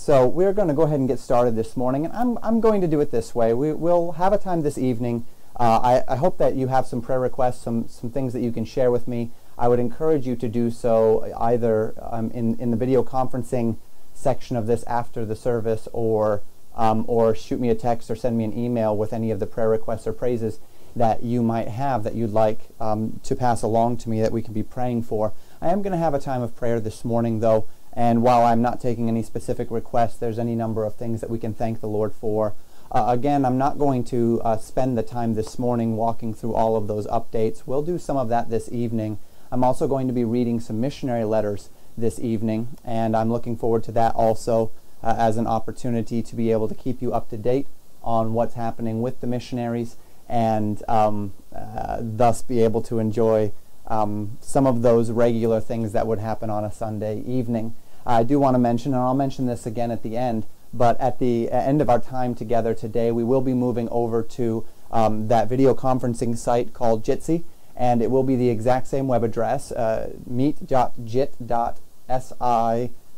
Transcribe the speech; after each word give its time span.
so 0.00 0.26
we're 0.26 0.54
going 0.54 0.68
to 0.68 0.72
go 0.72 0.82
ahead 0.82 0.98
and 0.98 1.06
get 1.06 1.18
started 1.18 1.56
this 1.56 1.76
morning, 1.76 2.06
and 2.06 2.14
I'm, 2.14 2.38
I'm 2.42 2.58
going 2.58 2.80
to 2.80 2.86
do 2.86 3.00
it 3.00 3.10
this 3.10 3.34
way. 3.34 3.52
We, 3.52 3.74
will 3.74 4.12
have 4.12 4.32
a 4.32 4.38
time 4.38 4.62
this 4.62 4.78
evening. 4.78 5.26
Uh, 5.56 6.02
I, 6.08 6.14
I 6.14 6.16
hope 6.16 6.38
that 6.38 6.54
you 6.54 6.68
have 6.68 6.86
some 6.86 7.02
prayer 7.02 7.20
requests, 7.20 7.60
some, 7.60 7.86
some 7.86 8.10
things 8.10 8.32
that 8.32 8.40
you 8.40 8.50
can 8.50 8.64
share 8.64 8.90
with 8.90 9.06
me. 9.06 9.30
I 9.58 9.68
would 9.68 9.78
encourage 9.78 10.26
you 10.26 10.36
to 10.36 10.48
do 10.48 10.70
so 10.70 11.30
either 11.38 11.92
um, 12.00 12.30
in, 12.30 12.58
in 12.58 12.70
the 12.70 12.78
video 12.78 13.02
conferencing 13.02 13.76
section 14.14 14.56
of 14.56 14.66
this 14.66 14.84
after 14.84 15.26
the 15.26 15.36
service 15.36 15.86
or, 15.92 16.40
um, 16.74 17.04
or 17.06 17.34
shoot 17.34 17.60
me 17.60 17.68
a 17.68 17.74
text 17.74 18.10
or 18.10 18.16
send 18.16 18.38
me 18.38 18.44
an 18.44 18.56
email 18.58 18.96
with 18.96 19.12
any 19.12 19.30
of 19.30 19.38
the 19.38 19.46
prayer 19.46 19.68
requests 19.68 20.06
or 20.06 20.14
praises 20.14 20.60
that 20.96 21.22
you 21.22 21.42
might 21.42 21.68
have 21.68 22.04
that 22.04 22.14
you'd 22.14 22.32
like 22.32 22.60
um, 22.80 23.20
to 23.22 23.36
pass 23.36 23.60
along 23.60 23.98
to 23.98 24.08
me 24.08 24.22
that 24.22 24.32
we 24.32 24.40
can 24.40 24.54
be 24.54 24.62
praying 24.62 25.02
for. 25.02 25.34
I 25.60 25.68
am 25.68 25.82
going 25.82 25.92
to 25.92 25.98
have 25.98 26.14
a 26.14 26.18
time 26.18 26.40
of 26.40 26.56
prayer 26.56 26.80
this 26.80 27.04
morning, 27.04 27.40
though, 27.40 27.66
and 27.92 28.22
while 28.22 28.44
I'm 28.44 28.62
not 28.62 28.80
taking 28.80 29.08
any 29.08 29.22
specific 29.22 29.70
requests, 29.70 30.16
there's 30.16 30.38
any 30.38 30.54
number 30.54 30.84
of 30.84 30.94
things 30.94 31.20
that 31.20 31.30
we 31.30 31.38
can 31.38 31.54
thank 31.54 31.80
the 31.80 31.88
Lord 31.88 32.14
for. 32.14 32.54
Uh, 32.92 33.06
again, 33.08 33.44
I'm 33.44 33.58
not 33.58 33.78
going 33.78 34.04
to 34.04 34.40
uh, 34.44 34.56
spend 34.56 34.98
the 34.98 35.02
time 35.02 35.34
this 35.34 35.58
morning 35.58 35.96
walking 35.96 36.34
through 36.34 36.54
all 36.54 36.76
of 36.76 36.88
those 36.88 37.06
updates. 37.06 37.62
We'll 37.66 37.82
do 37.82 37.98
some 37.98 38.16
of 38.16 38.28
that 38.28 38.50
this 38.50 38.70
evening. 38.70 39.18
I'm 39.52 39.64
also 39.64 39.88
going 39.88 40.06
to 40.06 40.12
be 40.12 40.24
reading 40.24 40.60
some 40.60 40.80
missionary 40.80 41.24
letters 41.24 41.70
this 41.96 42.18
evening, 42.18 42.76
and 42.84 43.16
I'm 43.16 43.30
looking 43.30 43.56
forward 43.56 43.84
to 43.84 43.92
that 43.92 44.14
also 44.14 44.70
uh, 45.02 45.14
as 45.18 45.36
an 45.36 45.46
opportunity 45.46 46.22
to 46.22 46.36
be 46.36 46.52
able 46.52 46.68
to 46.68 46.74
keep 46.74 47.02
you 47.02 47.12
up 47.12 47.28
to 47.30 47.36
date 47.36 47.66
on 48.02 48.32
what's 48.32 48.54
happening 48.54 49.02
with 49.02 49.20
the 49.20 49.26
missionaries 49.26 49.96
and 50.28 50.82
um, 50.88 51.32
uh, 51.54 51.98
thus 52.00 52.42
be 52.42 52.62
able 52.62 52.80
to 52.82 52.98
enjoy 52.98 53.52
um, 53.90 54.38
some 54.40 54.66
of 54.66 54.80
those 54.80 55.10
regular 55.10 55.60
things 55.60 55.92
that 55.92 56.06
would 56.06 56.18
happen 56.18 56.48
on 56.48 56.64
a 56.64 56.72
Sunday 56.72 57.20
evening. 57.26 57.74
I 58.06 58.22
do 58.22 58.38
want 58.38 58.54
to 58.54 58.58
mention, 58.58 58.94
and 58.94 59.02
I'll 59.02 59.14
mention 59.14 59.44
this 59.44 59.66
again 59.66 59.90
at 59.90 60.02
the 60.02 60.16
end, 60.16 60.46
but 60.72 60.98
at 60.98 61.18
the 61.18 61.50
end 61.50 61.82
of 61.82 61.90
our 61.90 62.00
time 62.00 62.34
together 62.34 62.72
today, 62.72 63.12
we 63.12 63.24
will 63.24 63.42
be 63.42 63.52
moving 63.52 63.88
over 63.90 64.22
to 64.22 64.64
um, 64.90 65.28
that 65.28 65.48
video 65.48 65.74
conferencing 65.74 66.38
site 66.38 66.72
called 66.72 67.04
Jitsi 67.04 67.44
and 67.80 68.02
it 68.02 68.10
will 68.10 68.22
be 68.22 68.36
the 68.36 68.50
exact 68.50 68.86
same 68.86 69.08
web 69.08 69.24
address, 69.24 69.72
uh, 69.72 70.12
meet.jit.si 70.26 71.30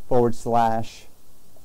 forward 0.09 0.34
slash 0.37 1.06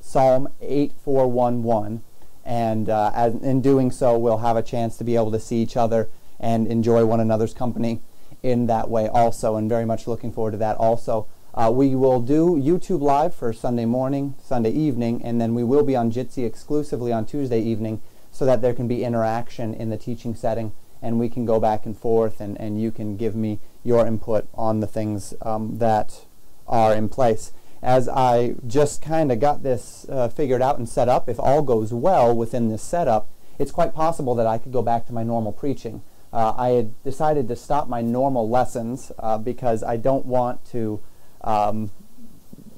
Psalm 0.02 0.50
8411. 0.62 2.04
And 2.44 2.90
uh, 2.90 3.12
as, 3.14 3.36
in 3.36 3.62
doing 3.62 3.92
so, 3.92 4.18
we'll 4.18 4.40
have 4.40 4.58
a 4.58 4.64
chance 4.64 4.98
to 4.98 5.04
be 5.04 5.16
able 5.16 5.32
to 5.32 5.40
see 5.40 5.58
each 5.58 5.78
other 5.78 6.10
and 6.40 6.66
enjoy 6.66 7.06
one 7.06 7.20
another's 7.20 7.54
company 7.54 8.02
in 8.44 8.68
that 8.68 8.90
way 8.90 9.08
also, 9.08 9.56
and 9.56 9.70
very 9.70 9.86
much 9.86 10.08
looking 10.08 10.32
forward 10.32 10.52
to 10.52 10.58
that 10.58 10.78
also. 10.78 11.28
Uh, 11.54 11.72
we 11.72 11.96
will 11.96 12.22
do 12.22 12.56
YouTube 12.56 13.02
Live 13.02 13.34
for 13.34 13.52
Sunday 13.52 13.86
morning, 13.86 14.36
Sunday 14.44 14.70
evening, 14.72 15.22
and 15.24 15.42
then 15.42 15.56
we 15.56 15.64
will 15.64 15.84
be 15.84 15.96
on 15.96 16.12
Jitsi 16.12 16.46
exclusively 16.46 17.12
on 17.12 17.26
Tuesday 17.26 17.60
evening 17.60 18.02
so 18.32 18.46
that 18.46 18.62
there 18.62 18.74
can 18.74 18.88
be 18.88 19.04
interaction 19.04 19.74
in 19.74 19.90
the 19.90 19.98
teaching 19.98 20.36
setting 20.36 20.72
and 21.02 21.20
we 21.20 21.30
can 21.30 21.46
go 21.46 21.60
back 21.60 21.86
and 21.86 21.98
forth 21.98 22.40
and, 22.40 22.60
and 22.60 22.82
you 22.82 22.92
can 22.92 23.18
give 23.18 23.36
me 23.36 23.60
your 23.84 24.06
input 24.06 24.48
on 24.54 24.80
the 24.80 24.88
things 24.88 25.34
um, 25.42 25.78
that 25.80 26.26
are 26.68 26.94
in 26.94 27.10
place. 27.10 27.52
As 27.82 28.10
I 28.10 28.56
just 28.66 29.02
kind 29.02 29.32
of 29.32 29.40
got 29.40 29.64
this 29.64 30.06
uh, 30.10 30.30
figured 30.30 30.62
out 30.62 30.78
and 30.78 30.90
set 30.90 31.08
up, 31.08 31.30
if 31.30 31.40
all 31.40 31.62
goes 31.62 31.94
well 31.94 32.36
within 32.36 32.70
this 32.70 32.82
setup, 32.82 33.30
it's 33.60 33.72
quite 33.72 33.94
possible 33.94 34.36
that 34.36 34.48
I 34.48 34.58
could 34.58 34.72
go 34.72 34.82
back 34.82 35.06
to 35.08 35.14
my 35.14 35.24
normal 35.24 35.52
preaching. 35.52 36.02
Uh, 36.34 36.54
I 36.58 36.70
had 36.70 37.04
decided 37.04 37.48
to 37.48 37.56
stop 37.56 37.88
my 37.88 38.02
normal 38.02 38.50
lessons 38.50 39.12
uh, 39.20 39.38
because 39.38 39.84
I 39.84 39.98
don't 39.98 40.26
want 40.26 40.66
to. 40.72 41.00
Um, 41.42 41.92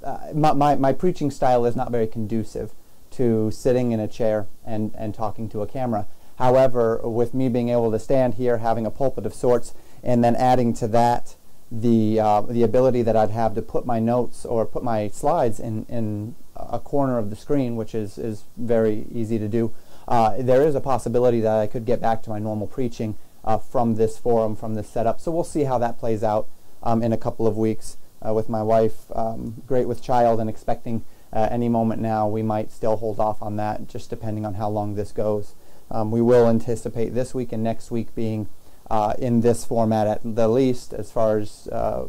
uh, 0.04 0.30
my, 0.34 0.54
my, 0.54 0.76
my 0.76 0.94
preaching 0.94 1.30
style 1.32 1.66
is 1.66 1.76
not 1.76 1.92
very 1.92 2.08
conducive 2.08 2.74
to 3.12 3.52
sitting 3.52 3.92
in 3.92 4.00
a 4.00 4.08
chair 4.08 4.48
and, 4.66 4.94
and 4.98 5.14
talking 5.14 5.50
to 5.50 5.62
a 5.62 5.68
camera. 5.68 6.08
However, 6.38 7.02
with 7.04 7.34
me 7.34 7.50
being 7.50 7.70
able 7.70 7.92
to 7.92 8.00
stand 8.00 8.36
here, 8.36 8.60
having 8.60 8.86
a 8.86 8.92
pulpit 8.92 9.26
of 9.26 9.34
sorts, 9.34 9.74
and 10.02 10.24
then 10.24 10.36
adding 10.36 10.74
to 10.76 10.88
that 10.88 11.36
the 11.72 12.20
uh, 12.20 12.42
the 12.42 12.64
ability 12.64 13.02
that 13.04 13.16
I'd 13.16 13.30
have 13.32 13.54
to 13.56 13.62
put 13.62 13.86
my 13.86 14.00
notes 14.00 14.46
or 14.46 14.66
put 14.66 14.84
my 14.84 15.10
slides 15.10 15.60
in 15.60 15.86
in 15.90 16.36
a 16.56 16.80
corner 16.80 17.18
of 17.18 17.30
the 17.30 17.36
screen, 17.36 17.76
which 17.76 17.94
is 17.94 18.18
is 18.18 18.46
very 18.58 19.06
easy 19.14 19.38
to 19.38 19.48
do. 19.48 19.74
Uh, 20.08 20.36
there 20.40 20.64
is 20.64 20.74
a 20.76 20.82
possibility 20.82 21.42
that 21.42 21.60
I 21.60 21.68
could 21.68 21.86
get 21.86 22.02
back 22.02 22.24
to 22.24 22.30
my 22.30 22.40
normal 22.40 22.68
preaching 22.68 23.16
uh, 23.50 23.58
from 23.58 23.96
this 23.96 24.16
forum, 24.20 24.56
from 24.56 24.76
this 24.76 24.88
setup. 24.88 25.20
So 25.20 25.32
we'll 25.32 25.44
see 25.44 25.64
how 25.64 25.80
that 25.80 25.98
plays 25.98 26.24
out 26.24 26.48
um, 26.84 27.02
in 27.02 27.12
a 27.12 27.18
couple 27.18 27.48
of 27.48 27.58
weeks. 27.58 27.98
Uh, 28.24 28.34
with 28.34 28.48
my 28.48 28.62
wife, 28.62 29.06
um, 29.16 29.64
great 29.66 29.88
with 29.88 30.04
child, 30.04 30.40
and 30.40 30.50
expecting 30.50 31.04
uh, 31.34 31.48
any 31.50 31.68
moment 31.68 32.00
now, 32.00 32.28
we 32.28 32.44
might 32.44 32.70
still 32.70 32.98
hold 32.98 33.20
off 33.20 33.42
on 33.42 33.56
that, 33.56 33.88
just 33.88 34.10
depending 34.10 34.46
on 34.46 34.56
how 34.56 34.70
long 34.70 34.94
this 34.94 35.12
goes. 35.12 35.56
Um, 35.90 36.12
we 36.12 36.22
will 36.22 36.48
anticipate 36.48 37.16
this 37.16 37.34
week 37.34 37.52
and 37.52 37.64
next 37.64 37.90
week 37.90 38.14
being 38.14 38.50
uh, 38.92 39.14
in 39.18 39.42
this 39.42 39.66
format 39.66 40.06
at 40.06 40.20
the 40.24 40.48
least, 40.48 40.94
as 40.94 41.12
far 41.12 41.40
as 41.40 41.68
uh, 41.72 42.06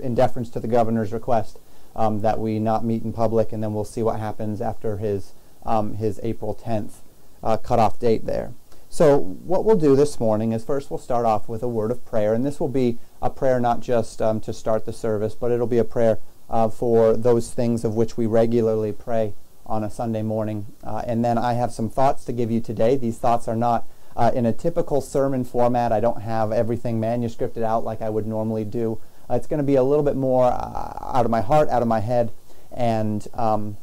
in 0.00 0.14
deference 0.16 0.50
to 0.50 0.58
the 0.58 0.66
governor's 0.66 1.12
request 1.12 1.60
um, 1.94 2.22
that 2.22 2.40
we 2.40 2.58
not 2.58 2.84
meet 2.84 3.04
in 3.04 3.12
public, 3.12 3.52
and 3.52 3.62
then 3.62 3.72
we'll 3.72 3.84
see 3.84 4.02
what 4.02 4.18
happens 4.18 4.60
after 4.60 4.96
his 4.96 5.32
um, 5.64 5.94
his 5.94 6.18
April 6.24 6.58
10th 6.60 7.02
uh, 7.44 7.56
cutoff 7.56 8.00
date 8.00 8.26
there. 8.26 8.52
So 8.94 9.18
what 9.18 9.64
we'll 9.64 9.74
do 9.74 9.96
this 9.96 10.20
morning 10.20 10.52
is 10.52 10.64
first 10.64 10.88
we'll 10.88 11.00
start 11.00 11.26
off 11.26 11.48
with 11.48 11.64
a 11.64 11.68
word 11.68 11.90
of 11.90 12.04
prayer, 12.04 12.32
and 12.32 12.46
this 12.46 12.60
will 12.60 12.68
be 12.68 12.98
a 13.20 13.28
prayer 13.28 13.58
not 13.58 13.80
just 13.80 14.22
um, 14.22 14.38
to 14.42 14.52
start 14.52 14.84
the 14.84 14.92
service, 14.92 15.34
but 15.34 15.50
it'll 15.50 15.66
be 15.66 15.78
a 15.78 15.84
prayer 15.84 16.20
uh, 16.48 16.68
for 16.68 17.16
those 17.16 17.50
things 17.50 17.84
of 17.84 17.96
which 17.96 18.16
we 18.16 18.26
regularly 18.26 18.92
pray 18.92 19.34
on 19.66 19.82
a 19.82 19.90
Sunday 19.90 20.22
morning. 20.22 20.66
Uh, 20.84 21.02
and 21.08 21.24
then 21.24 21.36
I 21.36 21.54
have 21.54 21.72
some 21.72 21.90
thoughts 21.90 22.24
to 22.26 22.32
give 22.32 22.52
you 22.52 22.60
today. 22.60 22.94
These 22.94 23.18
thoughts 23.18 23.48
are 23.48 23.56
not 23.56 23.84
uh, 24.14 24.30
in 24.32 24.46
a 24.46 24.52
typical 24.52 25.00
sermon 25.00 25.42
format. 25.42 25.90
I 25.90 25.98
don't 25.98 26.22
have 26.22 26.52
everything 26.52 27.00
manuscripted 27.00 27.64
out 27.64 27.82
like 27.82 28.00
I 28.00 28.10
would 28.10 28.28
normally 28.28 28.64
do. 28.64 29.00
Uh, 29.28 29.34
it's 29.34 29.48
going 29.48 29.58
to 29.58 29.64
be 29.64 29.74
a 29.74 29.82
little 29.82 30.04
bit 30.04 30.14
more 30.14 30.44
uh, 30.44 30.98
out 31.00 31.24
of 31.24 31.32
my 31.32 31.40
heart, 31.40 31.68
out 31.68 31.82
of 31.82 31.88
my 31.88 31.98
head, 31.98 32.30
and 32.70 33.26
um, 33.34 33.76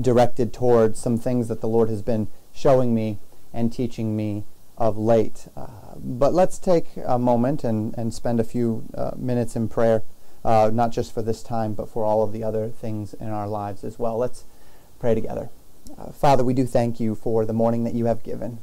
directed 0.00 0.52
towards 0.52 1.00
some 1.00 1.18
things 1.18 1.48
that 1.48 1.60
the 1.60 1.66
Lord 1.66 1.88
has 1.88 2.00
been 2.00 2.28
showing 2.52 2.94
me 2.94 3.18
and 3.52 3.72
teaching 3.72 4.16
me 4.16 4.44
of 4.78 4.96
late. 4.96 5.48
Uh, 5.56 5.94
but 5.96 6.32
let's 6.32 6.58
take 6.58 6.86
a 7.04 7.18
moment 7.18 7.64
and, 7.64 7.94
and 7.98 8.14
spend 8.14 8.40
a 8.40 8.44
few 8.44 8.84
uh, 8.94 9.12
minutes 9.16 9.54
in 9.56 9.68
prayer. 9.68 10.02
not 10.44 10.90
just 10.90 11.12
for 11.12 11.22
this 11.22 11.42
time, 11.42 11.74
but 11.74 11.88
for 11.88 12.04
all 12.04 12.22
of 12.22 12.32
the 12.32 12.42
other 12.42 12.68
things 12.68 13.14
in 13.14 13.28
our 13.28 13.48
lives 13.48 13.84
as 13.84 13.98
well. 13.98 14.16
Let's 14.16 14.44
pray 14.98 15.14
together. 15.14 15.50
Uh, 15.98 16.12
Father, 16.12 16.44
we 16.44 16.54
do 16.54 16.66
thank 16.66 17.00
you 17.00 17.14
for 17.14 17.44
the 17.44 17.52
morning 17.52 17.84
that 17.84 17.94
you 17.94 18.06
have 18.06 18.22
given, 18.22 18.58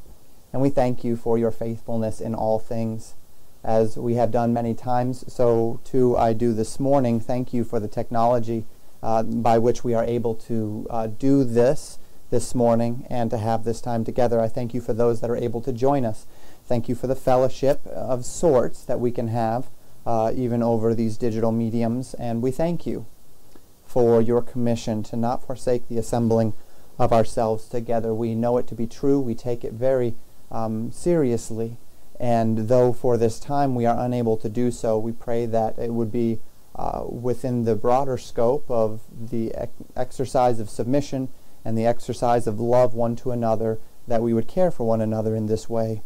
and 0.54 0.62
we 0.62 0.70
thank 0.70 1.04
you 1.04 1.16
for 1.16 1.38
your 1.38 1.52
faithfulness 1.52 2.22
in 2.22 2.34
all 2.34 2.60
things. 2.60 3.16
As 3.64 3.98
we 3.98 4.14
have 4.14 4.32
done 4.32 4.54
many 4.54 4.74
times, 4.74 5.26
so 5.32 5.82
too 5.84 6.16
I 6.16 6.34
do 6.34 6.54
this 6.54 6.80
morning. 6.80 7.20
Thank 7.20 7.54
you 7.54 7.64
for 7.64 7.80
the 7.80 7.88
technology 7.88 8.66
uh, 9.04 9.24
by 9.24 9.58
which 9.58 9.84
we 9.84 9.94
are 9.94 10.06
able 10.06 10.36
to 10.36 10.88
uh, 10.90 11.08
do 11.08 11.44
this 11.44 12.00
this 12.30 12.54
morning 12.54 13.06
and 13.10 13.30
to 13.32 13.38
have 13.38 13.64
this 13.64 13.82
time 13.82 14.04
together. 14.04 14.40
I 14.40 14.48
thank 14.48 14.74
you 14.74 14.82
for 14.82 14.94
those 14.94 15.22
that 15.22 15.30
are 15.30 15.38
able 15.38 15.62
to 15.62 15.72
join 15.72 16.06
us. 16.06 16.26
Thank 16.66 16.90
you 16.90 16.96
for 16.96 17.08
the 17.08 17.16
fellowship 17.16 17.86
of 17.88 18.26
sorts 18.26 18.84
that 18.84 19.00
we 19.00 19.12
can 19.12 19.30
have 19.30 19.70
uh, 20.06 20.32
even 20.36 20.64
over 20.64 20.94
these 20.94 21.18
digital 21.18 21.52
mediums, 21.52 22.14
and 22.14 22.42
we 22.42 22.52
thank 22.52 22.86
you 22.86 23.06
for 23.86 24.22
your 24.22 24.42
commission 24.42 25.04
to 25.04 25.16
not 25.16 25.46
forsake 25.46 25.88
the 25.88 25.98
assembling 25.98 26.54
of 27.00 27.14
ourselves 27.14 27.68
together. 27.68 28.14
We 28.14 28.36
know 28.36 28.58
it 28.58 28.68
to 28.68 28.76
be 28.76 28.88
true. 28.88 29.20
We 29.20 29.36
take 29.36 29.64
it 29.64 29.74
very 29.74 30.16
um, 30.52 30.92
seriously. 30.92 31.78
And 32.20 32.68
though 32.68 32.94
for 32.94 33.18
this 33.18 33.40
time 33.40 33.76
we 33.76 33.86
are 33.86 34.00
unable 34.00 34.38
to 34.38 34.50
do 34.50 34.72
so, 34.72 34.98
we 34.98 35.12
pray 35.12 35.46
that 35.46 35.78
it 35.78 35.94
would 35.94 36.12
be 36.12 36.40
uh, 36.76 37.04
within 37.08 37.66
the 37.66 37.76
broader 37.76 38.18
scope 38.18 38.70
of 38.70 39.02
the 39.12 39.54
exercise 39.96 40.60
of 40.60 40.70
submission 40.70 41.30
and 41.66 41.78
the 41.78 41.86
exercise 41.86 42.48
of 42.48 42.60
love 42.60 42.94
one 42.94 43.16
to 43.18 43.32
another, 43.32 43.80
that 44.08 44.22
we 44.22 44.34
would 44.34 44.48
care 44.48 44.72
for 44.72 44.86
one 44.86 45.02
another 45.02 45.36
in 45.36 45.48
this 45.48 45.70
way 45.70 46.02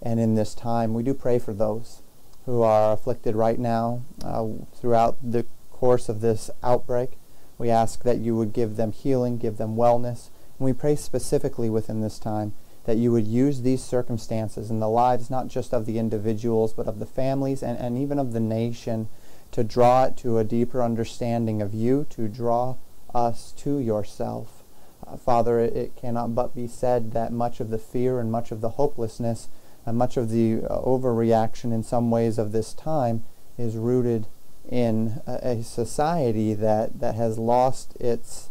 and 0.00 0.18
in 0.18 0.34
this 0.34 0.54
time. 0.54 0.94
We 0.94 1.02
do 1.02 1.14
pray 1.14 1.38
for 1.38 1.52
those 1.52 2.02
who 2.46 2.62
are 2.62 2.92
afflicted 2.92 3.36
right 3.36 3.58
now 3.58 4.02
uh, 4.24 4.46
throughout 4.74 5.16
the 5.22 5.46
course 5.70 6.08
of 6.08 6.20
this 6.20 6.50
outbreak. 6.62 7.12
We 7.58 7.70
ask 7.70 8.02
that 8.02 8.18
you 8.18 8.34
would 8.36 8.52
give 8.52 8.76
them 8.76 8.92
healing, 8.92 9.38
give 9.38 9.58
them 9.58 9.76
wellness. 9.76 10.30
And 10.58 10.66
we 10.66 10.72
pray 10.72 10.96
specifically 10.96 11.70
within 11.70 12.00
this 12.00 12.18
time 12.18 12.54
that 12.84 12.96
you 12.96 13.12
would 13.12 13.26
use 13.26 13.62
these 13.62 13.82
circumstances 13.84 14.70
in 14.70 14.80
the 14.80 14.88
lives 14.88 15.30
not 15.30 15.46
just 15.46 15.72
of 15.72 15.86
the 15.86 15.98
individuals, 15.98 16.72
but 16.72 16.88
of 16.88 16.98
the 16.98 17.06
families 17.06 17.62
and, 17.62 17.78
and 17.78 17.96
even 17.96 18.18
of 18.18 18.32
the 18.32 18.40
nation 18.40 19.08
to 19.52 19.62
draw 19.62 20.04
it 20.04 20.16
to 20.16 20.38
a 20.38 20.44
deeper 20.44 20.82
understanding 20.82 21.62
of 21.62 21.74
you, 21.74 22.06
to 22.10 22.26
draw 22.26 22.76
us 23.14 23.52
to 23.52 23.78
yourself. 23.78 24.61
Uh, 25.12 25.16
Father, 25.16 25.60
it, 25.60 25.94
cannot 25.96 26.34
but 26.34 26.54
be 26.54 26.66
said 26.66 27.12
that 27.12 27.32
much 27.32 27.60
of 27.60 27.70
the 27.70 27.78
fear 27.78 28.18
and 28.18 28.30
much 28.30 28.50
of 28.50 28.60
the 28.60 28.70
hopelessness 28.70 29.48
and 29.84 29.98
much 29.98 30.16
of 30.16 30.30
the 30.30 30.62
uh, 30.64 30.80
overreaction 30.80 31.72
in 31.72 31.82
some 31.82 32.10
ways 32.10 32.38
of 32.38 32.52
this 32.52 32.72
time 32.72 33.24
is 33.58 33.76
rooted 33.76 34.26
in 34.68 35.20
a, 35.26 35.38
a 35.42 35.62
society 35.62 36.54
that, 36.54 37.00
that 37.00 37.14
has 37.14 37.38
lost 37.38 37.96
its 37.96 38.50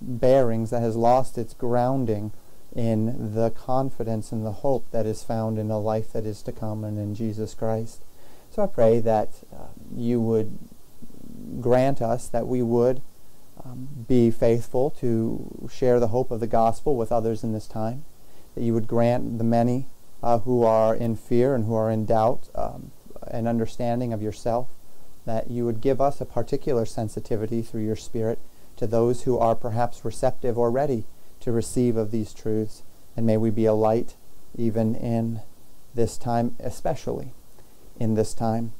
bearings, 0.00 0.70
that 0.70 0.80
has 0.80 0.96
lost 0.96 1.38
its 1.38 1.54
grounding 1.54 2.32
in 2.74 3.34
the 3.34 3.50
confidence 3.50 4.32
and 4.32 4.44
the 4.44 4.52
hope 4.52 4.90
that 4.90 5.06
is 5.06 5.22
found 5.22 5.58
in 5.58 5.70
a 5.70 5.78
life 5.78 6.12
that 6.12 6.26
is 6.26 6.42
to 6.42 6.52
come 6.52 6.84
and 6.84 6.98
in 6.98 7.14
Jesus 7.14 7.54
Christ. 7.54 8.02
So 8.50 8.62
I 8.62 8.66
pray 8.66 9.00
that 9.00 9.30
uh, 9.52 9.66
you 9.94 10.20
would 10.20 10.58
grant 11.60 12.02
us 12.02 12.28
that 12.28 12.46
we 12.46 12.62
would 12.62 13.00
um, 13.64 13.88
be 14.06 14.30
faithful 14.30 14.90
to 14.90 15.68
share 15.72 15.98
the 15.98 16.08
hope 16.08 16.30
of 16.30 16.40
the 16.40 16.46
gospel 16.46 16.96
with 16.96 17.10
others 17.10 17.42
in 17.42 17.52
this 17.52 17.66
time, 17.66 18.04
that 18.54 18.62
you 18.62 18.74
would 18.74 18.86
grant 18.86 19.38
the 19.38 19.44
many 19.44 19.86
uh, 20.22 20.38
who 20.40 20.62
are 20.62 20.94
in 20.94 21.16
fear 21.16 21.54
and 21.54 21.64
who 21.64 21.74
are 21.74 21.90
in 21.90 22.04
doubt 22.04 22.48
um, 22.54 22.90
an 23.28 23.46
understanding 23.46 24.12
of 24.12 24.22
yourself, 24.22 24.68
that 25.24 25.50
you 25.50 25.64
would 25.64 25.80
give 25.80 26.00
us 26.00 26.20
a 26.20 26.26
particular 26.26 26.84
sensitivity 26.84 27.62
through 27.62 27.84
your 27.84 27.96
Spirit 27.96 28.38
to 28.76 28.86
those 28.86 29.22
who 29.22 29.38
are 29.38 29.54
perhaps 29.54 30.04
receptive 30.04 30.58
or 30.58 30.70
ready 30.70 31.04
to 31.40 31.52
receive 31.52 31.96
of 31.96 32.10
these 32.10 32.34
truths. 32.34 32.82
And 33.16 33.24
may 33.24 33.36
we 33.36 33.50
be 33.50 33.64
a 33.64 33.74
light 33.74 34.16
even 34.56 34.94
in 34.94 35.40
this 35.94 36.18
time, 36.18 36.56
especially 36.58 37.32
in 37.98 38.14
this 38.14 38.34
time. 38.34 38.72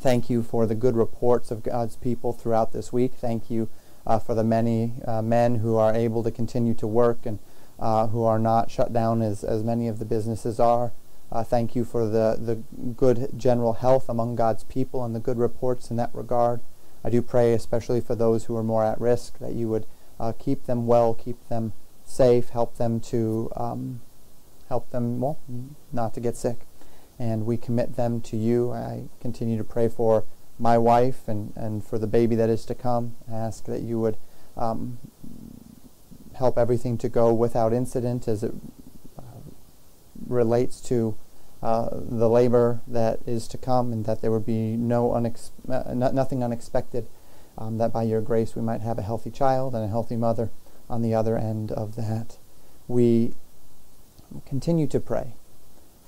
Thank 0.00 0.30
you 0.30 0.42
for 0.42 0.66
the 0.66 0.74
good 0.74 0.96
reports 0.96 1.50
of 1.50 1.62
God's 1.62 1.96
people 1.96 2.32
throughout 2.32 2.72
this 2.72 2.92
week. 2.92 3.12
Thank 3.14 3.50
you 3.50 3.68
for 4.16 4.34
the 4.34 4.44
many 4.44 4.94
uh, 5.06 5.20
men 5.20 5.56
who 5.56 5.76
are 5.76 5.94
able 5.94 6.22
to 6.22 6.30
continue 6.30 6.74
to 6.74 6.86
work 6.86 7.26
and 7.26 7.38
uh, 7.78 8.06
who 8.06 8.22
are 8.24 8.38
not 8.38 8.70
shut 8.70 8.92
down 8.92 9.20
as, 9.20 9.44
as 9.44 9.62
many 9.62 9.88
of 9.88 9.98
the 9.98 10.04
businesses 10.04 10.58
are. 10.58 10.92
Uh, 11.30 11.44
thank 11.44 11.76
you 11.76 11.84
for 11.84 12.06
the, 12.06 12.38
the 12.40 12.56
good 12.96 13.28
general 13.36 13.74
health 13.74 14.08
among 14.08 14.34
God's 14.34 14.64
people 14.64 15.04
and 15.04 15.14
the 15.14 15.20
good 15.20 15.38
reports 15.38 15.90
in 15.90 15.96
that 15.96 16.14
regard. 16.14 16.60
I 17.04 17.10
do 17.10 17.20
pray, 17.20 17.52
especially 17.52 18.00
for 18.00 18.14
those 18.14 18.46
who 18.46 18.56
are 18.56 18.62
more 18.62 18.84
at 18.84 19.00
risk, 19.00 19.38
that 19.38 19.52
you 19.52 19.68
would 19.68 19.86
uh, 20.18 20.32
keep 20.38 20.64
them 20.64 20.86
well, 20.86 21.14
keep 21.14 21.48
them 21.48 21.72
safe, 22.04 22.48
help 22.48 22.76
them 22.76 23.00
to 23.00 23.50
um, 23.56 24.00
help 24.68 24.90
them 24.90 25.20
well 25.20 25.38
not 25.92 26.14
to 26.14 26.20
get 26.20 26.36
sick, 26.36 26.66
and 27.18 27.46
we 27.46 27.56
commit 27.56 27.96
them 27.96 28.20
to 28.22 28.36
you. 28.36 28.72
I 28.72 29.04
continue 29.20 29.58
to 29.58 29.64
pray 29.64 29.88
for 29.88 30.24
my 30.58 30.76
wife 30.76 31.28
and, 31.28 31.52
and 31.56 31.84
for 31.84 31.98
the 31.98 32.06
baby 32.06 32.34
that 32.36 32.50
is 32.50 32.64
to 32.66 32.74
come. 32.74 33.16
I 33.30 33.36
ask 33.36 33.64
that 33.66 33.82
you 33.82 34.00
would 34.00 34.16
um, 34.56 34.98
help 36.34 36.58
everything 36.58 36.98
to 36.98 37.08
go 37.08 37.32
without 37.32 37.72
incident 37.72 38.26
as 38.26 38.42
it 38.42 38.52
uh, 39.18 39.22
relates 40.26 40.80
to 40.82 41.16
uh, 41.62 41.88
the 41.92 42.28
labor 42.28 42.80
that 42.86 43.20
is 43.26 43.48
to 43.48 43.58
come, 43.58 43.92
and 43.92 44.04
that 44.04 44.20
there 44.20 44.30
would 44.30 44.46
be 44.46 44.76
no 44.76 45.08
unex- 45.10 45.50
uh, 45.68 45.92
nothing 45.94 46.44
unexpected. 46.44 47.08
Um, 47.56 47.78
that 47.78 47.92
by 47.92 48.04
your 48.04 48.20
grace 48.20 48.54
we 48.54 48.62
might 48.62 48.82
have 48.82 48.98
a 48.98 49.02
healthy 49.02 49.32
child 49.32 49.74
and 49.74 49.84
a 49.84 49.88
healthy 49.88 50.14
mother 50.14 50.50
on 50.88 51.02
the 51.02 51.12
other 51.14 51.36
end 51.36 51.72
of 51.72 51.96
that. 51.96 52.38
We 52.86 53.34
continue 54.46 54.86
to 54.86 55.00
pray 55.00 55.34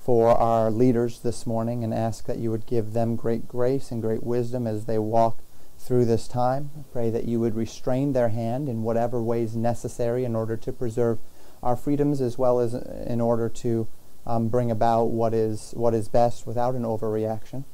for 0.03 0.29
our 0.29 0.71
leaders 0.71 1.19
this 1.19 1.45
morning 1.45 1.83
and 1.83 1.93
ask 1.93 2.25
that 2.25 2.39
you 2.39 2.49
would 2.49 2.65
give 2.65 2.93
them 2.93 3.15
great 3.15 3.47
grace 3.47 3.91
and 3.91 4.01
great 4.01 4.23
wisdom 4.23 4.65
as 4.65 4.85
they 4.85 4.97
walk 4.97 5.43
through 5.77 6.05
this 6.05 6.27
time. 6.27 6.71
I 6.77 6.81
pray 6.91 7.09
that 7.11 7.25
you 7.25 7.39
would 7.39 7.55
restrain 7.55 8.13
their 8.13 8.29
hand 8.29 8.67
in 8.67 8.81
whatever 8.81 9.21
ways 9.21 9.55
necessary 9.55 10.25
in 10.25 10.35
order 10.35 10.57
to 10.57 10.73
preserve 10.73 11.19
our 11.61 11.75
freedoms 11.75 12.19
as 12.19 12.37
well 12.37 12.59
as 12.59 12.73
in 12.73 13.21
order 13.21 13.47
to 13.47 13.87
um, 14.25 14.47
bring 14.49 14.71
about 14.71 15.05
what 15.05 15.33
is 15.33 15.71
what 15.75 15.93
is 15.93 16.07
best 16.07 16.47
without 16.47 16.73
an 16.73 16.83
overreaction. 16.83 17.65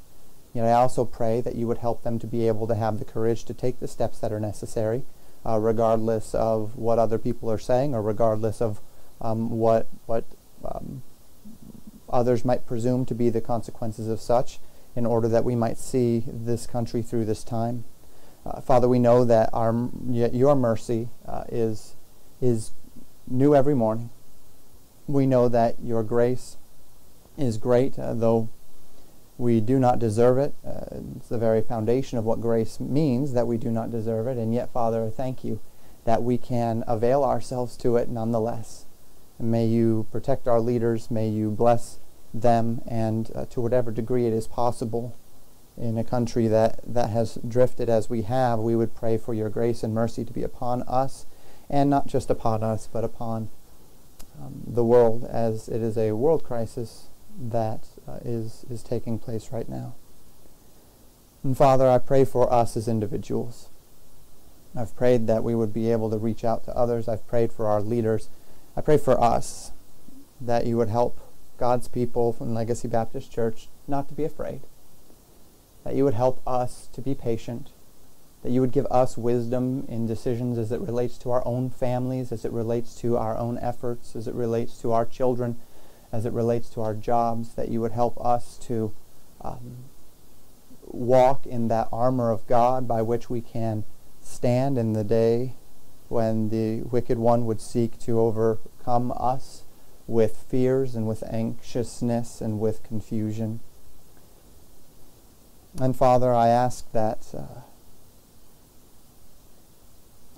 Yet 0.54 0.66
I 0.66 0.74
also 0.74 1.06
pray 1.06 1.40
that 1.42 1.56
you 1.56 1.68
would 1.68 1.78
help 1.78 2.04
them 2.04 2.20
to 2.20 2.28
be 2.28 2.48
able 2.48 2.68
to 2.68 2.76
have 2.76 3.00
the 3.00 3.06
courage 3.06 3.46
to 3.46 3.54
take 3.54 3.80
the 3.80 3.88
steps 3.88 4.20
that 4.20 4.34
are 4.34 4.40
necessary, 4.40 5.04
uh, 5.46 5.60
regardless 5.60 6.36
of 6.36 6.76
what 6.76 7.00
other 7.00 7.18
people 7.18 7.50
are 7.50 7.58
saying 7.58 7.94
or 7.94 8.02
regardless 8.02 8.62
of 8.62 8.82
um, 9.22 9.50
what 9.50 9.88
what 10.06 10.26
um, 10.66 11.04
others 12.10 12.46
might 12.46 12.66
presume 12.66 13.06
to 13.06 13.16
be 13.16 13.30
the 13.30 13.42
consequences 13.42 14.08
of 14.08 14.20
such, 14.20 14.60
in 14.96 15.06
order 15.06 15.28
that 15.28 15.44
we 15.44 15.56
might 15.56 15.78
see 15.78 16.24
this 16.28 16.66
country 16.66 17.04
through 17.04 17.26
this 17.26 17.44
time. 17.44 17.84
Uh, 18.46 18.60
Father, 18.62 18.88
we 18.88 19.00
know 19.00 19.24
that 19.26 19.50
our 19.54 19.90
your 20.10 20.56
mercy 20.56 21.10
uh, 21.28 21.44
is 21.50 21.96
is 22.42 22.72
new 23.28 23.54
every 23.54 23.76
morning. 23.76 24.10
We 25.06 25.28
know 25.28 25.48
that 25.50 25.76
your 25.84 26.02
grace 26.02 26.58
is 27.38 27.58
great, 27.58 28.00
uh, 28.00 28.16
though 28.16 28.50
we 29.38 29.62
do 29.62 29.78
not 29.78 30.00
deserve 30.00 30.40
it. 30.40 30.56
Uh, 30.66 30.98
it's 31.18 31.30
the 31.30 31.38
very 31.38 31.62
foundation 31.62 32.18
of 32.18 32.26
what 32.26 32.42
grace 32.42 32.80
means 32.80 33.34
that 33.34 33.46
we 33.46 33.58
do 33.58 33.70
not 33.70 33.92
deserve 33.92 34.26
it. 34.28 34.38
And 34.38 34.52
yet, 34.52 34.74
Father, 34.74 35.12
thank 35.12 35.44
you 35.44 35.60
that 36.06 36.24
we 36.24 36.40
can 36.40 36.84
avail 36.88 37.24
ourselves 37.24 37.78
to 37.78 37.98
it 37.98 38.10
nonetheless. 38.10 38.87
May 39.40 39.66
you 39.66 40.08
protect 40.12 40.48
our 40.48 40.60
leaders. 40.60 41.12
May 41.12 41.30
you 41.30 41.52
bless 41.52 42.00
them, 42.34 42.82
and 42.88 43.32
uh, 43.36 43.46
to 43.46 43.62
whatever 43.62 43.92
degree 43.92 44.26
it 44.26 44.34
is 44.34 44.48
possible 44.48 45.16
in 45.78 45.98
a 45.98 46.04
country 46.04 46.48
that, 46.48 46.80
that 46.86 47.12
has 47.12 47.38
drifted 47.48 47.90
as 47.90 48.10
we 48.10 48.24
have, 48.24 48.60
we 48.60 48.76
would 48.76 48.96
pray 48.96 49.18
for 49.18 49.34
your 49.34 49.50
grace 49.50 49.84
and 49.84 49.94
mercy 49.94 50.26
to 50.26 50.34
be 50.34 50.44
upon 50.44 50.82
us, 50.84 51.28
and 51.70 51.90
not 51.90 52.08
just 52.08 52.30
upon 52.30 52.64
us, 52.64 52.90
but 52.92 53.04
upon 53.04 53.50
um, 54.42 54.64
the 54.66 54.84
world, 54.84 55.24
as 55.30 55.68
it 55.68 55.82
is 55.82 55.98
a 55.98 56.14
world 56.14 56.44
crisis 56.44 57.10
that 57.40 57.90
uh, 58.08 58.18
is 58.26 58.66
is 58.70 58.82
taking 58.82 59.20
place 59.20 59.52
right 59.52 59.70
now. 59.70 59.94
And 61.44 61.56
Father, 61.56 61.88
I 61.88 62.00
pray 62.00 62.26
for 62.26 62.52
us 62.52 62.76
as 62.76 62.88
individuals. 62.88 63.70
I've 64.76 64.96
prayed 64.96 65.28
that 65.28 65.44
we 65.44 65.54
would 65.54 65.74
be 65.74 65.92
able 65.92 66.10
to 66.10 66.18
reach 66.18 66.44
out 66.44 66.64
to 66.66 66.76
others. 66.76 67.08
I've 67.08 67.28
prayed 67.28 67.52
for 67.52 67.68
our 67.68 67.82
leaders. 67.82 68.30
I 68.78 68.82
pray 68.82 68.98
for 68.98 69.20
us 69.20 69.72
that 70.40 70.68
you 70.68 70.78
would 70.78 70.90
help 70.90 71.20
God's 71.58 71.88
people 71.88 72.32
from 72.32 72.54
Legacy 72.54 72.88
Baptist 72.88 73.32
Church 73.32 73.70
not 73.88 74.08
to 74.10 74.14
be 74.14 74.24
afraid. 74.24 74.62
That 75.84 75.96
you 75.96 76.04
would 76.04 76.14
help 76.14 76.44
us 76.46 76.88
to 76.94 77.02
be 77.02 77.16
patient. 77.16 77.72
That 78.44 78.52
you 78.52 78.62
would 78.62 78.72
give 78.72 78.86
us 78.92 79.18
wisdom 79.18 79.88
in 79.90 80.06
decisions 80.06 80.60
as 80.60 80.72
it 80.72 80.80
relates 80.80 81.18
to 81.20 81.32
our 81.32 81.42
own 81.44 81.72
families, 81.72 82.32
as 82.32 82.46
it 82.46 82.52
relates 82.52 82.94
to 83.02 83.18
our 83.18 83.36
own 83.36 83.58
efforts, 83.58 84.16
as 84.16 84.28
it 84.28 84.36
relates 84.36 84.80
to 84.82 84.92
our 84.92 85.08
children, 85.08 85.58
as 86.12 86.28
it 86.28 86.34
relates 86.34 86.70
to 86.70 86.82
our 86.82 86.94
jobs. 86.94 87.56
That 87.56 87.70
you 87.70 87.82
would 87.82 87.94
help 87.94 88.24
us 88.24 88.60
to 88.68 88.94
um, 89.42 89.86
walk 90.86 91.48
in 91.48 91.68
that 91.70 91.88
armor 91.92 92.30
of 92.30 92.46
God 92.46 92.88
by 92.88 93.02
which 93.02 93.28
we 93.28 93.42
can 93.42 93.86
stand 94.22 94.78
in 94.78 94.94
the 94.94 95.04
day 95.04 95.56
when 96.10 96.50
the 96.50 96.82
wicked 96.82 97.18
one 97.18 97.46
would 97.46 97.62
seek 97.62 98.00
to 98.00 98.20
overcome 98.20 99.14
us 99.18 99.64
with 100.08 100.46
fears 100.50 100.96
and 100.96 101.08
with 101.08 101.24
anxiousness 101.24 102.40
and 102.42 102.60
with 102.60 102.84
confusion. 102.84 103.60
And 105.80 105.96
Father, 105.96 106.34
I 106.34 106.48
ask 106.48 106.92
that 106.94 107.28
uh, 107.38 107.62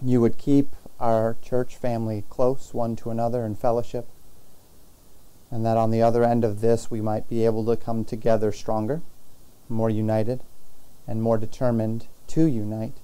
you 0.02 0.20
would 0.22 0.38
keep 0.38 0.76
our 1.00 1.38
church 1.42 1.78
family 1.78 2.26
close 2.30 2.74
one 2.74 2.96
to 2.98 3.10
another 3.10 3.46
in 3.46 3.56
fellowship, 3.56 4.08
and 5.50 5.66
that 5.66 5.78
on 5.78 5.92
the 5.92 6.02
other 6.02 6.24
end 6.24 6.44
of 6.44 6.62
this 6.62 6.92
we 6.92 7.00
might 7.00 7.30
be 7.30 7.46
able 7.46 7.66
to 7.66 7.78
come 7.78 8.04
together 8.04 8.52
stronger, 8.52 9.02
more 9.70 9.90
united, 9.90 10.42
and 11.08 11.22
more 11.22 11.38
determined 11.38 12.08
to 12.28 12.46
unite. 12.46 12.98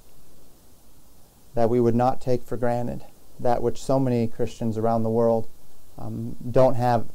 That 1.56 1.70
we 1.70 1.80
would 1.80 1.96
not 1.96 2.22
take 2.22 2.44
for 2.44 2.58
granted 2.58 3.06
that 3.40 3.62
which 3.62 3.82
so 3.82 4.00
many 4.00 4.28
Christians 4.28 4.78
around 4.78 5.04
the 5.04 5.10
world 5.10 5.48
um, 5.98 6.36
don't 6.50 6.76
have 6.76 7.08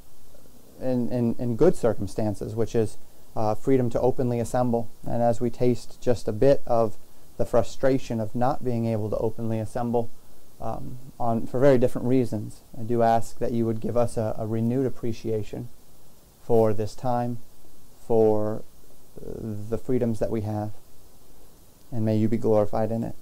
in, 0.80 1.11
in, 1.11 1.35
in, 1.38 1.56
good 1.56 1.76
circumstances, 1.76 2.54
which 2.54 2.75
is 2.75 2.97
uh, 3.37 3.54
freedom 3.54 3.90
to 3.90 4.00
openly 4.00 4.40
assemble. 4.40 4.90
And 5.06 5.23
as 5.23 5.40
we 5.40 5.50
taste 5.50 6.00
just 6.00 6.26
a 6.28 6.32
bit 6.32 6.62
of 6.66 6.97
the 7.37 7.44
frustration 7.44 8.20
of 8.20 8.35
not 8.35 8.64
being 8.64 8.87
able 8.87 9.11
to 9.11 9.16
openly 9.18 9.59
assemble 9.59 10.11
um, 10.61 10.99
on, 11.18 11.47
for 11.47 11.59
very 11.61 11.78
different 11.78 12.06
reasons, 12.06 12.62
I 12.78 12.82
do 12.82 13.02
ask 13.02 13.38
that 13.38 13.52
you 13.52 13.66
would 13.66 13.80
give 13.80 13.97
us 13.97 14.16
a, 14.16 14.35
a 14.38 14.47
renewed 14.47 14.87
appreciation 14.87 15.68
for 16.42 16.73
this 16.73 16.94
time, 16.94 17.38
for 18.06 18.62
the 19.20 19.78
freedoms 19.78 20.18
that 20.18 20.30
we 20.30 20.42
have, 20.42 20.73
and 21.92 22.04
may 22.04 22.16
you 22.16 22.28
be 22.28 22.37
glorified 22.37 22.90
in 22.90 23.04
it. 23.04 23.14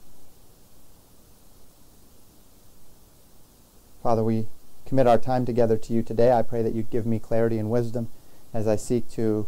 Father, 4.02 4.23
we 4.23 4.47
commit 4.87 5.07
our 5.07 5.19
time 5.19 5.45
together 5.45 5.76
to 5.76 5.93
you 5.93 6.02
today. 6.02 6.33
I 6.33 6.43
pray 6.43 6.62
that 6.62 6.75
you 6.75 6.83
give 6.83 7.07
me 7.07 7.19
clarity 7.19 7.59
and 7.59 7.71
wisdom 7.71 8.09
as 8.55 8.67
I 8.67 8.76
seek 8.76 9.09
to 9.11 9.47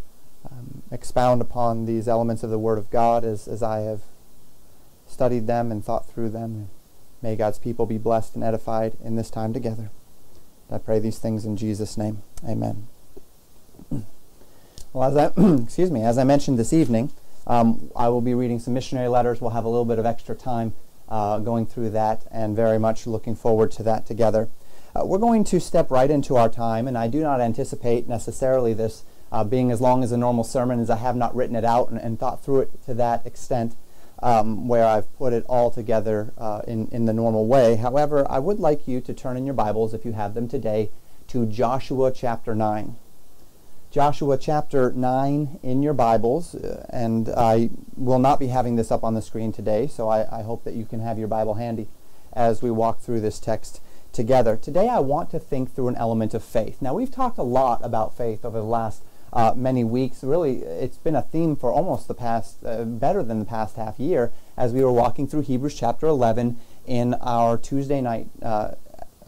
um, 0.50 0.82
expound 0.90 1.40
upon 1.40 1.86
these 1.86 2.08
elements 2.08 2.42
of 2.42 2.50
the 2.50 2.58
Word 2.58 2.78
of 2.78 2.90
God 2.90 3.24
as, 3.24 3.48
as 3.48 3.62
I 3.62 3.80
have 3.80 4.02
studied 5.06 5.46
them 5.46 5.70
and 5.70 5.84
thought 5.84 6.08
through 6.08 6.30
them. 6.30 6.68
May 7.22 7.36
God's 7.36 7.58
people 7.58 7.86
be 7.86 7.98
blessed 7.98 8.34
and 8.34 8.44
edified 8.44 8.96
in 9.02 9.16
this 9.16 9.30
time 9.30 9.52
together. 9.52 9.90
I 10.70 10.78
pray 10.78 10.98
these 10.98 11.18
things 11.18 11.44
in 11.44 11.56
Jesus' 11.56 11.96
name. 11.96 12.22
Amen. 12.46 12.86
Well, 14.92 15.08
as 15.08 15.16
I 15.16 15.40
excuse 15.62 15.88
me, 15.88 16.02
as 16.02 16.18
I 16.18 16.24
mentioned 16.24 16.58
this 16.58 16.72
evening, 16.72 17.12
um, 17.46 17.92
I 17.94 18.08
will 18.08 18.20
be 18.20 18.34
reading 18.34 18.58
some 18.58 18.74
missionary 18.74 19.06
letters. 19.06 19.40
We'll 19.40 19.52
have 19.52 19.64
a 19.64 19.68
little 19.68 19.84
bit 19.84 20.00
of 20.00 20.04
extra 20.04 20.34
time 20.34 20.72
going 21.10 21.66
through 21.66 21.90
that 21.90 22.24
and 22.30 22.56
very 22.56 22.78
much 22.78 23.06
looking 23.06 23.34
forward 23.34 23.70
to 23.72 23.82
that 23.82 24.06
together. 24.06 24.48
Uh, 24.94 25.04
we're 25.04 25.18
going 25.18 25.44
to 25.44 25.60
step 25.60 25.90
right 25.90 26.10
into 26.10 26.36
our 26.36 26.48
time, 26.48 26.88
and 26.88 26.98
I 26.98 27.06
do 27.06 27.20
not 27.20 27.40
anticipate 27.40 28.08
necessarily 28.08 28.74
this 28.74 29.04
uh, 29.30 29.44
being 29.44 29.70
as 29.70 29.80
long 29.80 30.02
as 30.02 30.10
a 30.10 30.16
normal 30.16 30.42
sermon 30.42 30.80
as 30.80 30.90
I 30.90 30.96
have 30.96 31.14
not 31.14 31.34
written 31.34 31.54
it 31.54 31.64
out 31.64 31.90
and, 31.90 31.98
and 31.98 32.18
thought 32.18 32.42
through 32.42 32.60
it 32.62 32.84
to 32.86 32.94
that 32.94 33.24
extent 33.24 33.76
um, 34.22 34.66
where 34.66 34.84
I've 34.84 35.12
put 35.16 35.32
it 35.32 35.44
all 35.48 35.70
together 35.70 36.32
uh, 36.36 36.62
in, 36.66 36.88
in 36.88 37.04
the 37.04 37.12
normal 37.12 37.46
way. 37.46 37.76
However, 37.76 38.26
I 38.30 38.38
would 38.38 38.58
like 38.58 38.88
you 38.88 39.00
to 39.02 39.14
turn 39.14 39.36
in 39.36 39.46
your 39.46 39.54
Bibles, 39.54 39.94
if 39.94 40.04
you 40.04 40.12
have 40.12 40.34
them 40.34 40.48
today, 40.48 40.90
to 41.28 41.46
Joshua 41.46 42.10
chapter 42.10 42.54
9. 42.54 42.96
Joshua 43.90 44.38
chapter 44.38 44.92
9 44.92 45.58
in 45.64 45.82
your 45.82 45.94
Bibles, 45.94 46.54
uh, 46.54 46.86
and 46.90 47.28
I 47.28 47.70
will 47.96 48.20
not 48.20 48.38
be 48.38 48.46
having 48.46 48.76
this 48.76 48.92
up 48.92 49.02
on 49.02 49.14
the 49.14 49.20
screen 49.22 49.50
today, 49.50 49.88
so 49.88 50.08
I, 50.08 50.38
I 50.38 50.42
hope 50.42 50.62
that 50.62 50.74
you 50.74 50.84
can 50.84 51.00
have 51.00 51.18
your 51.18 51.26
Bible 51.26 51.54
handy 51.54 51.88
as 52.32 52.62
we 52.62 52.70
walk 52.70 53.00
through 53.00 53.20
this 53.20 53.40
text 53.40 53.80
together. 54.12 54.56
Today 54.56 54.88
I 54.88 55.00
want 55.00 55.28
to 55.30 55.40
think 55.40 55.74
through 55.74 55.88
an 55.88 55.96
element 55.96 56.34
of 56.34 56.44
faith. 56.44 56.80
Now, 56.80 56.94
we've 56.94 57.10
talked 57.10 57.36
a 57.36 57.42
lot 57.42 57.80
about 57.84 58.16
faith 58.16 58.44
over 58.44 58.58
the 58.58 58.64
last 58.64 59.02
uh, 59.32 59.54
many 59.56 59.82
weeks. 59.82 60.22
Really, 60.22 60.58
it's 60.58 60.98
been 60.98 61.16
a 61.16 61.22
theme 61.22 61.56
for 61.56 61.72
almost 61.72 62.06
the 62.06 62.14
past, 62.14 62.64
uh, 62.64 62.84
better 62.84 63.24
than 63.24 63.40
the 63.40 63.44
past 63.44 63.74
half 63.74 63.98
year, 63.98 64.30
as 64.56 64.72
we 64.72 64.84
were 64.84 64.92
walking 64.92 65.26
through 65.26 65.42
Hebrews 65.42 65.74
chapter 65.74 66.06
11 66.06 66.56
in 66.86 67.14
our 67.14 67.58
Tuesday 67.58 68.00
night 68.00 68.28
uh, 68.40 68.76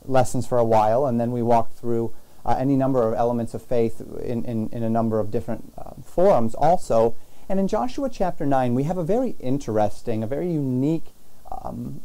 lessons 0.05 0.47
for 0.47 0.59
a 0.59 0.65
while, 0.65 1.05
and 1.05 1.19
then 1.19 1.33
we 1.33 1.43
walked 1.43 1.77
through 1.77 2.15
uh, 2.45 2.57
any 2.59 2.77
number 2.77 3.07
of 3.07 3.15
elements 3.15 3.55
of 3.55 3.63
faith 3.63 4.01
in, 4.23 4.45
in, 4.45 4.69
in 4.71 4.83
a 4.83 4.91
number 4.91 5.21
of 5.21 5.31
different 5.31 5.73
uh, 5.79 5.93
forums 6.05 6.55
also. 6.55 7.15
And 7.49 7.61
in 7.61 7.69
Joshua 7.69 8.09
chapter 8.09 8.47
9, 8.47 8.75
we 8.75 8.85
have 8.85 8.99
a 8.99 9.05
very 9.05 9.37
interesting, 9.41 10.23
a 10.23 10.27
very 10.27 10.51
unique 10.51 11.07
um, 11.51 12.01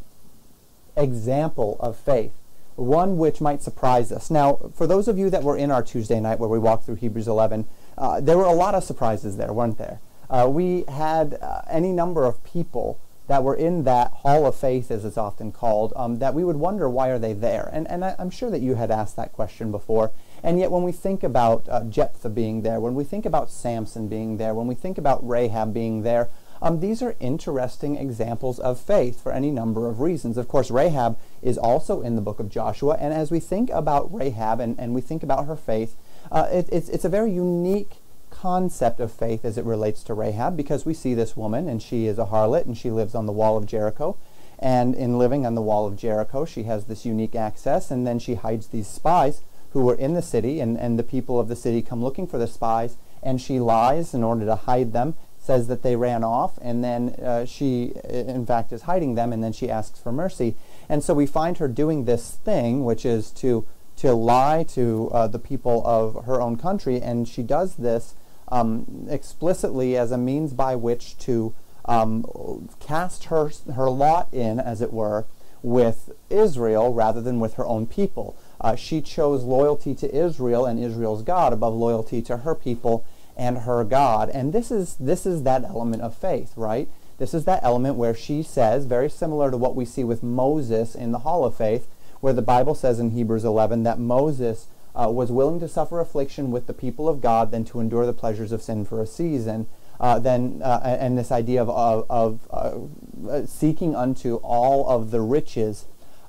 example 0.95 1.77
of 1.79 1.97
faith 1.97 2.33
one 2.77 3.17
which 3.17 3.41
might 3.41 3.61
surprise 3.61 4.11
us. 4.11 4.29
Now, 4.29 4.59
for 4.73 4.85
those 4.85 5.07
of 5.07 5.17
you 5.17 5.29
that 5.31 5.43
were 5.43 5.57
in 5.57 5.71
our 5.71 5.81
Tuesday 5.81 6.19
night 6.19 6.39
where 6.39 6.49
we 6.49 6.59
walked 6.59 6.85
through 6.85 6.95
Hebrews 6.95 7.27
11, 7.27 7.65
uh, 7.97 8.21
there 8.21 8.37
were 8.37 8.45
a 8.45 8.53
lot 8.53 8.75
of 8.75 8.83
surprises 8.83 9.37
there, 9.37 9.51
weren't 9.51 9.79
there? 9.79 9.99
Uh, 10.29 10.47
we 10.49 10.83
had 10.87 11.39
uh, 11.41 11.61
any 11.69 11.91
number 11.91 12.25
of 12.25 12.43
people 12.43 12.99
that 13.27 13.43
were 13.43 13.55
in 13.55 13.83
that 13.83 14.11
hall 14.11 14.45
of 14.45 14.55
faith, 14.55 14.91
as 14.91 15.03
it's 15.03 15.17
often 15.17 15.51
called, 15.51 15.91
um, 15.95 16.19
that 16.19 16.33
we 16.33 16.43
would 16.43 16.55
wonder 16.55 16.87
why 16.89 17.09
are 17.09 17.19
they 17.19 17.33
there. 17.33 17.69
And, 17.73 17.89
and 17.89 18.05
I, 18.05 18.15
am 18.19 18.29
sure 18.29 18.51
that 18.51 18.61
you 18.61 18.75
had 18.75 18.91
asked 18.91 19.15
that 19.15 19.33
question 19.33 19.71
before. 19.71 20.11
And 20.43 20.59
yet, 20.59 20.71
when 20.71 20.83
we 20.83 20.91
think 20.91 21.23
about 21.23 21.67
uh, 21.69 21.83
Jephthah 21.83 22.29
being 22.29 22.61
there, 22.61 22.79
when 22.79 22.95
we 22.95 23.03
think 23.03 23.25
about 23.25 23.49
Samson 23.49 24.07
being 24.07 24.37
there, 24.37 24.53
when 24.53 24.67
we 24.67 24.75
think 24.75 24.97
about 24.97 25.27
Rahab 25.27 25.73
being 25.73 26.03
there, 26.03 26.29
um, 26.61 26.79
these 26.79 27.01
are 27.01 27.15
interesting 27.19 27.97
examples 27.97 28.59
of 28.59 28.79
faith 28.79 29.21
for 29.21 29.31
any 29.31 29.51
number 29.51 29.87
of 29.87 29.99
reasons. 29.99 30.37
Of 30.37 30.47
course, 30.47 30.71
Rahab 30.71 31.17
is 31.41 31.57
also 31.57 32.01
in 32.01 32.15
the 32.15 32.21
book 32.21 32.39
of 32.39 32.49
Joshua, 32.49 32.97
and 32.99 33.13
as 33.13 33.31
we 33.31 33.39
think 33.39 33.69
about 33.69 34.13
Rahab 34.13 34.59
and, 34.59 34.79
and 34.79 34.93
we 34.93 35.01
think 35.01 35.23
about 35.23 35.45
her 35.45 35.55
faith, 35.55 35.95
uh, 36.31 36.47
it, 36.51 36.67
it's, 36.71 36.89
it's 36.89 37.05
a 37.05 37.09
very 37.09 37.31
unique 37.31 37.97
concept 38.29 38.99
of 38.99 39.11
faith 39.11 39.45
as 39.45 39.57
it 39.57 39.65
relates 39.65 40.03
to 40.03 40.13
Rahab 40.13 40.57
because 40.57 40.85
we 40.85 40.93
see 40.93 41.13
this 41.13 41.35
woman 41.35 41.67
and 41.67 41.81
she 41.81 42.05
is 42.05 42.19
a 42.19 42.25
harlot 42.25 42.65
and 42.65 42.77
she 42.77 42.91
lives 42.91 43.15
on 43.15 43.25
the 43.25 43.31
wall 43.31 43.57
of 43.57 43.65
Jericho. 43.65 44.17
And 44.59 44.95
in 44.95 45.17
living 45.17 45.45
on 45.45 45.55
the 45.55 45.61
wall 45.61 45.85
of 45.85 45.95
Jericho, 45.95 46.43
she 46.43 46.63
has 46.63 46.85
this 46.85 47.05
unique 47.05 47.35
access, 47.35 47.91
and 47.91 48.07
then 48.07 48.17
she 48.17 48.33
hides 48.35 48.67
these 48.67 48.87
spies 48.87 49.41
who 49.71 49.81
were 49.83 49.95
in 49.95 50.13
the 50.13 50.21
city, 50.21 50.59
and, 50.59 50.77
and 50.77 50.97
the 50.97 51.03
people 51.03 51.39
of 51.39 51.47
the 51.47 51.55
city 51.55 51.81
come 51.81 52.03
looking 52.03 52.27
for 52.27 52.37
the 52.37 52.47
spies, 52.47 52.97
and 53.21 53.41
she 53.41 53.59
lies 53.59 54.13
in 54.13 54.23
order 54.23 54.45
to 54.45 54.55
hide 54.55 54.93
them, 54.93 55.15
says 55.39 55.67
that 55.67 55.81
they 55.81 55.95
ran 55.95 56.23
off, 56.23 56.57
and 56.61 56.83
then 56.83 57.09
uh, 57.23 57.45
she, 57.45 57.93
in 58.09 58.45
fact, 58.45 58.71
is 58.71 58.83
hiding 58.83 59.15
them, 59.15 59.31
and 59.31 59.43
then 59.43 59.53
she 59.53 59.69
asks 59.69 59.99
for 59.99 60.11
mercy. 60.11 60.55
And 60.89 61.03
so 61.03 61.13
we 61.13 61.25
find 61.25 61.57
her 61.57 61.67
doing 61.67 62.05
this 62.05 62.37
thing, 62.43 62.85
which 62.85 63.05
is 63.05 63.31
to 63.31 63.65
to 63.97 64.13
lie 64.13 64.63
to 64.63 65.09
uh, 65.11 65.27
the 65.27 65.39
people 65.39 65.81
of 65.83 66.25
her 66.25 66.39
own 66.39 66.55
country, 66.55 67.01
and 67.01 67.27
she 67.27 67.41
does 67.41 67.77
this 67.77 68.13
um, 68.49 69.07
explicitly 69.09 69.97
as 69.97 70.11
a 70.11 70.17
means 70.17 70.53
by 70.53 70.75
which 70.75 71.17
to 71.17 71.55
um, 71.85 72.69
cast 72.79 73.25
her 73.25 73.51
her 73.73 73.89
lot 73.89 74.31
in, 74.31 74.59
as 74.59 74.81
it 74.81 74.93
were, 74.93 75.25
with 75.63 76.11
Israel 76.29 76.93
rather 76.93 77.21
than 77.21 77.39
with 77.39 77.55
her 77.55 77.65
own 77.65 77.87
people. 77.87 78.37
Uh, 78.59 78.75
she 78.75 79.01
chose 79.01 79.43
loyalty 79.43 79.93
to 79.95 80.13
Israel 80.15 80.65
and 80.65 80.79
Israel's 80.79 81.23
God 81.23 81.53
above 81.53 81.73
loyalty 81.73 82.21
to 82.23 82.37
her 82.37 82.55
people 82.55 83.05
and 83.35 83.59
her 83.59 83.83
God. 83.83 84.29
And 84.29 84.51
this 84.51 84.71
is 84.71 84.95
this 84.99 85.25
is 85.25 85.43
that 85.43 85.63
element 85.63 86.01
of 86.01 86.15
faith, 86.15 86.53
right? 86.55 86.89
This 87.17 87.33
is 87.33 87.45
that 87.45 87.63
element 87.63 87.95
where 87.95 88.13
she 88.13 88.43
says, 88.43 88.85
very 88.85 89.09
similar 89.09 89.49
to 89.49 89.57
what 89.57 89.75
we 89.75 89.85
see 89.85 90.03
with 90.03 90.21
Moses 90.21 90.93
in 90.93 91.11
the 91.11 91.19
Hall 91.19 91.45
of 91.45 91.55
Faith, 91.55 91.87
where 92.19 92.33
the 92.33 92.41
Bible 92.41 92.75
says 92.75 92.99
in 92.99 93.11
Hebrews 93.11 93.43
11 93.43 93.83
that 93.83 93.99
Moses 93.99 94.67
uh, 94.95 95.09
was 95.09 95.31
willing 95.31 95.59
to 95.59 95.67
suffer 95.67 95.99
affliction 95.99 96.51
with 96.51 96.67
the 96.67 96.73
people 96.73 97.09
of 97.09 97.21
God 97.21 97.51
than 97.51 97.63
to 97.65 97.79
endure 97.79 98.05
the 98.05 98.13
pleasures 98.13 98.51
of 98.51 98.61
sin 98.61 98.85
for 98.85 99.01
a 99.01 99.07
season. 99.07 99.67
Uh, 99.99 100.19
then 100.19 100.61
uh, 100.63 100.79
and 100.83 101.17
this 101.17 101.31
idea 101.31 101.61
of, 101.61 101.69
of, 101.69 102.41
of 102.51 103.27
uh, 103.29 103.45
seeking 103.47 103.95
unto 103.95 104.35
all 104.37 104.87
of 104.87 105.09
the 105.09 105.21
riches 105.21 105.85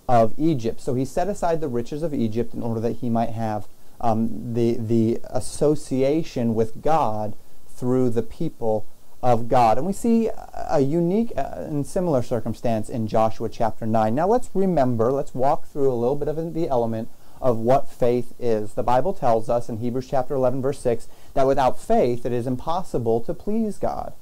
of 0.09 0.35
Egypt. 0.39 0.81
So 0.81 0.95
he 0.95 1.05
set 1.05 1.29
aside 1.29 1.61
the 1.61 1.69
riches 1.69 2.03
of 2.03 2.15
Egypt 2.15 2.55
in 2.55 2.63
order 2.63 2.81
that 2.81 2.97
he 2.97 3.11
might 3.11 3.31
have 3.31 3.69
um, 4.01 4.55
the 4.55 4.77
the 4.79 5.19
association 5.25 6.55
with 6.55 6.83
God 6.83 7.37
through 7.69 8.11
the 8.11 8.23
people 8.23 8.87
of 9.23 9.49
God. 9.49 9.79
And 9.79 9.87
we 9.87 9.93
see 9.93 10.31
a 10.55 10.81
unique 10.81 11.33
uh, 11.37 11.55
and 11.57 11.87
similar 11.87 12.23
circumstance 12.23 12.89
in 12.89 13.07
Joshua 13.07 13.49
chapter 13.49 13.87
9. 13.87 14.15
Now 14.15 14.29
let's 14.29 14.51
remember, 14.55 15.11
let's 15.11 15.35
walk 15.35 15.67
through 15.67 15.93
a 15.93 15.95
little 15.95 16.17
bit 16.17 16.29
of 16.29 16.55
the 16.55 16.69
element 16.69 17.09
of 17.41 17.59
what 17.59 17.91
faith 17.91 18.33
is. 18.39 18.75
The 18.75 18.83
Bible 18.83 19.13
tells 19.13 19.49
us 19.49 19.69
in 19.69 19.79
Hebrews 19.79 20.09
chapter 20.09 20.35
11 20.35 20.63
verse 20.63 20.79
6 20.81 21.09
that 21.35 21.47
without 21.47 21.81
faith 21.81 22.25
it 22.25 22.33
is 22.33 22.47
impossible 22.47 23.21
to 23.23 23.35
please 23.35 23.79
God. 23.79 24.13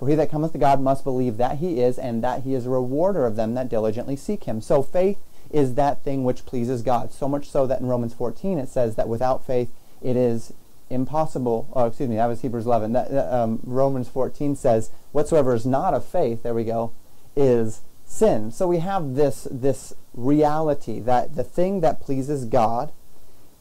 For 0.00 0.08
he 0.08 0.14
that 0.14 0.30
cometh 0.30 0.52
to 0.52 0.58
God 0.58 0.80
must 0.80 1.04
believe 1.04 1.36
that 1.36 1.58
he 1.58 1.78
is 1.78 1.98
and 1.98 2.24
that 2.24 2.42
he 2.42 2.54
is 2.54 2.64
a 2.64 2.70
rewarder 2.70 3.26
of 3.26 3.36
them 3.36 3.52
that 3.52 3.68
diligently 3.68 4.16
seek 4.16 4.44
him. 4.44 4.62
So 4.62 4.82
faith 4.82 5.18
is 5.50 5.74
that 5.74 6.02
thing 6.02 6.24
which 6.24 6.46
pleases 6.46 6.80
God. 6.80 7.12
So 7.12 7.28
much 7.28 7.50
so 7.50 7.66
that 7.66 7.80
in 7.80 7.86
Romans 7.86 8.14
14 8.14 8.58
it 8.58 8.70
says 8.70 8.96
that 8.96 9.10
without 9.10 9.46
faith 9.46 9.68
it 10.00 10.16
is 10.16 10.54
impossible, 10.88 11.68
oh, 11.74 11.84
excuse 11.84 12.08
me, 12.08 12.16
that 12.16 12.28
was 12.28 12.40
Hebrews 12.40 12.64
11. 12.64 12.94
That, 12.94 13.12
um, 13.30 13.60
Romans 13.62 14.08
14 14.08 14.56
says, 14.56 14.90
whatsoever 15.12 15.52
is 15.54 15.66
not 15.66 15.92
of 15.92 16.02
faith, 16.02 16.44
there 16.44 16.54
we 16.54 16.64
go, 16.64 16.94
is 17.36 17.82
sin. 18.06 18.50
So 18.50 18.66
we 18.66 18.78
have 18.78 19.16
this, 19.16 19.46
this 19.50 19.92
reality 20.14 20.98
that 21.00 21.36
the 21.36 21.44
thing 21.44 21.82
that 21.82 22.00
pleases 22.00 22.46
God 22.46 22.90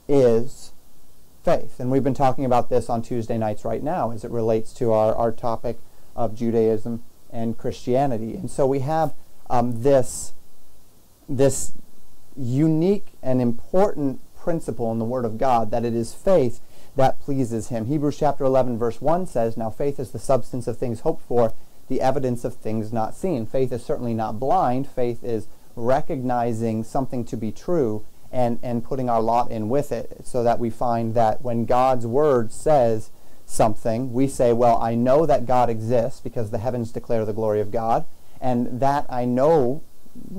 is 0.07 0.71
faith. 1.43 1.81
And 1.81 1.91
we've 1.91 2.01
been 2.01 2.13
talking 2.13 2.45
about 2.45 2.69
this 2.69 2.89
on 2.89 3.01
Tuesday 3.01 3.37
nights 3.37 3.65
right 3.65 3.83
now 3.83 4.11
as 4.11 4.23
it 4.23 4.31
relates 4.31 4.71
to 4.75 4.93
our, 4.93 5.13
our 5.13 5.33
topic 5.33 5.79
of 6.19 6.35
Judaism 6.35 7.01
and 7.31 7.57
Christianity. 7.57 8.35
And 8.35 8.51
so 8.51 8.67
we 8.67 8.79
have 8.79 9.13
um, 9.49 9.83
this, 9.83 10.33
this 11.29 11.71
unique 12.35 13.07
and 13.23 13.41
important 13.41 14.19
principle 14.37 14.91
in 14.91 14.99
the 14.99 15.05
Word 15.05 15.23
of 15.23 15.37
God 15.37 15.71
that 15.71 15.85
it 15.85 15.95
is 15.95 16.13
faith 16.13 16.59
that 16.97 17.21
pleases 17.21 17.69
him. 17.69 17.85
Hebrews 17.85 18.19
chapter 18.19 18.43
11 18.43 18.77
verse 18.77 18.99
1 18.99 19.27
says, 19.27 19.55
Now 19.55 19.69
faith 19.69 19.97
is 19.97 20.11
the 20.11 20.19
substance 20.19 20.67
of 20.67 20.77
things 20.77 20.99
hoped 21.01 21.23
for, 21.23 21.53
the 21.87 22.01
evidence 22.01 22.43
of 22.43 22.55
things 22.55 22.91
not 22.91 23.15
seen. 23.15 23.45
Faith 23.45 23.71
is 23.71 23.83
certainly 23.83 24.13
not 24.13 24.39
blind. 24.39 24.87
Faith 24.87 25.23
is 25.23 25.47
recognizing 25.77 26.83
something 26.83 27.23
to 27.23 27.37
be 27.37 27.53
true 27.53 28.05
and, 28.29 28.59
and 28.61 28.83
putting 28.83 29.09
our 29.09 29.21
lot 29.21 29.49
in 29.49 29.69
with 29.69 29.93
it 29.93 30.17
so 30.25 30.43
that 30.43 30.59
we 30.59 30.69
find 30.69 31.13
that 31.13 31.41
when 31.41 31.63
God's 31.63 32.05
word 32.05 32.51
says 32.51 33.09
something, 33.49 34.13
we 34.13 34.27
say, 34.27 34.53
well, 34.53 34.77
I 34.81 34.95
know 34.95 35.25
that 35.25 35.45
God 35.45 35.69
exists 35.69 36.19
because 36.19 36.51
the 36.51 36.59
heavens 36.59 36.91
declare 36.91 37.25
the 37.25 37.33
glory 37.33 37.59
of 37.59 37.71
God, 37.71 38.05
and 38.39 38.79
that 38.79 39.05
I 39.09 39.25
know 39.25 39.83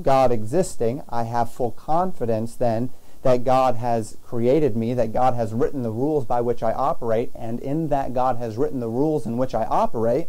God 0.01 0.31
existing, 0.31 1.03
I 1.09 1.23
have 1.23 1.51
full 1.51 1.71
confidence 1.71 2.55
then 2.55 2.89
that 3.23 3.43
God 3.43 3.75
has 3.75 4.17
created 4.23 4.75
me, 4.75 4.93
that 4.95 5.13
God 5.13 5.35
has 5.35 5.53
written 5.53 5.83
the 5.83 5.91
rules 5.91 6.25
by 6.25 6.41
which 6.41 6.63
I 6.63 6.73
operate, 6.73 7.31
and 7.35 7.59
in 7.59 7.89
that 7.89 8.13
God 8.13 8.37
has 8.37 8.57
written 8.57 8.79
the 8.79 8.89
rules 8.89 9.25
in 9.25 9.37
which 9.37 9.53
I 9.53 9.65
operate, 9.65 10.27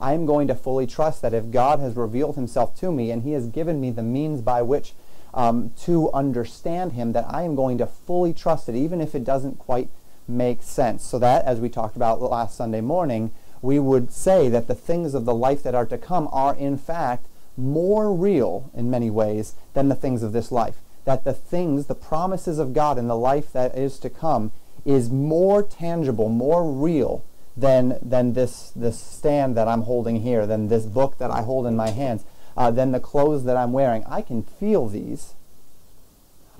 I 0.00 0.14
am 0.14 0.24
going 0.24 0.48
to 0.48 0.54
fully 0.54 0.86
trust 0.86 1.20
that 1.20 1.34
if 1.34 1.50
God 1.50 1.80
has 1.80 1.96
revealed 1.96 2.36
himself 2.36 2.74
to 2.80 2.90
me 2.90 3.10
and 3.10 3.22
he 3.22 3.32
has 3.32 3.48
given 3.48 3.80
me 3.80 3.90
the 3.90 4.02
means 4.02 4.40
by 4.40 4.62
which 4.62 4.94
um, 5.34 5.72
to 5.82 6.10
understand 6.12 6.92
him, 6.92 7.12
that 7.12 7.26
I 7.28 7.42
am 7.42 7.54
going 7.54 7.76
to 7.78 7.86
fully 7.86 8.32
trust 8.32 8.68
it, 8.68 8.74
even 8.74 9.00
if 9.02 9.14
it 9.14 9.24
doesn't 9.24 9.58
quite 9.58 9.90
make 10.30 10.62
sense. 10.62 11.04
So 11.04 11.18
that, 11.18 11.44
as 11.44 11.60
we 11.60 11.68
talked 11.68 11.96
about 11.96 12.22
last 12.22 12.56
Sunday 12.56 12.80
morning, 12.80 13.32
we 13.60 13.78
would 13.78 14.12
say 14.12 14.48
that 14.48 14.68
the 14.68 14.74
things 14.74 15.14
of 15.14 15.24
the 15.24 15.34
life 15.34 15.62
that 15.64 15.74
are 15.74 15.86
to 15.86 15.98
come 15.98 16.28
are 16.32 16.54
in 16.54 16.78
fact 16.78 17.26
more 17.56 18.14
real 18.14 18.70
in 18.74 18.90
many 18.90 19.10
ways 19.10 19.54
than 19.74 19.88
the 19.88 19.94
things 19.94 20.22
of 20.22 20.32
this 20.32 20.50
life 20.50 20.76
that 21.04 21.24
the 21.24 21.32
things, 21.32 21.86
the 21.86 21.94
promises 21.94 22.58
of 22.58 22.74
God 22.74 22.98
in 22.98 23.08
the 23.08 23.16
life 23.16 23.52
that 23.52 23.76
is 23.76 23.98
to 23.98 24.10
come 24.10 24.52
is 24.84 25.10
more 25.10 25.62
tangible, 25.62 26.28
more 26.28 26.70
real 26.70 27.24
than, 27.56 27.98
than 28.02 28.34
this, 28.34 28.70
this 28.76 29.00
stand 29.00 29.56
that 29.56 29.66
I'm 29.66 29.82
holding 29.82 30.22
here, 30.22 30.46
than 30.46 30.68
this 30.68 30.86
book 30.86 31.18
that 31.18 31.30
I 31.30 31.42
hold 31.42 31.66
in 31.66 31.74
my 31.74 31.90
hands. 31.90 32.24
uh, 32.56 32.70
than 32.70 32.92
the 32.92 33.00
clothes 33.00 33.44
that 33.44 33.56
I'm 33.56 33.72
wearing. 33.72 34.04
I 34.06 34.22
can 34.22 34.42
feel 34.42 34.86
these. 34.86 35.34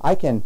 I 0.01 0.15
can 0.15 0.45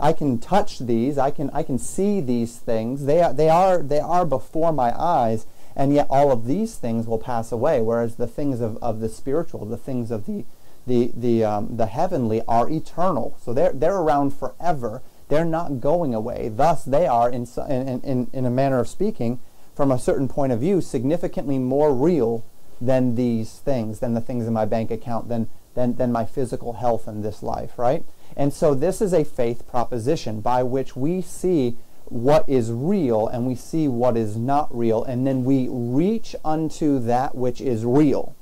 I 0.00 0.12
can 0.12 0.38
touch 0.38 0.78
these. 0.78 1.18
I 1.18 1.30
can 1.30 1.50
I 1.52 1.62
can 1.62 1.78
see 1.78 2.20
these 2.20 2.56
things. 2.56 3.04
They 3.04 3.20
are 3.22 3.32
they 3.32 3.48
are 3.48 3.82
they 3.82 4.00
are 4.00 4.24
before 4.24 4.72
my 4.72 4.98
eyes, 4.98 5.46
and 5.76 5.92
yet 5.92 6.06
all 6.10 6.32
of 6.32 6.46
these 6.46 6.76
things 6.76 7.06
will 7.06 7.18
pass 7.18 7.52
away. 7.52 7.80
Whereas 7.80 8.16
the 8.16 8.26
things 8.26 8.60
of, 8.60 8.76
of 8.82 9.00
the 9.00 9.08
spiritual, 9.08 9.64
the 9.66 9.76
things 9.76 10.10
of 10.10 10.26
the 10.26 10.44
the 10.86 11.12
the 11.14 11.44
um, 11.44 11.76
the 11.76 11.86
heavenly 11.86 12.42
are 12.48 12.70
eternal. 12.70 13.36
So 13.42 13.52
they're 13.52 13.72
they're 13.72 13.96
around 13.96 14.32
forever. 14.32 15.02
They're 15.28 15.44
not 15.44 15.80
going 15.80 16.14
away. 16.14 16.48
Thus, 16.48 16.84
they 16.84 17.06
are 17.06 17.30
in 17.30 17.46
in 17.68 18.00
in, 18.00 18.30
in 18.32 18.44
a 18.46 18.50
manner 18.50 18.80
of 18.80 18.88
speaking, 18.88 19.38
from 19.76 19.92
a 19.92 19.98
certain 19.98 20.28
point 20.28 20.52
of 20.52 20.60
view, 20.60 20.80
significantly 20.80 21.58
more 21.58 21.94
real 21.94 22.44
than 22.80 23.14
these 23.14 23.58
things, 23.58 24.00
than 24.00 24.14
the 24.14 24.20
things 24.20 24.46
in 24.46 24.52
my 24.52 24.64
bank 24.64 24.90
account, 24.90 25.28
than 25.28 25.48
than 25.74 25.96
than 25.96 26.10
my 26.10 26.24
physical 26.24 26.74
health 26.74 27.06
in 27.06 27.22
this 27.22 27.42
life. 27.42 27.78
Right. 27.78 28.04
And 28.36 28.52
so 28.52 28.74
this 28.74 29.00
is 29.00 29.12
a 29.12 29.24
faith 29.24 29.66
proposition 29.68 30.40
by 30.40 30.62
which 30.62 30.96
we 30.96 31.20
see 31.22 31.76
what 32.04 32.48
is 32.48 32.72
real 32.72 33.28
and 33.28 33.46
we 33.46 33.54
see 33.54 33.86
what 33.86 34.16
is 34.16 34.36
not 34.36 34.76
real, 34.76 35.04
and 35.04 35.26
then 35.26 35.44
we 35.44 35.68
reach 35.70 36.34
unto 36.44 36.98
that 36.98 37.34
which 37.34 37.60
is 37.60 37.84
real. 37.84 38.34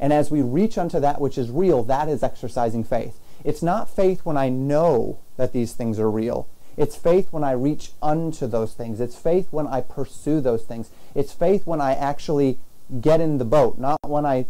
And 0.00 0.12
as 0.12 0.30
we 0.30 0.42
reach 0.42 0.76
unto 0.76 1.00
that 1.00 1.20
which 1.20 1.38
is 1.38 1.50
real, 1.50 1.82
that 1.84 2.08
is 2.08 2.22
exercising 2.22 2.84
faith. 2.84 3.18
It's 3.44 3.62
not 3.62 3.88
faith 3.88 4.20
when 4.24 4.36
I 4.36 4.48
know 4.48 5.20
that 5.36 5.52
these 5.52 5.72
things 5.72 5.98
are 5.98 6.10
real. 6.10 6.48
It's 6.76 6.96
faith 6.96 7.28
when 7.32 7.42
I 7.42 7.52
reach 7.52 7.92
unto 8.02 8.46
those 8.46 8.74
things. 8.74 9.00
It's 9.00 9.16
faith 9.16 9.48
when 9.50 9.66
I 9.66 9.80
pursue 9.80 10.40
those 10.40 10.64
things. 10.64 10.90
It's 11.14 11.32
faith 11.32 11.66
when 11.66 11.80
I 11.80 11.94
actually 11.94 12.58
get 13.00 13.20
in 13.20 13.38
the 13.38 13.44
boat, 13.44 13.78
not 13.78 13.98
when 14.06 14.24
I 14.24 14.46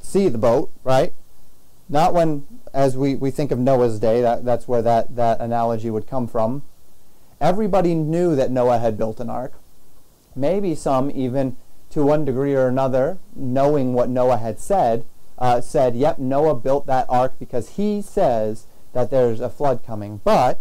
see 0.00 0.28
the 0.28 0.38
boat, 0.38 0.70
right? 0.84 1.12
Not 1.88 2.14
when, 2.14 2.46
as 2.74 2.96
we, 2.96 3.14
we 3.14 3.30
think 3.30 3.50
of 3.50 3.58
Noah's 3.58 4.00
day, 4.00 4.20
that, 4.20 4.44
that's 4.44 4.66
where 4.66 4.82
that, 4.82 5.14
that 5.14 5.40
analogy 5.40 5.90
would 5.90 6.06
come 6.06 6.26
from. 6.26 6.62
Everybody 7.40 7.94
knew 7.94 8.34
that 8.34 8.50
Noah 8.50 8.78
had 8.78 8.98
built 8.98 9.20
an 9.20 9.30
ark. 9.30 9.54
Maybe 10.34 10.74
some 10.74 11.10
even, 11.10 11.56
to 11.90 12.04
one 12.04 12.24
degree 12.24 12.54
or 12.54 12.66
another, 12.66 13.18
knowing 13.34 13.92
what 13.92 14.08
Noah 14.08 14.38
had 14.38 14.58
said, 14.58 15.04
uh, 15.38 15.60
said, 15.60 15.94
yep, 15.94 16.18
Noah 16.18 16.54
built 16.54 16.86
that 16.86 17.06
ark 17.08 17.34
because 17.38 17.70
he 17.70 18.02
says 18.02 18.66
that 18.92 19.10
there's 19.10 19.40
a 19.40 19.50
flood 19.50 19.84
coming. 19.84 20.20
But 20.24 20.60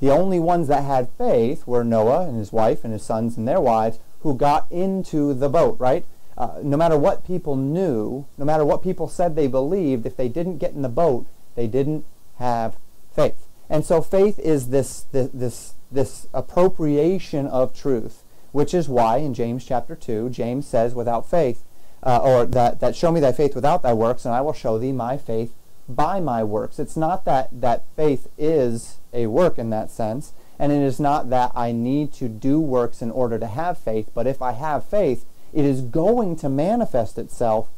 the 0.00 0.10
only 0.10 0.40
ones 0.40 0.68
that 0.68 0.82
had 0.82 1.10
faith 1.16 1.66
were 1.66 1.84
Noah 1.84 2.26
and 2.26 2.36
his 2.36 2.52
wife 2.52 2.84
and 2.84 2.92
his 2.92 3.02
sons 3.02 3.36
and 3.36 3.46
their 3.46 3.60
wives 3.60 3.98
who 4.20 4.34
got 4.34 4.66
into 4.70 5.34
the 5.34 5.48
boat, 5.48 5.76
right? 5.78 6.04
Uh, 6.36 6.58
no 6.62 6.76
matter 6.76 6.98
what 6.98 7.26
people 7.26 7.56
knew, 7.56 8.26
no 8.36 8.44
matter 8.44 8.64
what 8.64 8.82
people 8.82 9.08
said 9.08 9.36
they 9.36 9.46
believed, 9.46 10.04
if 10.04 10.16
they 10.16 10.28
didn't 10.28 10.58
get 10.58 10.72
in 10.72 10.82
the 10.82 10.88
boat, 10.88 11.26
they 11.54 11.66
didn't 11.66 12.04
have 12.38 12.76
faith. 13.14 13.46
And 13.70 13.84
so 13.84 14.02
faith 14.02 14.38
is 14.40 14.68
this, 14.68 15.02
this, 15.12 15.30
this, 15.32 15.74
this 15.90 16.26
appropriation 16.34 17.46
of 17.46 17.74
truth, 17.74 18.24
which 18.52 18.74
is 18.74 18.88
why 18.88 19.18
in 19.18 19.32
James 19.32 19.64
chapter 19.64 19.94
2, 19.94 20.30
James 20.30 20.66
says, 20.66 20.94
without 20.94 21.28
faith, 21.28 21.62
uh, 22.02 22.18
or 22.18 22.44
that, 22.44 22.80
that 22.80 22.94
show 22.94 23.10
me 23.10 23.20
thy 23.20 23.32
faith 23.32 23.54
without 23.54 23.82
thy 23.82 23.92
works, 23.92 24.24
and 24.24 24.34
I 24.34 24.40
will 24.40 24.52
show 24.52 24.78
thee 24.78 24.92
my 24.92 25.16
faith 25.16 25.54
by 25.88 26.20
my 26.20 26.44
works. 26.44 26.78
It's 26.78 26.96
not 26.96 27.24
that, 27.24 27.48
that 27.52 27.84
faith 27.96 28.28
is 28.36 28.98
a 29.12 29.26
work 29.28 29.58
in 29.58 29.70
that 29.70 29.90
sense, 29.90 30.32
and 30.58 30.72
it 30.72 30.82
is 30.82 31.00
not 31.00 31.30
that 31.30 31.52
I 31.54 31.72
need 31.72 32.12
to 32.14 32.28
do 32.28 32.60
works 32.60 33.00
in 33.00 33.10
order 33.10 33.38
to 33.38 33.46
have 33.46 33.78
faith, 33.78 34.10
but 34.14 34.26
if 34.26 34.42
I 34.42 34.52
have 34.52 34.84
faith, 34.84 35.24
it 35.54 35.64
is 35.64 35.80
going 35.80 36.36
to 36.36 36.48
manifest 36.48 37.18
itself 37.18 37.68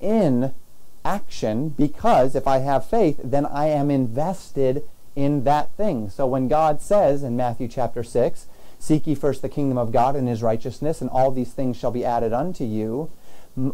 in 0.00 0.52
action 1.04 1.70
because 1.70 2.34
if 2.34 2.46
I 2.46 2.58
have 2.58 2.88
faith, 2.88 3.20
then 3.24 3.46
I 3.46 3.66
am 3.66 3.90
invested 3.90 4.82
in 5.16 5.44
that 5.44 5.72
thing. 5.76 6.10
So 6.10 6.26
when 6.26 6.48
God 6.48 6.80
says 6.80 7.22
in 7.22 7.36
Matthew 7.36 7.68
chapter 7.68 8.02
6, 8.02 8.46
Seek 8.82 9.06
ye 9.06 9.14
first 9.14 9.42
the 9.42 9.48
kingdom 9.48 9.78
of 9.78 9.92
God 9.92 10.16
and 10.16 10.26
his 10.26 10.42
righteousness, 10.42 11.00
and 11.00 11.08
all 11.08 11.30
these 11.30 11.52
things 11.52 11.76
shall 11.76 11.92
be 11.92 12.04
added 12.04 12.32
unto 12.32 12.64
you. 12.64 13.12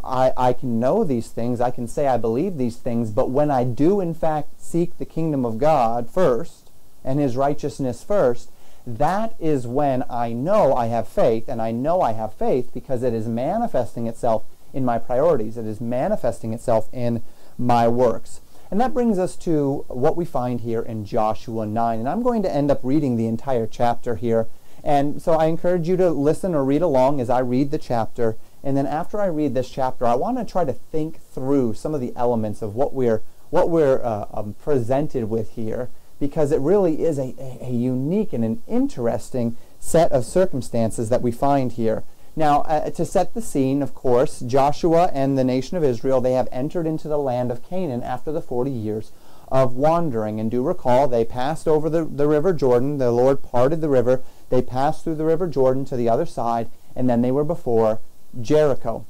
I, 0.04 0.34
I 0.36 0.52
can 0.52 0.78
know 0.78 1.02
these 1.02 1.28
things, 1.28 1.62
I 1.62 1.70
can 1.70 1.88
say 1.88 2.06
I 2.06 2.18
believe 2.18 2.58
these 2.58 2.76
things, 2.76 3.10
but 3.10 3.30
when 3.30 3.50
I 3.50 3.64
do 3.64 4.00
in 4.00 4.12
fact 4.12 4.60
seek 4.60 4.98
the 4.98 5.06
kingdom 5.06 5.46
of 5.46 5.56
God 5.56 6.10
first 6.10 6.70
and 7.02 7.18
his 7.18 7.38
righteousness 7.38 8.04
first, 8.04 8.50
that 8.96 9.34
is 9.38 9.66
when 9.66 10.02
I 10.08 10.32
know 10.32 10.74
I 10.74 10.86
have 10.86 11.06
faith, 11.06 11.48
and 11.48 11.60
I 11.60 11.72
know 11.72 12.00
I 12.00 12.12
have 12.12 12.32
faith 12.32 12.70
because 12.72 13.02
it 13.02 13.12
is 13.12 13.28
manifesting 13.28 14.06
itself 14.06 14.44
in 14.72 14.84
my 14.84 14.98
priorities. 14.98 15.58
It 15.58 15.66
is 15.66 15.80
manifesting 15.80 16.54
itself 16.54 16.88
in 16.92 17.22
my 17.58 17.86
works. 17.86 18.40
And 18.70 18.80
that 18.80 18.94
brings 18.94 19.18
us 19.18 19.36
to 19.36 19.84
what 19.88 20.16
we 20.16 20.24
find 20.24 20.60
here 20.60 20.80
in 20.82 21.04
Joshua 21.04 21.66
9. 21.66 21.98
And 21.98 22.08
I'm 22.08 22.22
going 22.22 22.42
to 22.42 22.54
end 22.54 22.70
up 22.70 22.80
reading 22.82 23.16
the 23.16 23.26
entire 23.26 23.66
chapter 23.66 24.16
here. 24.16 24.46
And 24.84 25.20
so 25.20 25.32
I 25.32 25.46
encourage 25.46 25.88
you 25.88 25.96
to 25.96 26.10
listen 26.10 26.54
or 26.54 26.64
read 26.64 26.82
along 26.82 27.20
as 27.20 27.30
I 27.30 27.40
read 27.40 27.70
the 27.70 27.78
chapter. 27.78 28.36
And 28.62 28.76
then 28.76 28.86
after 28.86 29.20
I 29.20 29.26
read 29.26 29.54
this 29.54 29.70
chapter, 29.70 30.06
I 30.06 30.14
want 30.14 30.38
to 30.38 30.44
try 30.44 30.64
to 30.64 30.72
think 30.72 31.20
through 31.20 31.74
some 31.74 31.94
of 31.94 32.00
the 32.00 32.12
elements 32.14 32.62
of 32.62 32.74
what 32.74 32.94
we're, 32.94 33.22
what 33.50 33.70
we're 33.70 34.02
uh, 34.02 34.26
um, 34.32 34.54
presented 34.54 35.24
with 35.28 35.52
here 35.52 35.90
because 36.18 36.52
it 36.52 36.60
really 36.60 37.02
is 37.02 37.18
a, 37.18 37.34
a, 37.60 37.70
unique 37.70 38.32
and 38.32 38.44
an 38.44 38.62
interesting 38.66 39.56
set 39.78 40.10
of 40.12 40.24
circumstances 40.24 41.08
that 41.08 41.22
we 41.22 41.30
find 41.30 41.72
here. 41.72 42.02
Now, 42.34 42.62
uh, 42.62 42.90
to 42.90 43.04
set 43.04 43.34
the 43.34 43.42
scene, 43.42 43.82
of 43.82 43.94
course, 43.94 44.40
Joshua 44.40 45.10
and 45.12 45.36
the 45.36 45.44
nation 45.44 45.76
of 45.76 45.84
Israel, 45.84 46.20
they 46.20 46.32
have 46.32 46.48
entered 46.52 46.86
into 46.86 47.08
the 47.08 47.18
land 47.18 47.50
of 47.50 47.68
Canaan 47.68 48.02
after 48.02 48.30
the 48.32 48.42
40 48.42 48.70
years 48.70 49.12
of 49.50 49.74
wandering. 49.74 50.38
And 50.38 50.50
do 50.50 50.62
recall, 50.62 51.08
they 51.08 51.24
passed 51.24 51.66
over 51.66 51.88
the, 51.88 52.04
the 52.04 52.28
river 52.28 52.52
Jordan. 52.52 52.98
The 52.98 53.10
Lord 53.10 53.42
parted 53.42 53.80
the 53.80 53.88
river. 53.88 54.22
They 54.50 54.62
passed 54.62 55.04
through 55.04 55.16
the 55.16 55.24
river 55.24 55.46
Jordan 55.46 55.84
to 55.86 55.96
the 55.96 56.08
other 56.08 56.26
side, 56.26 56.70
and 56.94 57.08
then 57.08 57.22
they 57.22 57.32
were 57.32 57.44
before 57.44 58.00
Jericho. 58.40 59.04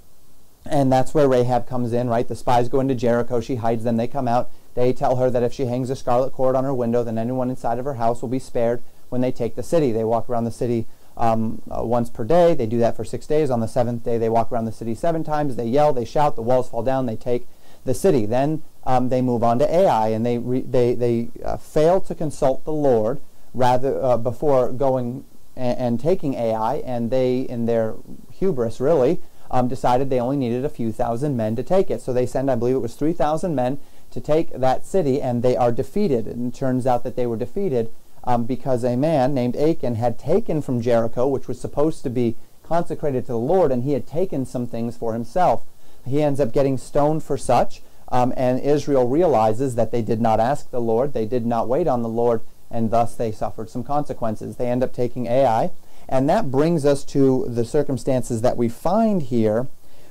And 0.65 0.93
that's 0.93 1.15
where 1.15 1.29
Rahab 1.29 1.67
comes 1.67 1.93
in, 1.93 2.09
right? 2.09 2.29
The 2.29 2.37
spies 2.37 2.69
go 2.69 2.81
into 2.81 2.95
Jericho. 2.95 3.41
She 3.41 3.57
hides 3.57 3.85
them. 3.85 3.97
They 3.97 4.09
come 4.09 4.29
out. 4.29 4.51
They 4.75 4.93
tell 4.93 5.17
her 5.17 5.31
that 5.31 5.43
if 5.43 5.53
she 5.53 5.67
hangs 5.67 5.91
a 5.91 5.97
scarlet 5.97 6.33
cord 6.33 6.55
on 6.55 6.65
her 6.65 6.75
window, 6.75 7.03
then 7.03 7.19
anyone 7.19 7.51
inside 7.51 7.79
of 7.79 7.85
her 7.85 7.95
house 7.95 8.23
will 8.23 8.29
be 8.29 8.39
spared 8.39 8.83
when 9.09 9.21
they 9.21 9.33
take 9.33 9.55
the 9.55 9.63
city. 9.63 9.93
They 9.93 10.05
walk 10.05 10.29
around 10.29 10.45
the 10.45 10.51
city 10.51 10.87
um, 11.17 11.63
uh, 11.71 11.83
once 11.85 12.11
per 12.11 12.25
day. 12.25 12.55
They 12.55 12.67
do 12.67 12.79
that 12.79 12.97
for 12.97 13.05
six 13.05 13.27
days. 13.27 13.51
On 13.51 13.61
the 13.61 13.67
seventh 13.67 14.05
day, 14.05 14.19
they 14.19 14.29
walk 14.29 14.53
around 14.53 14.67
the 14.67 14.73
city 14.73 14.95
seven 14.95 15.25
times. 15.25 15.57
They 15.57 15.67
yell, 15.67 15.93
they 15.93 16.05
shout, 16.05 16.37
the 16.37 16.43
walls 16.43 16.69
fall 16.69 16.83
down, 16.83 17.07
they 17.07 17.17
take 17.17 17.47
the 17.85 17.95
city. 17.95 18.25
Then 18.25 18.63
um, 18.85 19.09
they 19.09 19.21
move 19.21 19.43
on 19.43 19.59
to 19.59 19.75
Ai, 19.75 20.09
and 20.09 20.25
they 20.25 20.39
re- 20.39 20.63
they 20.63 20.95
they 20.95 21.29
uh, 21.45 21.57
fail 21.57 22.01
to 22.03 22.15
consult 22.15 22.65
the 22.65 22.73
Lord 22.73 23.21
rather 23.53 24.03
uh, 24.03 24.17
before 24.17 24.73
going 24.73 25.25
and, 25.57 25.79
and, 25.79 26.01
taking 26.01 26.35
Ai, 26.35 26.77
and 26.77 27.11
they, 27.11 27.41
in 27.41 27.67
their 27.67 27.95
hubris, 28.33 28.81
really. 28.81 29.21
Um, 29.51 29.67
decided 29.67 30.11
they 30.11 30.21
only 30.21 30.37
needed 30.37 30.67
a 30.67 30.69
few 30.69 30.93
thousand 30.93 31.35
men 31.35 31.57
to 31.57 31.63
take 31.63 31.91
it. 31.91 32.03
So 32.03 32.13
they 32.13 32.27
send, 32.27 32.51
I 32.51 32.55
believe 32.55 32.77
it 32.77 32.81
was 32.81 32.95
3,000 32.97 33.55
men 33.55 33.79
to 34.11 34.21
take 34.21 34.51
that 34.53 34.87
city, 34.87 35.21
and 35.21 35.43
they 35.43 35.57
are 35.57 35.73
defeated. 35.73 36.27
And 36.27 36.53
it 36.53 36.59
turns 36.59 36.87
out 36.87 37.05
that 37.05 37.17
they 37.17 37.27
were 37.27 37.37
defeated 37.37 37.93
um, 38.25 38.45
because 38.45 38.85
a 38.85 38.97
man 38.97 39.35
named 39.35 39.57
Achan 39.57 39.95
had 39.95 40.19
taken 40.19 40.63
from 40.63 40.81
Jericho, 40.81 41.27
which 41.27 41.49
was 41.49 41.61
supposed 41.61 42.03
to 42.03 42.11
be 42.11 42.37
consecrated 42.63 43.27
to 43.27 43.33
the 43.33 43.39
Lord, 43.39 43.73
and 43.73 43.85
he 43.85 43.93
had 43.93 44.07
taken 44.07 44.45
some 44.45 44.67
things 44.67 44.97
for 44.97 45.15
himself. 45.15 45.65
He 46.05 46.23
ends 46.23 46.41
up 46.41 46.53
getting 46.53 46.79
stoned 46.79 47.23
for 47.23 47.39
such, 47.39 47.83
um, 48.11 48.33
and 48.37 48.61
Israel 48.61 49.09
realizes 49.09 49.75
that 49.75 49.91
they 49.91 50.03
did 50.03 50.21
not 50.21 50.41
ask 50.41 50.71
the 50.71 50.81
Lord, 50.81 51.13
they 51.13 51.27
did 51.27 51.47
not 51.47 51.69
wait 51.69 51.87
on 51.87 52.03
the 52.03 52.09
Lord, 52.09 52.43
and 52.71 52.91
thus 52.91 53.15
they 53.15 53.33
suffered 53.33 53.71
some 53.71 53.85
consequences. 53.85 54.57
They 54.57 54.69
end 54.69 54.83
up 54.83 54.93
taking 54.93 55.27
Ai, 55.27 55.71
and 56.09 56.29
that 56.29 56.51
brings 56.51 56.85
us 56.85 57.05
to 57.05 57.47
the 57.49 57.65
circumstances 57.65 58.43
that 58.43 58.57
we 58.57 58.69
find 58.69 59.23
here 59.23 59.69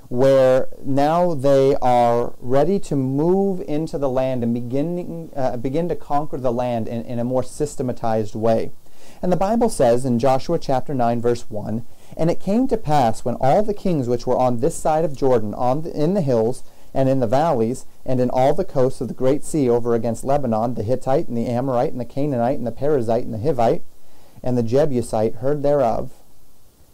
where 0.09 0.69
now 0.83 1.33
they 1.33 1.75
are 1.81 2.33
ready 2.39 2.79
to 2.79 2.95
move 2.95 3.61
into 3.67 3.97
the 3.97 4.09
land 4.09 4.43
and 4.43 4.53
beginning, 4.53 5.31
uh, 5.35 5.57
begin 5.57 5.89
to 5.89 5.95
conquer 5.95 6.37
the 6.37 6.51
land 6.51 6.87
in, 6.87 7.03
in 7.03 7.19
a 7.19 7.23
more 7.23 7.43
systematized 7.43 8.35
way. 8.35 8.71
And 9.21 9.31
the 9.31 9.37
Bible 9.37 9.69
says 9.69 10.05
in 10.05 10.19
Joshua 10.19 10.59
chapter 10.59 10.93
9, 10.93 11.21
verse 11.21 11.49
1 11.49 11.85
And 12.15 12.29
it 12.29 12.39
came 12.39 12.67
to 12.67 12.77
pass 12.77 13.25
when 13.25 13.35
all 13.35 13.63
the 13.63 13.73
kings 13.73 14.07
which 14.07 14.27
were 14.27 14.37
on 14.37 14.59
this 14.59 14.75
side 14.75 15.03
of 15.03 15.17
Jordan, 15.17 15.53
on 15.53 15.81
the, 15.81 15.91
in 15.91 16.13
the 16.13 16.21
hills, 16.21 16.63
and 16.93 17.09
in 17.09 17.19
the 17.19 17.27
valleys, 17.27 17.85
and 18.05 18.19
in 18.19 18.29
all 18.29 18.53
the 18.53 18.63
coasts 18.63 19.01
of 19.01 19.07
the 19.07 19.13
great 19.13 19.43
sea 19.43 19.69
over 19.69 19.93
against 19.93 20.23
Lebanon, 20.23 20.75
the 20.75 20.83
Hittite, 20.83 21.27
and 21.27 21.37
the 21.37 21.47
Amorite, 21.47 21.91
and 21.91 21.99
the 21.99 22.05
Canaanite, 22.05 22.57
and 22.57 22.65
the 22.65 22.71
Perizzite, 22.71 23.23
and 23.23 23.33
the 23.33 23.39
Hivite, 23.39 23.81
and 24.41 24.57
the 24.57 24.63
Jebusite 24.63 25.35
heard 25.35 25.63
thereof, 25.63 26.16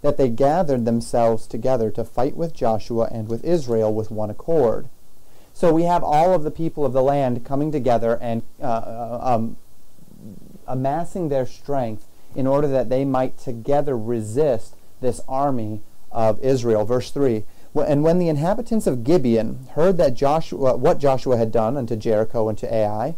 that 0.03 0.17
they 0.17 0.29
gathered 0.29 0.85
themselves 0.85 1.47
together 1.47 1.89
to 1.89 2.03
fight 2.03 2.35
with 2.35 2.53
Joshua 2.53 3.07
and 3.11 3.29
with 3.29 3.43
Israel 3.43 3.91
with 3.91 4.11
one 4.11 4.29
accord. 4.29 4.89
So 5.53 5.71
we 5.73 5.83
have 5.83 6.03
all 6.03 6.33
of 6.33 6.43
the 6.43 6.51
people 6.51 6.85
of 6.85 6.91
the 6.91 7.01
land 7.01 7.45
coming 7.45 7.71
together 7.71 8.19
and 8.21 8.43
uh, 8.61 8.65
uh, 8.65 9.19
um, 9.23 9.57
amassing 10.67 11.29
their 11.29 11.45
strength 11.45 12.07
in 12.35 12.45
order 12.45 12.67
that 12.67 12.89
they 12.89 13.05
might 13.05 13.37
together 13.37 13.97
resist 13.97 14.75
this 14.99 15.21
army 15.27 15.81
of 16.11 16.37
Israel. 16.43 16.83
Verse 16.83 17.09
3 17.09 17.45
And 17.73 18.03
when 18.03 18.19
the 18.19 18.27
inhabitants 18.27 18.85
of 18.85 19.05
Gibeon 19.05 19.67
heard 19.75 19.97
that 19.97 20.15
Joshua, 20.15 20.75
what 20.75 20.99
Joshua 20.99 21.37
had 21.37 21.51
done 21.51 21.77
unto 21.77 21.95
Jericho 21.95 22.49
and 22.49 22.57
to 22.57 22.73
Ai, 22.73 23.15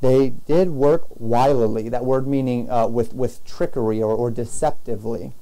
they 0.00 0.30
did 0.30 0.70
work 0.70 1.04
wilily. 1.18 1.90
That 1.90 2.04
word 2.06 2.26
meaning 2.26 2.70
uh, 2.70 2.86
with 2.86 3.12
with 3.12 3.44
trickery 3.44 4.02
or, 4.02 4.14
or 4.14 4.30
deceptively, 4.30 5.32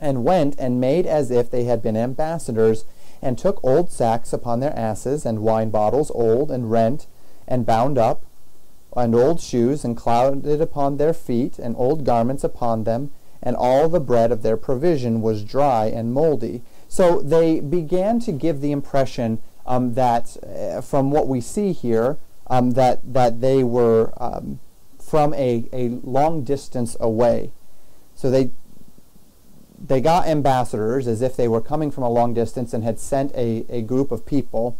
and 0.00 0.24
went 0.24 0.54
and 0.58 0.80
made 0.80 1.06
as 1.06 1.30
if 1.30 1.50
they 1.50 1.64
had 1.64 1.82
been 1.82 1.96
ambassadors, 1.96 2.84
and 3.22 3.38
took 3.38 3.58
old 3.62 3.90
sacks 3.90 4.32
upon 4.32 4.60
their 4.60 4.76
asses, 4.78 5.24
and 5.24 5.40
wine 5.40 5.70
bottles 5.70 6.10
old 6.14 6.50
and 6.50 6.70
rent, 6.70 7.06
and 7.48 7.64
bound 7.64 7.96
up, 7.96 8.24
and 8.96 9.14
old 9.14 9.40
shoes, 9.40 9.84
and 9.84 9.96
clouded 9.96 10.60
upon 10.60 10.96
their 10.96 11.14
feet, 11.14 11.58
and 11.58 11.74
old 11.78 12.04
garments 12.04 12.44
upon 12.44 12.84
them, 12.84 13.10
and 13.42 13.56
all 13.56 13.88
the 13.88 14.00
bread 14.00 14.32
of 14.32 14.42
their 14.42 14.56
provision 14.56 15.20
was 15.20 15.44
dry 15.44 15.86
and 15.86 16.12
moldy. 16.12 16.62
So 16.88 17.20
they 17.20 17.60
began 17.60 18.20
to 18.20 18.32
give 18.32 18.60
the 18.60 18.72
impression 18.72 19.40
um, 19.66 19.94
that, 19.94 20.36
uh, 20.42 20.80
from 20.80 21.10
what 21.10 21.26
we 21.26 21.40
see 21.40 21.72
here, 21.72 22.18
um, 22.46 22.72
that 22.72 23.00
that 23.14 23.40
they 23.40 23.64
were 23.64 24.12
um, 24.18 24.60
from 25.02 25.34
a, 25.34 25.64
a 25.72 25.88
long 26.02 26.44
distance 26.44 26.96
away. 27.00 27.52
So 28.14 28.30
they 28.30 28.50
they 29.86 30.00
got 30.00 30.26
ambassadors 30.26 31.06
as 31.06 31.20
if 31.20 31.36
they 31.36 31.46
were 31.46 31.60
coming 31.60 31.90
from 31.90 32.04
a 32.04 32.08
long 32.08 32.32
distance 32.32 32.72
and 32.72 32.82
had 32.82 32.98
sent 32.98 33.32
a, 33.34 33.66
a 33.68 33.82
group 33.82 34.10
of 34.10 34.24
people. 34.24 34.78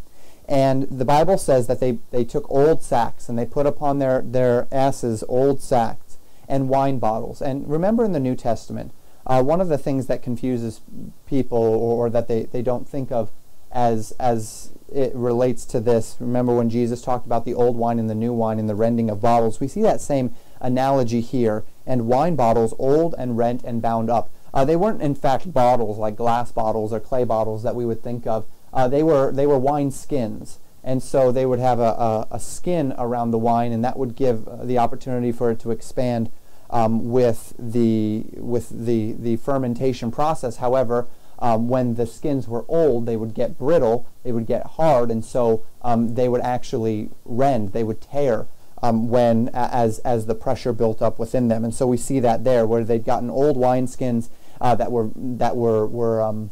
And 0.49 0.85
the 0.85 1.05
Bible 1.05 1.37
says 1.37 1.67
that 1.67 1.81
they, 1.81 1.99
they 2.11 2.25
took 2.25 2.51
old 2.51 2.83
sacks 2.83 3.29
and 3.29 3.39
they 3.39 3.47
put 3.47 3.67
upon 3.67 3.99
their, 3.99 4.23
their 4.23 4.67
asses 4.73 5.23
old 5.29 5.61
sacks 5.61 6.19
and 6.49 6.69
wine 6.69 6.99
bottles. 6.99 7.43
And 7.43 7.69
remember 7.69 8.05
in 8.05 8.13
the 8.13 8.21
New 8.21 8.35
Testament, 8.35 8.93
uh, 9.27 9.43
one 9.43 9.61
of 9.61 9.69
the 9.69 9.79
things 9.79 10.07
that 10.07 10.23
confuses 10.23 10.81
people 11.27 11.59
or, 11.59 12.07
or, 12.07 12.11
that 12.11 12.29
they, 12.29 12.45
they 12.45 12.63
don't 12.63 12.89
think 12.89 13.11
of 13.11 13.31
as, 13.73 14.13
as 14.13 14.73
it 14.93 15.15
relates 15.15 15.65
to 15.67 15.81
this, 15.81 16.17
remember 16.21 16.55
when 16.55 16.71
Jesus 16.71 17.03
talked 17.03 17.27
about 17.27 17.45
the 17.45 17.55
old 17.55 17.77
wine 17.77 17.99
and 17.99 18.09
the 18.09 18.15
new 18.15 18.33
wine 18.33 18.59
and 18.59 18.69
the 18.69 18.75
rending 18.75 19.11
of 19.11 19.21
bottles, 19.21 19.61
we 19.61 19.69
see 19.69 19.83
that 19.83 20.01
same 20.01 20.35
analogy 20.61 21.21
here. 21.21 21.65
And 21.87 22.07
wine 22.07 22.37
bottles, 22.37 22.75
old 22.79 23.15
and 23.19 23.37
rent 23.37 23.63
and 23.65 23.83
bound 23.83 24.09
up. 24.11 24.31
Uh, 24.55 24.65
they 24.65 24.77
weren't, 24.77 25.03
in 25.03 25.17
fact, 25.17 25.53
bottles 25.53 25.99
like 25.99 26.15
glass 26.15 26.53
bottles 26.53 26.93
or 26.93 27.01
clay 27.01 27.25
bottles 27.25 27.65
that 27.65 27.75
we 27.75 27.85
would 27.85 28.03
think 28.03 28.25
of. 28.25 28.47
Uh, 28.73 28.87
they 28.89 29.03
were 29.03 29.33
they 29.33 29.47
were 29.47 29.59
wine 29.59 29.91
skins, 29.91 30.61
and 30.85 31.03
so 31.03 31.33
they 31.33 31.45
would 31.45 31.59
have 31.59 31.81
a, 31.81 31.83
a, 31.83 32.29
a 32.31 32.41
skin 32.41 32.95
around 32.97 33.33
the 33.33 33.39
wine, 33.39 33.73
and 33.73 33.85
that 33.85 33.99
would 33.99 34.15
give 34.15 34.47
uh, 34.47 34.65
the 34.65 34.79
opportunity 34.79 35.33
for 35.33 35.51
it 35.51 35.59
to 35.59 35.73
expand 35.73 36.31
um, 36.71 37.11
with 37.11 37.53
the 37.59 38.25
with 38.35 38.87
the 38.87 39.13
the 39.13 39.37
fermentation 39.37 40.13
process. 40.13 40.59
However, 40.59 41.09
um, 41.41 41.69
when 41.69 41.97
the 41.97 42.07
skins 42.07 42.47
were 42.47 42.65
old, 42.69 43.07
they 43.07 43.17
would 43.17 43.35
get 43.35 43.59
brittle, 43.59 44.07
they 44.23 44.31
would 44.31 44.47
get 44.47 44.65
hard, 44.79 45.11
and 45.11 45.25
so 45.25 45.65
um, 45.83 46.15
they 46.15 46.29
would 46.29 46.43
actually 46.43 47.11
rend, 47.25 47.73
they 47.73 47.83
would 47.83 48.01
tear 48.01 48.47
um, 48.85 49.09
when 49.09 49.51
as 49.53 49.99
as 50.01 50.27
the 50.27 50.35
pressure 50.35 50.73
built 50.73 51.03
up 51.03 51.19
within 51.19 51.49
them. 51.49 51.65
And 51.65 51.75
so 51.75 51.87
we 51.89 51.97
see 51.97 52.21
that 52.21 52.45
there, 52.45 52.67
where 52.67 52.85
they'd 52.85 53.05
gotten 53.05 53.31
old 53.31 53.57
wine 53.57 53.89
skins 53.89 54.31
uh, 54.65 54.75
that 54.75 54.91
were 54.91 55.11
that 55.15 55.57
were 55.57 55.87
were 55.87 56.23
um, 56.23 56.51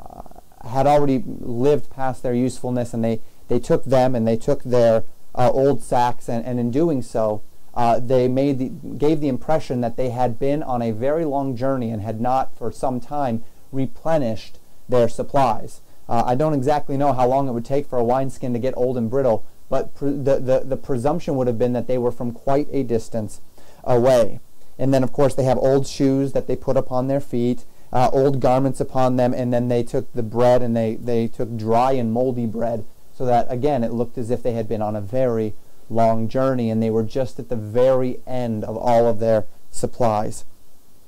uh, 0.00 0.40
had 0.66 0.86
already 0.86 1.22
lived 1.26 1.90
past 1.90 2.22
their 2.22 2.32
usefulness, 2.32 2.94
and 2.94 3.04
they 3.04 3.20
they 3.48 3.60
took 3.60 3.84
them 3.84 4.14
and 4.14 4.26
they 4.26 4.38
took 4.38 4.62
their 4.62 5.04
uh, 5.34 5.50
old 5.52 5.82
sacks, 5.82 6.30
and, 6.30 6.46
and 6.46 6.58
in 6.58 6.70
doing 6.70 7.02
so, 7.02 7.42
uh, 7.74 8.00
they 8.00 8.26
made 8.26 8.58
the, 8.58 8.70
gave 8.96 9.20
the 9.20 9.28
impression 9.28 9.82
that 9.82 9.98
they 9.98 10.08
had 10.08 10.38
been 10.38 10.62
on 10.62 10.80
a 10.80 10.92
very 10.92 11.26
long 11.26 11.54
journey 11.54 11.90
and 11.90 12.00
had 12.00 12.22
not 12.22 12.56
for 12.56 12.72
some 12.72 12.98
time 13.00 13.44
replenished 13.70 14.58
their 14.88 15.06
supplies. 15.06 15.82
Uh, 16.08 16.22
I 16.24 16.36
don't 16.36 16.54
exactly 16.54 16.96
know 16.96 17.12
how 17.12 17.28
long 17.28 17.48
it 17.48 17.52
would 17.52 17.66
take 17.66 17.86
for 17.86 17.98
a 17.98 18.04
wineskin 18.04 18.54
to 18.54 18.58
get 18.58 18.72
old 18.78 18.96
and 18.96 19.10
brittle, 19.10 19.44
but 19.68 19.94
the, 19.96 20.40
the, 20.40 20.62
the 20.64 20.76
presumption 20.78 21.34
would 21.36 21.48
have 21.48 21.58
been 21.58 21.74
that 21.74 21.86
they 21.86 21.98
were 21.98 22.12
from 22.12 22.32
quite 22.32 22.68
a 22.72 22.82
distance 22.82 23.42
away. 23.84 24.40
And 24.78 24.92
then, 24.92 25.02
of 25.02 25.12
course, 25.12 25.34
they 25.34 25.44
have 25.44 25.58
old 25.58 25.86
shoes 25.86 26.32
that 26.32 26.46
they 26.46 26.56
put 26.56 26.76
upon 26.76 27.08
their 27.08 27.20
feet, 27.20 27.64
uh, 27.92 28.10
old 28.12 28.40
garments 28.40 28.80
upon 28.80 29.16
them, 29.16 29.32
and 29.32 29.52
then 29.52 29.68
they 29.68 29.82
took 29.82 30.12
the 30.12 30.22
bread 30.22 30.62
and 30.62 30.76
they, 30.76 30.96
they 30.96 31.28
took 31.28 31.56
dry 31.56 31.92
and 31.92 32.12
moldy 32.12 32.46
bread 32.46 32.84
so 33.16 33.24
that, 33.24 33.46
again, 33.48 33.82
it 33.82 33.92
looked 33.92 34.18
as 34.18 34.30
if 34.30 34.42
they 34.42 34.52
had 34.52 34.68
been 34.68 34.82
on 34.82 34.94
a 34.94 35.00
very 35.00 35.54
long 35.88 36.28
journey 36.28 36.70
and 36.70 36.82
they 36.82 36.90
were 36.90 37.02
just 37.02 37.38
at 37.38 37.48
the 37.48 37.56
very 37.56 38.18
end 38.26 38.64
of 38.64 38.76
all 38.76 39.06
of 39.06 39.18
their 39.18 39.46
supplies. 39.70 40.44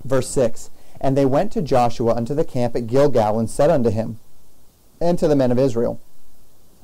Verse 0.04 0.28
6 0.31 0.70
And 1.00 1.16
they 1.16 1.26
went 1.26 1.52
to 1.52 1.62
Joshua 1.62 2.14
unto 2.14 2.35
the 2.35 2.44
camp 2.44 2.74
at 2.74 2.87
Gilgal 2.87 3.38
and 3.38 3.50
said 3.50 3.70
unto 3.70 3.90
him, 3.90 4.18
and 5.00 5.18
to 5.18 5.28
the 5.28 5.37
men 5.37 5.52
of 5.52 5.59
Israel, 5.59 6.00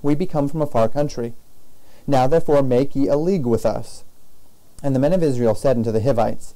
We 0.03 0.15
be 0.15 0.27
come 0.27 0.49
from 0.49 0.63
a 0.63 0.67
far 0.67 0.89
country. 0.89 1.35
Now 2.07 2.27
therefore 2.27 2.63
make 2.63 2.95
ye 2.95 3.09
a 3.09 3.17
league 3.17 3.47
with 3.47 3.65
us. 3.65 4.05
And 4.83 4.95
the 4.95 5.01
men 5.01 5.15
of 5.15 5.23
Israel 5.23 5.55
said 5.55 5.79
unto 5.79 5.91
the 5.91 6.03
Hivites, 6.03 6.55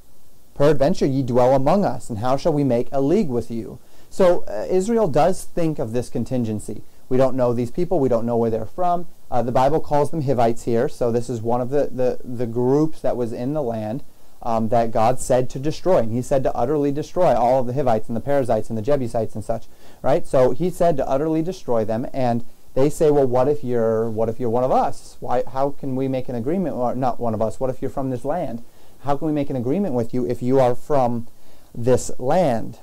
Peradventure 0.58 1.06
ye 1.06 1.22
dwell 1.22 1.54
among 1.54 1.84
us, 1.84 2.10
and 2.10 2.18
how 2.18 2.36
shall 2.36 2.52
we 2.52 2.64
make 2.64 2.88
a 2.90 3.00
league 3.00 3.28
with 3.28 3.48
you? 3.48 3.78
So 4.10 4.42
uh, 4.48 4.66
Israel 4.68 5.06
does 5.06 5.44
think 5.44 5.78
of 5.78 5.92
this 5.92 6.10
contingency. 6.10 6.82
We 7.08 7.16
don't 7.16 7.36
know 7.36 7.52
these 7.52 7.70
people. 7.70 8.00
We 8.00 8.08
don't 8.08 8.26
know 8.26 8.36
where 8.36 8.50
they're 8.50 8.66
from. 8.66 9.06
Uh, 9.30 9.42
the 9.42 9.52
Bible 9.52 9.78
calls 9.78 10.10
them 10.10 10.22
Hivites 10.22 10.64
here, 10.64 10.88
so 10.88 11.12
this 11.12 11.30
is 11.30 11.40
one 11.40 11.60
of 11.60 11.70
the, 11.70 11.88
the, 11.92 12.18
the 12.24 12.46
groups 12.46 13.00
that 13.02 13.16
was 13.16 13.32
in 13.32 13.52
the 13.52 13.62
land 13.62 14.02
um, 14.42 14.68
that 14.70 14.90
God 14.90 15.20
said 15.20 15.48
to 15.50 15.60
destroy. 15.60 15.98
And 15.98 16.12
he 16.12 16.22
said 16.22 16.42
to 16.42 16.54
utterly 16.56 16.90
destroy 16.90 17.36
all 17.36 17.60
of 17.60 17.68
the 17.68 17.74
Hivites 17.74 18.08
and 18.08 18.16
the 18.16 18.20
Perizzites 18.20 18.68
and 18.68 18.76
the 18.76 18.82
Jebusites 18.82 19.36
and 19.36 19.44
such, 19.44 19.66
right? 20.02 20.26
So 20.26 20.50
he 20.50 20.70
said 20.70 20.96
to 20.96 21.08
utterly 21.08 21.40
destroy 21.40 21.84
them, 21.84 22.04
and 22.12 22.44
they 22.74 22.90
say, 22.90 23.12
well, 23.12 23.28
what 23.28 23.46
if 23.46 23.62
you're 23.62 24.10
what 24.10 24.28
if 24.28 24.40
you're 24.40 24.50
one 24.50 24.64
of 24.64 24.72
us? 24.72 25.18
Why? 25.20 25.44
How 25.52 25.70
can 25.70 25.94
we 25.94 26.08
make 26.08 26.28
an 26.28 26.34
agreement? 26.34 26.74
Or 26.74 26.96
not 26.96 27.20
one 27.20 27.34
of 27.34 27.42
us. 27.42 27.60
What 27.60 27.70
if 27.70 27.80
you're 27.80 27.92
from 27.92 28.10
this 28.10 28.24
land? 28.24 28.64
How 29.00 29.16
can 29.16 29.26
we 29.26 29.32
make 29.32 29.50
an 29.50 29.56
agreement 29.56 29.94
with 29.94 30.12
you 30.12 30.26
if 30.26 30.42
you 30.42 30.58
are 30.60 30.74
from 30.74 31.28
this 31.74 32.10
land? 32.18 32.80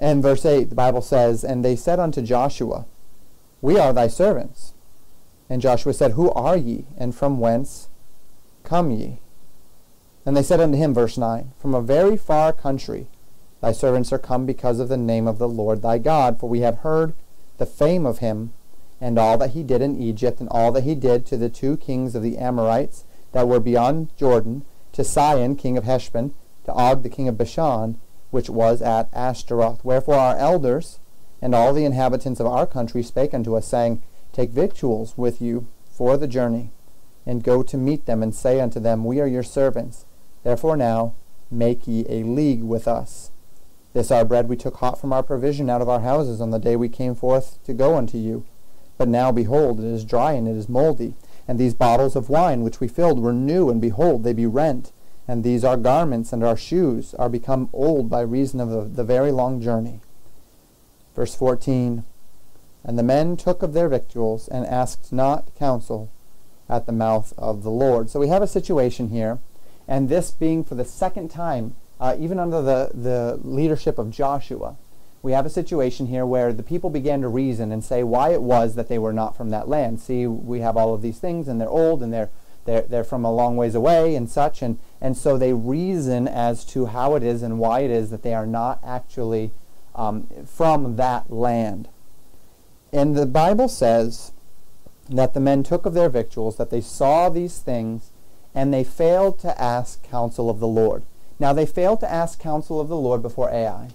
And 0.00 0.22
verse 0.22 0.46
8, 0.46 0.68
the 0.68 0.74
Bible 0.74 1.02
says, 1.02 1.44
And 1.44 1.64
they 1.64 1.76
said 1.76 1.98
unto 1.98 2.22
Joshua, 2.22 2.86
We 3.60 3.78
are 3.78 3.92
thy 3.92 4.08
servants. 4.08 4.74
And 5.50 5.62
Joshua 5.62 5.92
said, 5.92 6.12
Who 6.12 6.30
are 6.32 6.56
ye, 6.56 6.86
and 6.96 7.14
from 7.14 7.40
whence 7.40 7.88
come 8.64 8.90
ye? 8.90 9.20
And 10.24 10.36
they 10.36 10.42
said 10.42 10.60
unto 10.60 10.76
him, 10.76 10.92
verse 10.92 11.16
9, 11.16 11.52
From 11.58 11.74
a 11.74 11.82
very 11.82 12.16
far 12.16 12.52
country 12.52 13.06
thy 13.60 13.72
servants 13.72 14.12
are 14.12 14.18
come 14.18 14.46
because 14.46 14.78
of 14.78 14.88
the 14.88 14.96
name 14.96 15.26
of 15.26 15.38
the 15.38 15.48
Lord 15.48 15.82
thy 15.82 15.98
God, 15.98 16.38
for 16.38 16.48
we 16.48 16.60
have 16.60 16.78
heard 16.78 17.14
the 17.56 17.66
fame 17.66 18.06
of 18.06 18.18
him, 18.18 18.52
and 19.00 19.18
all 19.18 19.38
that 19.38 19.50
he 19.50 19.62
did 19.62 19.82
in 19.82 20.00
Egypt, 20.00 20.40
and 20.40 20.48
all 20.50 20.70
that 20.72 20.84
he 20.84 20.94
did 20.94 21.26
to 21.26 21.36
the 21.36 21.48
two 21.48 21.76
kings 21.76 22.14
of 22.14 22.22
the 22.22 22.36
Amorites 22.36 23.04
that 23.32 23.48
were 23.48 23.60
beyond 23.60 24.14
Jordan, 24.16 24.64
to 24.98 25.04
Sihon 25.04 25.54
king 25.54 25.78
of 25.78 25.84
Heshbon, 25.84 26.34
to 26.64 26.72
Og 26.72 27.04
the 27.04 27.08
king 27.08 27.28
of 27.28 27.38
Bashan, 27.38 28.00
which 28.32 28.50
was 28.50 28.82
at 28.82 29.08
Ashtaroth. 29.12 29.84
Wherefore 29.84 30.16
our 30.16 30.36
elders 30.36 30.98
and 31.40 31.54
all 31.54 31.72
the 31.72 31.84
inhabitants 31.84 32.40
of 32.40 32.48
our 32.48 32.66
country 32.66 33.04
spake 33.04 33.32
unto 33.32 33.54
us, 33.54 33.64
saying, 33.64 34.02
Take 34.32 34.50
victuals 34.50 35.16
with 35.16 35.40
you 35.40 35.68
for 35.88 36.16
the 36.16 36.26
journey, 36.26 36.70
and 37.24 37.44
go 37.44 37.62
to 37.62 37.76
meet 37.76 38.06
them, 38.06 38.24
and 38.24 38.34
say 38.34 38.60
unto 38.60 38.80
them, 38.80 39.04
We 39.04 39.20
are 39.20 39.28
your 39.28 39.44
servants 39.44 40.04
Therefore 40.42 40.76
now 40.76 41.14
make 41.48 41.86
ye 41.86 42.04
a 42.08 42.24
league 42.24 42.64
with 42.64 42.88
us. 42.88 43.30
This 43.92 44.10
our 44.10 44.24
bread 44.24 44.48
we 44.48 44.56
took 44.56 44.78
hot 44.78 45.00
from 45.00 45.12
our 45.12 45.22
provision 45.22 45.70
out 45.70 45.80
of 45.80 45.88
our 45.88 46.00
houses 46.00 46.40
on 46.40 46.50
the 46.50 46.58
day 46.58 46.74
we 46.74 46.88
came 46.88 47.14
forth 47.14 47.62
to 47.66 47.72
go 47.72 47.94
unto 47.94 48.18
you. 48.18 48.44
But 48.96 49.06
now, 49.06 49.30
behold, 49.30 49.78
it 49.78 49.86
is 49.86 50.04
dry 50.04 50.32
and 50.32 50.48
it 50.48 50.56
is 50.56 50.68
moldy. 50.68 51.14
And 51.48 51.58
these 51.58 51.74
bottles 51.74 52.14
of 52.14 52.28
wine 52.28 52.62
which 52.62 52.78
we 52.78 52.86
filled 52.86 53.18
were 53.18 53.32
new, 53.32 53.70
and 53.70 53.80
behold, 53.80 54.22
they 54.22 54.32
be 54.32 54.46
rent. 54.46 54.92
And 55.26 55.42
these 55.42 55.64
our 55.64 55.76
garments 55.76 56.32
and 56.32 56.44
our 56.44 56.56
shoes 56.56 57.14
are 57.14 57.28
become 57.28 57.70
old 57.72 58.08
by 58.08 58.20
reason 58.20 58.60
of 58.60 58.70
the, 58.70 58.82
the 58.84 59.04
very 59.04 59.32
long 59.32 59.60
journey. 59.60 60.00
Verse 61.16 61.34
14 61.34 62.04
And 62.84 62.98
the 62.98 63.02
men 63.02 63.36
took 63.36 63.62
of 63.62 63.72
their 63.72 63.88
victuals, 63.88 64.46
and 64.46 64.66
asked 64.66 65.12
not 65.12 65.54
counsel 65.56 66.12
at 66.68 66.86
the 66.86 66.92
mouth 66.92 67.32
of 67.38 67.62
the 67.62 67.70
Lord. 67.70 68.10
So 68.10 68.20
we 68.20 68.28
have 68.28 68.42
a 68.42 68.46
situation 68.46 69.08
here 69.08 69.40
and 69.88 70.10
this 70.10 70.30
being 70.30 70.62
for 70.62 70.74
the 70.74 70.84
second 70.84 71.30
time, 71.30 71.74
uh, 71.98 72.14
even 72.20 72.38
under 72.38 72.60
the, 72.60 72.90
the 72.92 73.40
leadership 73.42 73.98
of 73.98 74.10
Joshua, 74.10 74.76
we 75.22 75.32
have 75.32 75.46
a 75.46 75.50
situation 75.50 76.06
here 76.06 76.24
where 76.24 76.52
the 76.52 76.62
people 76.62 76.90
began 76.90 77.20
to 77.22 77.28
reason 77.28 77.72
and 77.72 77.84
say 77.84 78.02
why 78.02 78.30
it 78.30 78.42
was 78.42 78.74
that 78.76 78.88
they 78.88 78.98
were 78.98 79.12
not 79.12 79.36
from 79.36 79.50
that 79.50 79.68
land. 79.68 80.00
See, 80.00 80.26
we 80.26 80.60
have 80.60 80.76
all 80.76 80.94
of 80.94 81.02
these 81.02 81.18
things, 81.18 81.48
and 81.48 81.60
they're 81.60 81.68
old, 81.68 82.02
and 82.02 82.12
they're 82.12 82.30
they're, 82.68 82.82
they're 82.82 83.04
from 83.04 83.24
a 83.24 83.32
long 83.32 83.56
ways 83.56 83.74
away 83.74 84.14
and 84.14 84.28
such, 84.28 84.60
and, 84.60 84.78
and 85.00 85.16
so 85.16 85.38
they 85.38 85.54
reason 85.54 86.28
as 86.28 86.66
to 86.66 86.86
how 86.86 87.14
it 87.14 87.22
is 87.22 87.42
and 87.42 87.58
why 87.58 87.80
it 87.80 87.90
is 87.90 88.10
that 88.10 88.22
they 88.22 88.34
are 88.34 88.46
not 88.46 88.78
actually 88.84 89.52
um, 89.94 90.28
from 90.44 90.96
that 90.96 91.32
land. 91.32 91.88
And 92.92 93.16
the 93.16 93.24
Bible 93.24 93.68
says 93.68 94.32
that 95.08 95.32
the 95.32 95.40
men 95.40 95.62
took 95.62 95.86
of 95.86 95.94
their 95.94 96.10
victuals, 96.10 96.58
that 96.58 96.68
they 96.68 96.82
saw 96.82 97.30
these 97.30 97.58
things, 97.58 98.10
and 98.54 98.72
they 98.72 98.84
failed 98.84 99.38
to 99.38 99.58
ask 99.58 100.02
counsel 100.02 100.50
of 100.50 100.60
the 100.60 100.68
Lord. 100.68 101.04
Now, 101.38 101.54
they 101.54 101.64
failed 101.64 102.00
to 102.00 102.12
ask 102.12 102.38
counsel 102.38 102.80
of 102.80 102.88
the 102.88 102.96
Lord 102.96 103.22
before 103.22 103.50
Ai. 103.50 103.88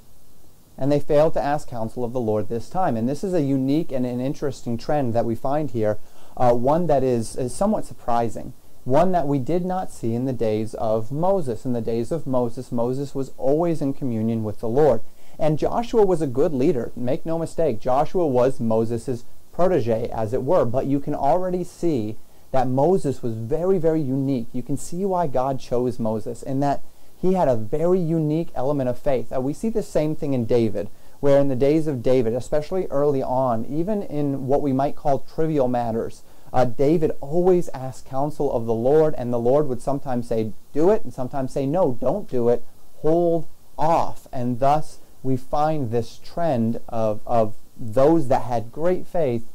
And 0.78 0.92
they 0.92 1.00
failed 1.00 1.34
to 1.34 1.44
ask 1.44 1.68
counsel 1.68 2.04
of 2.04 2.14
the 2.14 2.20
Lord 2.20 2.50
this 2.50 2.70
time. 2.70 2.98
And 2.98 3.08
this 3.08 3.24
is 3.24 3.34
a 3.34 3.42
unique 3.42 3.92
and 3.92 4.06
an 4.06 4.20
interesting 4.20 4.78
trend 4.78 5.14
that 5.14 5.26
we 5.26 5.36
find 5.36 5.72
here, 5.72 6.00
uh, 6.36 6.54
one 6.54 6.88
that 6.88 7.04
is, 7.04 7.36
is 7.36 7.54
somewhat 7.54 7.86
surprising, 7.86 8.54
one 8.84 9.12
that 9.12 9.28
we 9.28 9.40
did 9.40 9.66
not 9.66 9.92
see 9.92 10.14
in 10.14 10.26
the 10.26 10.34
days 10.34 10.74
of 10.76 11.12
Moses. 11.12 11.66
In 11.66 11.74
the 11.74 11.82
days 11.82 12.12
of 12.12 12.26
Moses, 12.26 12.72
Moses 12.72 13.14
was 13.14 13.32
always 13.38 13.82
in 13.82 13.94
communion 13.94 14.44
with 14.44 14.60
the 14.60 14.68
Lord. 14.68 15.02
And 15.40 15.60
Joshua 15.60 16.06
was 16.06 16.22
a 16.22 16.28
good 16.28 16.54
leader. 16.54 16.92
Make 16.96 17.26
no 17.26 17.40
mistake, 17.40 17.80
Joshua 17.80 18.28
was 18.28 18.60
Moses' 18.60 19.24
protege, 19.52 20.10
as 20.10 20.34
it 20.34 20.44
were. 20.44 20.66
But 20.66 20.86
you 20.86 21.00
can 21.00 21.16
already 21.16 21.64
see 21.64 22.18
that 22.52 22.68
Moses 22.68 23.24
was 23.24 23.34
very, 23.34 23.80
very 23.80 24.02
unique. 24.02 24.48
You 24.54 24.62
can 24.62 24.78
see 24.78 25.06
why 25.06 25.28
God 25.28 25.60
chose 25.60 25.98
Moses 25.98 26.44
in 26.44 26.60
that 26.60 26.84
he 27.24 27.34
had 27.34 27.48
a 27.48 27.56
very 27.56 28.02
unique 28.02 28.50
element 28.54 28.90
of 28.90 29.00
faith. 29.00 29.32
Uh, 29.32 29.40
we 29.40 29.54
see 29.54 29.70
the 29.70 29.82
same 29.82 30.14
thing 30.14 30.34
in 30.34 30.44
David, 30.44 30.90
where 31.22 31.40
in 31.40 31.48
the 31.48 31.56
days 31.56 31.88
of 31.88 32.04
David, 32.04 32.34
especially 32.34 32.86
early 32.88 33.24
on, 33.24 33.66
even 33.66 34.04
in 34.04 34.46
what 34.46 34.62
we 34.62 34.74
might 34.74 34.98
call 34.98 35.20
trivial 35.34 35.70
matters, 35.70 36.24
uh, 36.52 36.66
David 36.66 37.12
always 37.22 37.70
asked 37.70 38.06
counsel 38.06 38.52
of 38.52 38.66
the 38.66 38.74
Lord, 38.74 39.16
and 39.18 39.32
the 39.32 39.40
Lord 39.40 39.70
would 39.70 39.82
sometimes 39.82 40.28
say, 40.28 40.52
do 40.74 40.90
it, 40.90 41.06
and 41.06 41.14
sometimes 41.14 41.54
say, 41.54 41.66
no, 41.66 41.98
don't 42.02 42.30
do 42.30 42.50
it, 42.50 42.62
hold 42.98 43.48
off. 43.78 44.28
And 44.34 44.60
thus 44.60 45.00
we 45.24 45.38
find 45.38 45.92
this 45.92 46.20
trend 46.22 46.82
of, 46.90 47.22
of 47.26 47.56
those 47.78 48.28
that 48.28 48.44
had 48.44 48.74
great 48.74 49.08
faith 49.08 49.46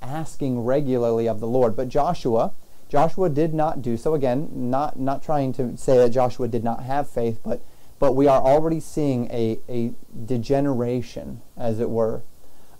asking 0.00 0.60
regularly 0.60 1.28
of 1.28 1.40
the 1.40 1.48
Lord. 1.48 1.74
But 1.74 1.88
Joshua, 1.88 2.52
Joshua 2.88 3.28
did 3.28 3.52
not 3.52 3.82
do 3.82 3.96
so. 3.96 4.14
Again, 4.14 4.48
not, 4.52 4.98
not 4.98 5.22
trying 5.22 5.52
to 5.54 5.76
say 5.76 5.96
that 5.98 6.10
Joshua 6.10 6.48
did 6.48 6.62
not 6.62 6.84
have 6.84 7.08
faith, 7.08 7.40
but, 7.44 7.60
but 7.98 8.14
we 8.14 8.28
are 8.28 8.40
already 8.40 8.80
seeing 8.80 9.30
a, 9.30 9.58
a 9.68 9.92
degeneration, 10.24 11.42
as 11.56 11.80
it 11.80 11.90
were, 11.90 12.22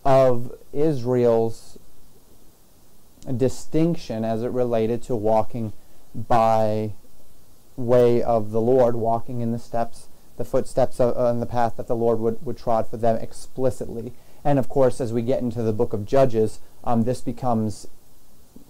of 0.04 0.52
Israel's 0.72 1.78
distinction 3.36 4.24
as 4.24 4.42
it 4.42 4.50
related 4.50 5.02
to 5.02 5.16
walking 5.16 5.72
by 6.14 6.92
way 7.76 8.22
of 8.22 8.52
the 8.52 8.60
Lord, 8.60 8.94
walking 8.94 9.40
in 9.40 9.52
the 9.52 9.58
steps, 9.58 10.08
the 10.36 10.44
footsteps 10.44 11.00
on 11.00 11.40
the 11.40 11.46
path 11.46 11.76
that 11.76 11.88
the 11.88 11.96
Lord 11.96 12.20
would, 12.20 12.44
would 12.44 12.56
trod 12.56 12.88
for 12.88 12.96
them 12.96 13.16
explicitly. 13.16 14.12
And 14.44 14.58
of 14.58 14.68
course, 14.68 15.00
as 15.00 15.12
we 15.12 15.22
get 15.22 15.42
into 15.42 15.62
the 15.62 15.72
book 15.72 15.92
of 15.92 16.06
Judges, 16.06 16.60
um, 16.84 17.02
this 17.02 17.20
becomes 17.20 17.88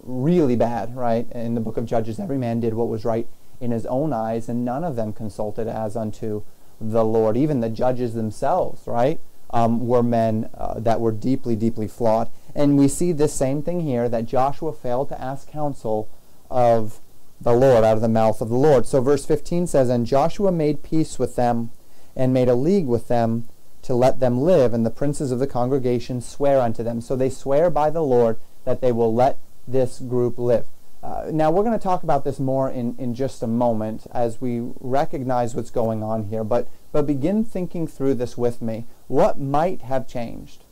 really 0.07 0.55
bad, 0.55 0.95
right? 0.95 1.29
In 1.31 1.53
the 1.53 1.61
book 1.61 1.77
of 1.77 1.85
Judges, 1.85 2.19
every 2.19 2.37
man 2.37 2.59
did 2.59 2.73
what 2.73 2.87
was 2.87 3.05
right 3.05 3.27
in 3.59 3.71
his 3.71 3.85
own 3.85 4.13
eyes, 4.13 4.49
and 4.49 4.63
none 4.63 4.83
of 4.83 4.95
them 4.95 5.13
consulted 5.13 5.67
as 5.67 5.95
unto 5.95 6.43
the 6.79 7.03
Lord. 7.03 7.37
Even 7.37 7.59
the 7.59 7.69
judges 7.69 8.13
themselves, 8.13 8.87
right, 8.87 9.19
um, 9.49 9.87
were 9.87 10.03
men 10.03 10.49
uh, 10.53 10.79
that 10.79 10.99
were 10.99 11.11
deeply, 11.11 11.55
deeply 11.55 11.87
flawed. 11.87 12.29
And 12.55 12.77
we 12.77 12.87
see 12.87 13.11
this 13.11 13.33
same 13.33 13.61
thing 13.61 13.81
here 13.81 14.09
that 14.09 14.25
Joshua 14.25 14.73
failed 14.73 15.09
to 15.09 15.21
ask 15.21 15.47
counsel 15.49 16.09
of 16.49 16.99
the 17.39 17.53
Lord 17.53 17.83
out 17.83 17.95
of 17.95 18.01
the 18.01 18.07
mouth 18.07 18.41
of 18.41 18.49
the 18.49 18.55
Lord. 18.55 18.85
So 18.85 19.01
verse 19.01 19.25
15 19.25 19.67
says, 19.67 19.89
And 19.89 20.05
Joshua 20.05 20.51
made 20.51 20.83
peace 20.83 21.19
with 21.19 21.35
them 21.35 21.71
and 22.15 22.33
made 22.33 22.49
a 22.49 22.55
league 22.55 22.87
with 22.87 23.07
them 23.07 23.47
to 23.83 23.93
let 23.93 24.19
them 24.19 24.41
live, 24.41 24.73
and 24.73 24.85
the 24.85 24.89
princes 24.89 25.31
of 25.31 25.39
the 25.39 25.47
congregation 25.47 26.19
swear 26.19 26.59
unto 26.59 26.83
them. 26.83 26.99
So 26.99 27.15
they 27.15 27.29
swear 27.29 27.69
by 27.69 27.89
the 27.89 28.01
Lord 28.01 28.37
that 28.65 28.81
they 28.81 28.91
will 28.91 29.13
let 29.13 29.37
this 29.67 29.99
group 29.99 30.37
live. 30.37 30.67
Uh, 31.03 31.29
now, 31.31 31.51
we're 31.51 31.63
going 31.63 31.77
to 31.77 31.83
talk 31.83 32.03
about 32.03 32.23
this 32.23 32.39
more 32.39 32.69
in, 32.69 32.95
in 32.97 33.13
just 33.13 33.43
a 33.43 33.47
moment 33.47 34.07
as 34.11 34.41
we 34.41 34.71
recognize 34.79 35.55
what's 35.55 35.69
going 35.69 36.01
on 36.01 36.25
here, 36.25 36.43
but, 36.43 36.67
but 36.91 37.05
begin 37.05 37.45
thinking 37.45 37.87
through 37.87 38.15
this 38.15 38.37
with 38.37 38.61
me. 38.61 38.85
What 39.07 39.39
might 39.39 39.83
have 39.83 40.07
changed 40.07 40.65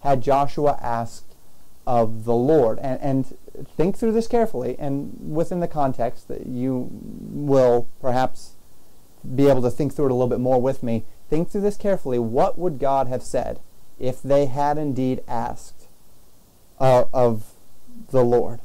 had 0.00 0.22
Joshua 0.22 0.78
asked 0.80 1.34
of 1.86 2.24
the 2.24 2.34
Lord? 2.34 2.78
And, 2.78 3.00
and 3.00 3.38
think 3.76 3.96
through 3.96 4.12
this 4.12 4.26
carefully, 4.26 4.74
and 4.78 5.34
within 5.34 5.60
the 5.60 5.68
context 5.68 6.28
that 6.28 6.46
you 6.46 6.88
will 6.90 7.88
perhaps 8.00 8.54
be 9.34 9.48
able 9.48 9.62
to 9.62 9.70
think 9.70 9.94
through 9.94 10.06
it 10.06 10.10
a 10.10 10.14
little 10.14 10.28
bit 10.28 10.40
more 10.40 10.60
with 10.60 10.82
me. 10.82 11.04
Think 11.28 11.50
through 11.50 11.60
this 11.60 11.76
carefully. 11.76 12.18
What 12.18 12.58
would 12.58 12.78
God 12.78 13.08
have 13.08 13.22
said 13.22 13.60
if 13.98 14.22
they 14.22 14.46
had 14.46 14.78
indeed 14.78 15.22
asked 15.28 15.88
uh, 16.80 17.04
of 17.12 17.52
the 18.10 18.24
Lord. 18.24 18.60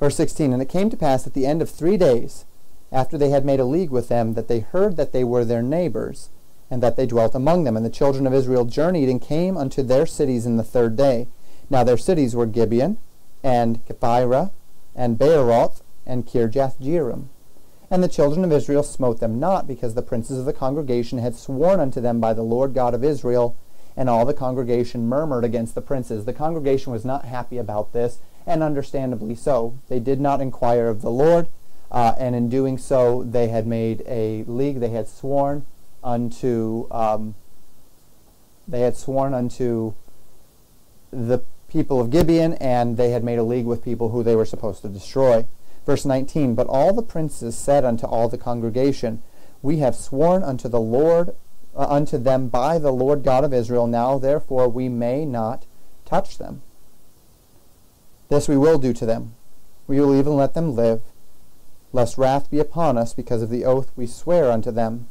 Verse 0.00 0.16
16 0.16 0.52
And 0.52 0.62
it 0.62 0.68
came 0.68 0.90
to 0.90 0.96
pass 0.96 1.26
at 1.26 1.34
the 1.34 1.46
end 1.46 1.62
of 1.62 1.70
three 1.70 1.96
days, 1.96 2.44
after 2.92 3.18
they 3.18 3.30
had 3.30 3.44
made 3.44 3.60
a 3.60 3.64
league 3.64 3.90
with 3.90 4.08
them, 4.08 4.34
that 4.34 4.48
they 4.48 4.60
heard 4.60 4.96
that 4.96 5.12
they 5.12 5.24
were 5.24 5.44
their 5.44 5.62
neighbors, 5.62 6.30
and 6.70 6.82
that 6.82 6.96
they 6.96 7.06
dwelt 7.06 7.34
among 7.34 7.64
them. 7.64 7.76
And 7.76 7.84
the 7.84 7.90
children 7.90 8.26
of 8.26 8.34
Israel 8.34 8.64
journeyed 8.64 9.08
and 9.08 9.20
came 9.20 9.56
unto 9.56 9.82
their 9.82 10.06
cities 10.06 10.46
in 10.46 10.56
the 10.56 10.64
third 10.64 10.96
day. 10.96 11.28
Now 11.70 11.84
their 11.84 11.96
cities 11.96 12.36
were 12.36 12.46
Gibeon, 12.46 12.98
and 13.42 13.84
Kephirah, 13.86 14.50
and 14.94 15.18
Beeroth, 15.18 15.82
and 16.06 16.26
Kirjath 16.26 16.78
Jearim. 16.80 17.28
And 17.90 18.02
the 18.02 18.08
children 18.08 18.44
of 18.44 18.52
Israel 18.52 18.82
smote 18.82 19.20
them 19.20 19.38
not, 19.38 19.66
because 19.66 19.94
the 19.94 20.02
princes 20.02 20.38
of 20.38 20.44
the 20.44 20.52
congregation 20.52 21.18
had 21.18 21.36
sworn 21.36 21.80
unto 21.80 22.00
them 22.00 22.20
by 22.20 22.32
the 22.32 22.42
Lord 22.42 22.74
God 22.74 22.94
of 22.94 23.04
Israel, 23.04 23.56
and 23.96 24.08
all 24.08 24.24
the 24.24 24.34
congregation 24.34 25.08
murmured 25.08 25.44
against 25.44 25.74
the 25.74 25.80
princes. 25.80 26.24
The 26.24 26.32
congregation 26.32 26.92
was 26.92 27.04
not 27.04 27.24
happy 27.24 27.58
about 27.58 27.92
this, 27.92 28.18
and 28.46 28.62
understandably 28.62 29.34
so. 29.34 29.78
They 29.88 30.00
did 30.00 30.20
not 30.20 30.40
inquire 30.40 30.88
of 30.88 31.02
the 31.02 31.10
Lord, 31.10 31.48
uh, 31.90 32.14
and 32.18 32.34
in 32.34 32.48
doing 32.48 32.78
so, 32.78 33.22
they 33.22 33.48
had 33.48 33.66
made 33.66 34.02
a 34.06 34.42
league. 34.44 34.80
They 34.80 34.90
had 34.90 35.08
sworn 35.08 35.64
unto 36.02 36.86
um, 36.90 37.34
they 38.66 38.80
had 38.80 38.96
sworn 38.96 39.34
unto 39.34 39.94
the 41.10 41.42
people 41.68 42.00
of 42.00 42.10
Gibeon, 42.10 42.54
and 42.54 42.96
they 42.96 43.10
had 43.10 43.24
made 43.24 43.38
a 43.38 43.42
league 43.42 43.66
with 43.66 43.84
people 43.84 44.10
who 44.10 44.22
they 44.22 44.36
were 44.36 44.44
supposed 44.44 44.82
to 44.82 44.88
destroy. 44.88 45.46
Verse 45.84 46.04
19 46.04 46.54
But 46.54 46.66
all 46.66 46.92
the 46.92 47.02
princes 47.02 47.56
said 47.56 47.84
unto 47.84 48.06
all 48.06 48.28
the 48.28 48.38
congregation, 48.38 49.22
We 49.62 49.78
have 49.78 49.94
sworn 49.94 50.42
unto 50.42 50.68
the 50.68 50.80
Lord 50.80 51.34
uh, 51.76 51.86
unto 51.88 52.18
them 52.18 52.48
by 52.48 52.78
the 52.78 52.92
Lord 52.92 53.22
God 53.22 53.44
of 53.44 53.52
Israel. 53.52 53.86
Now 53.86 54.18
therefore 54.18 54.68
we 54.68 54.88
may 54.88 55.24
not 55.24 55.66
touch 56.04 56.38
them. 56.38 56.62
This 58.28 58.48
we 58.48 58.56
will 58.56 58.78
do 58.78 58.92
to 58.92 59.06
them. 59.06 59.34
We 59.86 60.00
will 60.00 60.14
even 60.14 60.36
let 60.36 60.54
them 60.54 60.74
live, 60.74 61.02
lest 61.92 62.16
wrath 62.16 62.50
be 62.50 62.58
upon 62.58 62.96
us 62.96 63.12
because 63.12 63.42
of 63.42 63.50
the 63.50 63.64
oath 63.64 63.90
we 63.96 64.06
swear 64.06 64.50
unto 64.50 64.70
them. 64.70 65.08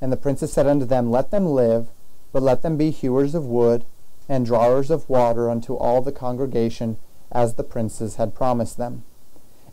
And 0.00 0.12
the 0.12 0.16
princes 0.16 0.52
said 0.52 0.66
unto 0.66 0.84
them, 0.84 1.10
Let 1.10 1.30
them 1.30 1.46
live, 1.46 1.88
but 2.32 2.42
let 2.42 2.62
them 2.62 2.76
be 2.76 2.90
hewers 2.90 3.34
of 3.34 3.46
wood 3.46 3.84
and 4.28 4.44
drawers 4.44 4.90
of 4.90 5.08
water 5.08 5.48
unto 5.48 5.74
all 5.74 6.02
the 6.02 6.12
congregation, 6.12 6.98
as 7.32 7.54
the 7.54 7.64
princes 7.64 8.16
had 8.16 8.34
promised 8.34 8.76
them. 8.76 9.04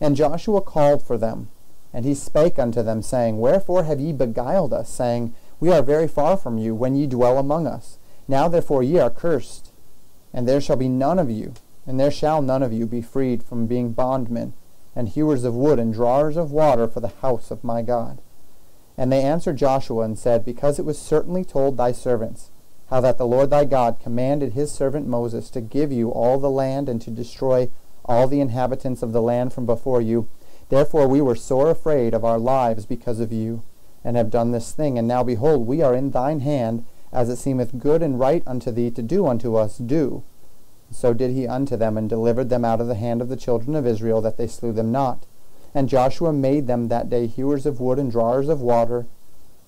And 0.00 0.16
Joshua 0.16 0.60
called 0.60 1.02
for 1.02 1.18
them, 1.18 1.48
and 1.92 2.04
he 2.04 2.14
spake 2.14 2.58
unto 2.58 2.82
them, 2.82 3.02
saying, 3.02 3.38
Wherefore 3.38 3.84
have 3.84 4.00
ye 4.00 4.12
beguiled 4.12 4.72
us, 4.72 4.88
saying, 4.88 5.34
we 5.58 5.70
are 5.72 5.82
very 5.82 6.06
far 6.06 6.36
from 6.36 6.58
you 6.58 6.74
when 6.74 6.94
ye 6.94 7.06
dwell 7.06 7.38
among 7.38 7.66
us. 7.66 7.98
Now 8.28 8.48
therefore 8.48 8.82
ye 8.82 8.98
are 8.98 9.10
cursed, 9.10 9.72
and 10.32 10.46
there 10.46 10.60
shall 10.60 10.76
be 10.76 10.88
none 10.88 11.18
of 11.18 11.30
you, 11.30 11.54
and 11.86 11.98
there 11.98 12.10
shall 12.10 12.42
none 12.42 12.62
of 12.62 12.72
you 12.72 12.86
be 12.86 13.00
freed 13.00 13.42
from 13.42 13.66
being 13.66 13.92
bondmen, 13.92 14.52
and 14.94 15.08
hewers 15.08 15.44
of 15.44 15.54
wood, 15.54 15.78
and 15.78 15.94
drawers 15.94 16.36
of 16.36 16.52
water 16.52 16.86
for 16.86 17.00
the 17.00 17.12
house 17.22 17.50
of 17.50 17.64
my 17.64 17.82
God. 17.82 18.20
And 18.98 19.12
they 19.12 19.22
answered 19.22 19.56
Joshua 19.56 20.02
and 20.04 20.18
said, 20.18 20.44
Because 20.44 20.78
it 20.78 20.84
was 20.84 20.98
certainly 20.98 21.44
told 21.44 21.76
thy 21.76 21.92
servants, 21.92 22.50
how 22.88 23.00
that 23.00 23.18
the 23.18 23.26
Lord 23.26 23.50
thy 23.50 23.64
God 23.64 23.98
commanded 24.00 24.52
his 24.52 24.72
servant 24.72 25.06
Moses 25.06 25.50
to 25.50 25.60
give 25.60 25.92
you 25.92 26.10
all 26.10 26.38
the 26.38 26.50
land 26.50 26.88
and 26.88 27.00
to 27.02 27.10
destroy 27.10 27.68
all 28.04 28.28
the 28.28 28.40
inhabitants 28.40 29.02
of 29.02 29.12
the 29.12 29.22
land 29.22 29.52
from 29.52 29.66
before 29.66 30.00
you. 30.00 30.28
Therefore 30.68 31.06
we 31.08 31.20
were 31.20 31.34
sore 31.34 31.70
afraid 31.70 32.14
of 32.14 32.24
our 32.24 32.38
lives 32.38 32.86
because 32.86 33.20
of 33.20 33.32
you 33.32 33.62
and 34.06 34.16
have 34.16 34.30
done 34.30 34.52
this 34.52 34.70
thing. 34.70 34.96
And 34.96 35.08
now 35.08 35.24
behold, 35.24 35.66
we 35.66 35.82
are 35.82 35.92
in 35.92 36.12
thine 36.12 36.38
hand, 36.40 36.84
as 37.12 37.28
it 37.28 37.36
seemeth 37.36 37.80
good 37.80 38.02
and 38.02 38.20
right 38.20 38.42
unto 38.46 38.70
thee 38.70 38.90
to 38.92 39.02
do 39.02 39.26
unto 39.26 39.56
us, 39.56 39.78
do. 39.78 40.22
So 40.92 41.12
did 41.12 41.32
he 41.32 41.48
unto 41.48 41.76
them, 41.76 41.98
and 41.98 42.08
delivered 42.08 42.48
them 42.48 42.64
out 42.64 42.80
of 42.80 42.86
the 42.86 42.94
hand 42.94 43.20
of 43.20 43.28
the 43.28 43.36
children 43.36 43.74
of 43.74 43.84
Israel, 43.84 44.20
that 44.20 44.36
they 44.36 44.46
slew 44.46 44.72
them 44.72 44.92
not. 44.92 45.26
And 45.74 45.88
Joshua 45.88 46.32
made 46.32 46.68
them 46.68 46.86
that 46.86 47.10
day 47.10 47.26
hewers 47.26 47.66
of 47.66 47.80
wood 47.80 47.98
and 47.98 48.10
drawers 48.10 48.48
of 48.48 48.60
water 48.60 49.06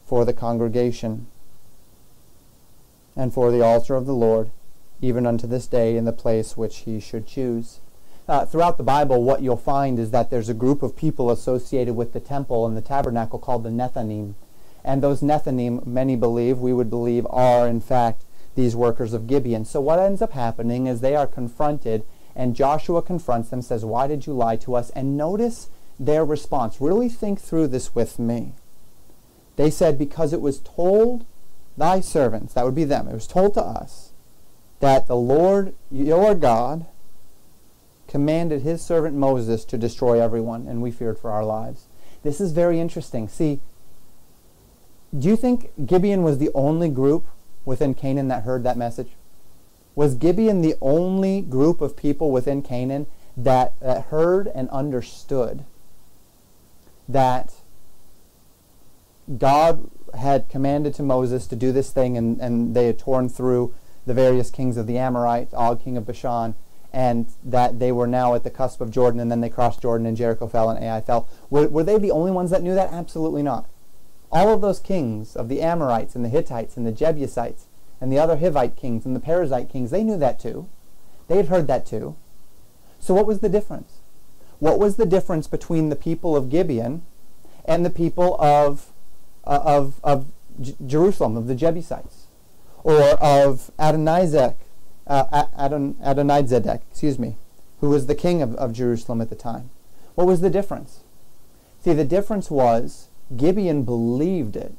for 0.07 0.24
the 0.24 0.33
congregation, 0.33 1.27
and 3.16 3.35
for 3.35 3.51
the 3.51 3.61
altar 3.61 3.96
of 3.96 4.07
the 4.07 4.14
Lord, 4.14 4.51
even 5.01 5.27
unto 5.27 5.48
this 5.48 5.66
day 5.66 5.96
in 5.96 6.05
the 6.05 6.12
place 6.12 6.57
which 6.57 6.79
he 6.79 7.01
should 7.01 7.27
choose 7.27 7.81
uh, 8.29 8.45
throughout 8.45 8.77
the 8.77 8.85
Bible, 8.85 9.23
what 9.23 9.43
you'll 9.43 9.57
find 9.57 9.99
is 9.99 10.11
that 10.11 10.31
there's 10.31 10.51
a 10.51 10.55
group 10.55 10.83
of 10.83 10.97
people 10.97 11.31
associated 11.31 11.97
with 11.97 12.12
the 12.12 12.21
temple 12.21 12.67
and 12.67 12.77
the 12.77 12.83
tabernacle 12.83 13.38
called 13.38 13.64
the 13.64 13.71
Nethinim. 13.71 14.35
And 14.85 15.03
those 15.03 15.23
Nethinim, 15.23 15.87
many 15.87 16.14
believe, 16.14 16.59
we 16.59 16.73
would 16.73 16.91
believe, 16.91 17.27
are 17.31 17.67
in 17.67 17.81
fact 17.81 18.25
these 18.55 18.77
workers 18.77 19.12
of 19.12 19.27
Gibeon. 19.27 19.64
So 19.64 19.81
what 19.81 19.99
ends 19.99 20.21
up 20.21 20.33
happening 20.33 20.87
is 20.87 21.01
they 21.01 21.17
are 21.17 21.27
confronted, 21.27 22.05
and 22.37 22.55
Joshua 22.55 23.01
confronts 23.01 23.49
them, 23.49 23.62
says, 23.62 23.85
Why 23.85 24.07
did 24.07 24.27
you 24.27 24.35
lie 24.35 24.57
to 24.57 24.75
us? 24.75 24.91
And 24.91 25.17
notice 25.17 25.71
their 25.99 26.25
response. 26.25 26.81
Really 26.81 27.09
think 27.09 27.41
through 27.41 27.69
this 27.69 27.95
with 27.95 28.19
me. 28.19 28.53
They 29.57 29.71
said, 29.71 29.99
Because 29.99 30.33
it 30.33 30.41
was 30.41 30.61
told 30.61 31.25
thy 31.77 32.01
servants, 32.01 32.55
that 32.55 32.64
would 32.64 32.75
be 32.75 32.85
them, 32.85 33.09
it 33.09 33.14
was 33.14 33.27
told 33.27 33.55
to 33.55 33.62
us 33.62 34.12
that 34.81 35.07
the 35.07 35.17
Lord 35.17 35.75
your 35.91 36.35
God 36.35 36.87
commanded 38.09 38.62
his 38.62 38.83
servant 38.83 39.14
Moses 39.14 39.64
to 39.66 39.79
destroy 39.79 40.21
everyone, 40.21 40.66
and 40.66 40.83
we 40.83 40.90
feared 40.90 41.18
for 41.18 41.31
our 41.31 41.44
lives. 41.44 41.87
This 42.23 42.40
is 42.40 42.53
very 42.53 42.81
interesting. 42.81 43.29
See, 43.29 43.61
do 45.16 45.29
you 45.29 45.37
think 45.37 45.71
Gibeon 45.87 46.23
was 46.23 46.38
the 46.38 46.51
only 46.55 46.88
group 46.88 47.27
within 47.64 47.94
Canaan 47.94 48.29
that 48.29 48.42
heard 48.42 48.64
that 48.64 48.77
message? 48.77 49.11
Was 49.94 50.14
Gibeon 50.14 50.62
the 50.62 50.75
only 50.81 51.42
group 51.42 51.81
of 51.81 51.97
people 51.97 52.31
within 52.31 52.62
Canaan 52.62 53.07
that, 53.37 53.75
that 53.81 54.07
heard 54.07 54.49
and 54.49 54.68
understood 54.71 55.64
that 57.09 57.55
God 59.37 59.90
had 60.14 60.49
commanded 60.49 60.94
to 60.94 61.03
Moses 61.03 61.47
to 61.49 61.57
do 61.57 61.73
this 61.73 61.90
thing, 61.90 62.16
and, 62.16 62.40
and 62.40 62.75
they 62.75 62.87
had 62.87 62.99
torn 62.99 63.29
through 63.29 63.75
the 64.07 64.14
various 64.14 64.51
kings 64.51 64.77
of 64.77 64.87
the 64.87 64.97
Amorites, 64.97 65.53
Og, 65.53 65.83
king 65.83 65.97
of 65.97 66.07
Bashan, 66.07 66.55
and 66.92 67.27
that 67.44 67.79
they 67.79 67.92
were 67.92 68.07
now 68.07 68.35
at 68.35 68.44
the 68.44 68.51
cusp 68.51 68.81
of 68.81 68.90
Jordan, 68.90 69.20
and 69.20 69.31
then 69.31 69.40
they 69.40 69.51
crossed 69.51 69.83
Jordan, 69.83 70.07
and 70.07 70.16
Jericho 70.16 70.46
fell, 70.46 70.70
and 70.70 70.83
Ai 70.83 71.01
fell. 71.01 71.29
Were, 71.51 71.68
were 71.68 71.85
they 71.85 71.98
the 71.98 72.11
only 72.11 72.31
ones 72.31 72.51
that 72.51 72.62
knew 72.62 72.74
that? 72.74 72.92
Absolutely 72.92 73.42
not. 73.42 73.68
All 74.31 74.53
of 74.53 74.61
those 74.61 74.81
kings 74.81 75.37
of 75.37 75.48
the 75.48 75.61
Amorites, 75.61 76.14
and 76.14 76.24
the 76.24 76.29
Hittites, 76.31 76.77
and 76.77 76.87
the 76.87 76.92
Jebusites, 76.92 77.66
and 78.01 78.12
the 78.12 78.18
other 78.18 78.37
Hivite 78.37 78.77
kings, 78.77 79.05
and 79.05 79.14
the 79.14 79.20
Perizzite 79.20 79.70
kings, 79.70 79.90
they 79.90 80.05
knew 80.05 80.16
that 80.18 80.38
too. 80.38 80.68
They 81.29 81.37
had 81.37 81.48
heard 81.48 81.66
that 81.66 81.85
too. 81.87 82.16
So 83.01 83.14
what 83.14 83.27
was 83.27 83.40
the 83.40 83.48
difference? 83.48 83.98
What 84.59 84.79
was 84.79 84.96
the 84.96 85.07
difference 85.07 85.46
between 85.46 85.88
the 85.88 85.96
people 85.96 86.37
of 86.37 86.51
Gibeon 86.51 87.03
and 87.64 87.85
the 87.85 87.90
people 87.90 88.40
of, 88.40 88.92
uh, 89.44 89.61
of, 89.64 90.01
of 90.03 90.27
J- 90.61 90.74
Jerusalem, 90.85 91.37
of 91.37 91.46
the 91.46 91.55
Jebusites? 91.55 92.24
Or 92.83 93.03
of 93.20 93.70
Adonizek, 93.79 94.57
uh, 95.09 95.47
Adon, 95.57 95.94
Adonizedek, 95.94 96.83
excuse 96.90 97.18
me, 97.18 97.37
who 97.81 97.88
was 97.90 98.07
the 98.07 98.14
king 98.14 98.42
of, 98.42 98.55
of 98.57 98.73
Jerusalem 98.73 99.21
at 99.21 99.31
the 99.31 99.37
time? 99.37 99.71
What 100.14 100.27
was 100.27 100.40
the 100.40 100.51
difference? 100.51 101.05
See, 101.81 101.92
the 101.92 102.05
difference 102.05 102.51
was 102.51 103.09
Gibeon 103.37 103.85
believed 103.85 104.57
it. 104.57 104.75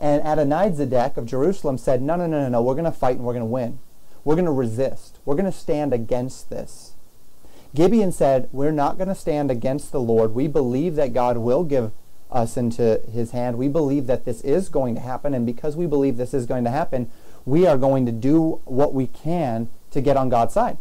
And 0.00 0.22
Adonizedek 0.22 1.16
of 1.16 1.26
Jerusalem 1.26 1.76
said, 1.76 2.00
no, 2.00 2.16
no, 2.16 2.26
no, 2.26 2.42
no, 2.42 2.48
no, 2.48 2.62
we're 2.62 2.74
going 2.74 2.84
to 2.84 2.92
fight 2.92 3.16
and 3.16 3.24
we're 3.24 3.34
going 3.34 3.42
to 3.42 3.46
win. 3.46 3.80
We're 4.24 4.34
going 4.34 4.46
to 4.46 4.52
resist. 4.52 5.18
We're 5.24 5.34
going 5.34 5.50
to 5.50 5.52
stand 5.52 5.92
against 5.92 6.50
this. 6.50 6.94
Gibeon 7.74 8.12
said, 8.12 8.48
We're 8.52 8.72
not 8.72 8.98
going 8.98 9.08
to 9.08 9.14
stand 9.14 9.50
against 9.50 9.92
the 9.92 10.00
Lord. 10.00 10.34
We 10.34 10.48
believe 10.48 10.96
that 10.96 11.14
God 11.14 11.38
will 11.38 11.64
give 11.64 11.92
us 12.30 12.56
into 12.56 13.00
his 13.12 13.30
hand. 13.30 13.58
We 13.58 13.68
believe 13.68 14.06
that 14.06 14.24
this 14.24 14.40
is 14.42 14.68
going 14.68 14.94
to 14.96 15.00
happen. 15.00 15.34
And 15.34 15.46
because 15.46 15.76
we 15.76 15.86
believe 15.86 16.16
this 16.16 16.34
is 16.34 16.46
going 16.46 16.64
to 16.64 16.70
happen, 16.70 17.10
we 17.44 17.66
are 17.66 17.78
going 17.78 18.06
to 18.06 18.12
do 18.12 18.60
what 18.64 18.94
we 18.94 19.06
can 19.06 19.68
to 19.90 20.00
get 20.00 20.16
on 20.16 20.28
God's 20.28 20.54
side. 20.54 20.78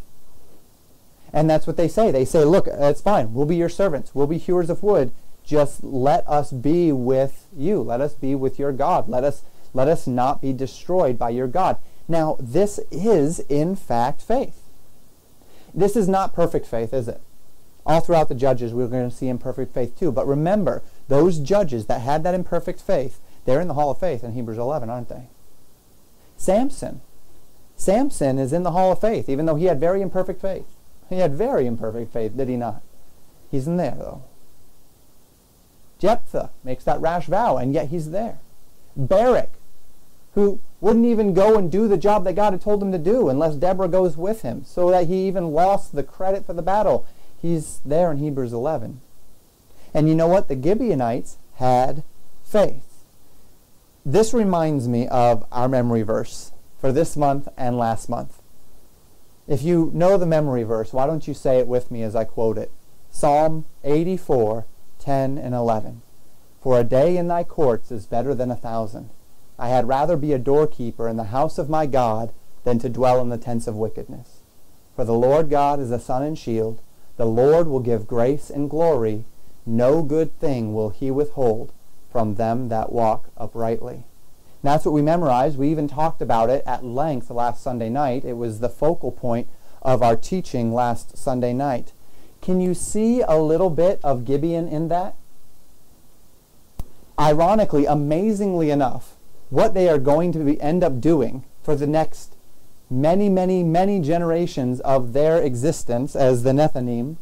And 1.31 1.49
that's 1.49 1.67
what 1.67 1.77
they 1.77 1.87
say. 1.87 2.11
They 2.11 2.25
say, 2.25 2.43
Look, 2.43 2.67
it's 2.67 3.01
fine. 3.01 3.33
We'll 3.33 3.45
be 3.45 3.55
your 3.55 3.69
servants. 3.69 4.13
We'll 4.13 4.27
be 4.27 4.37
hewers 4.37 4.69
of 4.69 4.83
wood. 4.83 5.11
Just 5.43 5.83
let 5.83 6.27
us 6.27 6.51
be 6.51 6.91
with 6.91 7.47
you. 7.55 7.81
Let 7.81 8.01
us 8.01 8.13
be 8.13 8.35
with 8.35 8.59
your 8.59 8.71
God. 8.71 9.09
Let 9.09 9.23
us, 9.23 9.43
let 9.73 9.87
us 9.87 10.07
not 10.07 10.41
be 10.41 10.53
destroyed 10.53 11.17
by 11.17 11.31
your 11.31 11.47
God. 11.47 11.77
Now, 12.07 12.37
this 12.39 12.79
is, 12.91 13.39
in 13.41 13.75
fact, 13.75 14.21
faith. 14.21 14.61
This 15.73 15.95
is 15.95 16.07
not 16.07 16.33
perfect 16.33 16.65
faith, 16.65 16.93
is 16.93 17.07
it? 17.07 17.21
All 17.85 18.01
throughout 18.01 18.29
the 18.29 18.35
Judges, 18.35 18.73
we're 18.73 18.87
going 18.87 19.09
to 19.09 19.15
see 19.15 19.29
imperfect 19.29 19.73
faith 19.73 19.97
too. 19.97 20.11
But 20.11 20.27
remember, 20.27 20.83
those 21.07 21.39
judges 21.39 21.85
that 21.85 22.01
had 22.01 22.23
that 22.23 22.35
imperfect 22.35 22.81
faith, 22.81 23.19
they're 23.45 23.61
in 23.61 23.67
the 23.67 23.73
Hall 23.73 23.89
of 23.91 23.99
Faith 23.99 24.23
in 24.23 24.33
Hebrews 24.33 24.57
11, 24.57 24.89
aren't 24.89 25.09
they? 25.09 25.29
Samson. 26.39 27.01
Samson 27.75 28.39
is 28.39 28.53
in 28.53 28.63
the 28.63 28.71
Hall 28.71 28.93
of 28.93 29.01
Faith, 29.01 29.27
even 29.27 29.45
though 29.45 29.55
he 29.55 29.65
had 29.65 29.79
very 29.79 30.01
imperfect 30.01 30.41
faith. 30.41 30.67
He 31.09 31.19
had 31.19 31.33
very 31.33 31.65
imperfect 31.65 32.13
faith, 32.13 32.35
did 32.35 32.47
he 32.47 32.55
not? 32.55 32.81
He's 33.51 33.67
in 33.67 33.77
there, 33.77 33.95
though. 33.97 34.23
Jephthah 35.99 36.51
makes 36.63 36.85
that 36.85 37.01
rash 37.01 37.25
vow, 37.27 37.57
and 37.57 37.73
yet 37.73 37.89
he's 37.89 38.11
there. 38.11 38.39
Barak, 38.95 39.51
who 40.33 40.61
wouldn't 40.79 41.05
even 41.05 41.33
go 41.33 41.57
and 41.57 41.69
do 41.69 41.89
the 41.89 41.97
job 41.97 42.23
that 42.23 42.35
God 42.35 42.53
had 42.53 42.61
told 42.61 42.81
him 42.81 42.93
to 42.93 42.97
do 42.97 43.27
unless 43.27 43.55
Deborah 43.55 43.89
goes 43.89 44.15
with 44.15 44.41
him, 44.41 44.63
so 44.63 44.89
that 44.91 45.07
he 45.07 45.27
even 45.27 45.51
lost 45.51 45.93
the 45.93 46.03
credit 46.03 46.45
for 46.45 46.53
the 46.53 46.61
battle. 46.61 47.05
He's 47.41 47.81
there 47.83 48.11
in 48.11 48.17
Hebrews 48.17 48.53
11. 48.53 49.01
And 49.93 50.07
you 50.07 50.15
know 50.15 50.27
what? 50.27 50.47
The 50.47 50.61
Gibeonites 50.61 51.37
had 51.55 52.03
faith. 52.45 52.88
This 54.09 54.33
reminds 54.33 54.87
me 54.87 55.07
of 55.07 55.45
our 55.51 55.69
memory 55.69 56.01
verse 56.01 56.51
for 56.79 56.91
this 56.91 57.15
month 57.15 57.47
and 57.55 57.77
last 57.77 58.09
month. 58.09 58.41
If 59.47 59.61
you 59.61 59.91
know 59.93 60.17
the 60.17 60.25
memory 60.25 60.63
verse, 60.63 60.91
why 60.91 61.05
don't 61.05 61.27
you 61.27 61.35
say 61.35 61.59
it 61.59 61.67
with 61.67 61.91
me 61.91 62.01
as 62.01 62.15
I 62.15 62.23
quote 62.23 62.57
it? 62.57 62.71
Psalm 63.11 63.65
84, 63.83 64.65
10 64.97 65.37
and 65.37 65.53
11. 65.53 66.01
For 66.59 66.79
a 66.79 66.83
day 66.83 67.17
in 67.17 67.27
thy 67.27 67.43
courts 67.43 67.91
is 67.91 68.07
better 68.07 68.33
than 68.33 68.49
a 68.49 68.55
thousand. 68.55 69.11
I 69.59 69.67
had 69.67 69.87
rather 69.87 70.17
be 70.17 70.33
a 70.33 70.39
doorkeeper 70.39 71.07
in 71.07 71.17
the 71.17 71.25
house 71.25 71.59
of 71.59 71.69
my 71.69 71.85
God 71.85 72.33
than 72.63 72.79
to 72.79 72.89
dwell 72.89 73.21
in 73.21 73.29
the 73.29 73.37
tents 73.37 73.67
of 73.67 73.75
wickedness. 73.75 74.39
For 74.95 75.05
the 75.05 75.13
Lord 75.13 75.51
God 75.51 75.79
is 75.79 75.91
a 75.91 75.99
sun 75.99 76.23
and 76.23 76.35
shield. 76.35 76.81
The 77.17 77.27
Lord 77.27 77.67
will 77.67 77.79
give 77.79 78.07
grace 78.07 78.49
and 78.49 78.71
glory. 78.71 79.25
No 79.67 80.01
good 80.01 80.35
thing 80.39 80.73
will 80.73 80.89
he 80.89 81.11
withhold 81.11 81.73
from 82.11 82.35
them 82.35 82.69
that 82.69 82.91
walk 82.91 83.29
uprightly. 83.37 83.95
And 84.61 84.71
that's 84.71 84.85
what 84.85 84.93
we 84.93 85.01
memorized. 85.01 85.57
We 85.57 85.69
even 85.69 85.87
talked 85.87 86.21
about 86.21 86.49
it 86.49 86.63
at 86.65 86.83
length 86.83 87.29
last 87.29 87.63
Sunday 87.63 87.89
night. 87.89 88.25
It 88.25 88.37
was 88.37 88.59
the 88.59 88.69
focal 88.69 89.11
point 89.11 89.47
of 89.81 90.01
our 90.01 90.15
teaching 90.15 90.73
last 90.73 91.17
Sunday 91.17 91.53
night. 91.53 91.93
Can 92.41 92.59
you 92.59 92.73
see 92.73 93.21
a 93.21 93.37
little 93.37 93.69
bit 93.69 93.99
of 94.03 94.25
Gibeon 94.25 94.67
in 94.67 94.87
that? 94.89 95.15
Ironically, 97.19 97.85
amazingly 97.85 98.69
enough, 98.69 99.15
what 99.49 99.73
they 99.73 99.89
are 99.89 99.97
going 99.97 100.31
to 100.33 100.39
be, 100.39 100.59
end 100.61 100.83
up 100.83 101.01
doing 101.01 101.43
for 101.63 101.75
the 101.75 101.87
next 101.87 102.35
many, 102.89 103.29
many, 103.29 103.63
many 103.63 103.99
generations 103.99 104.79
of 104.81 105.13
their 105.13 105.41
existence 105.41 106.15
as 106.15 106.43
the 106.43 106.51
Nethinim, 106.51 107.17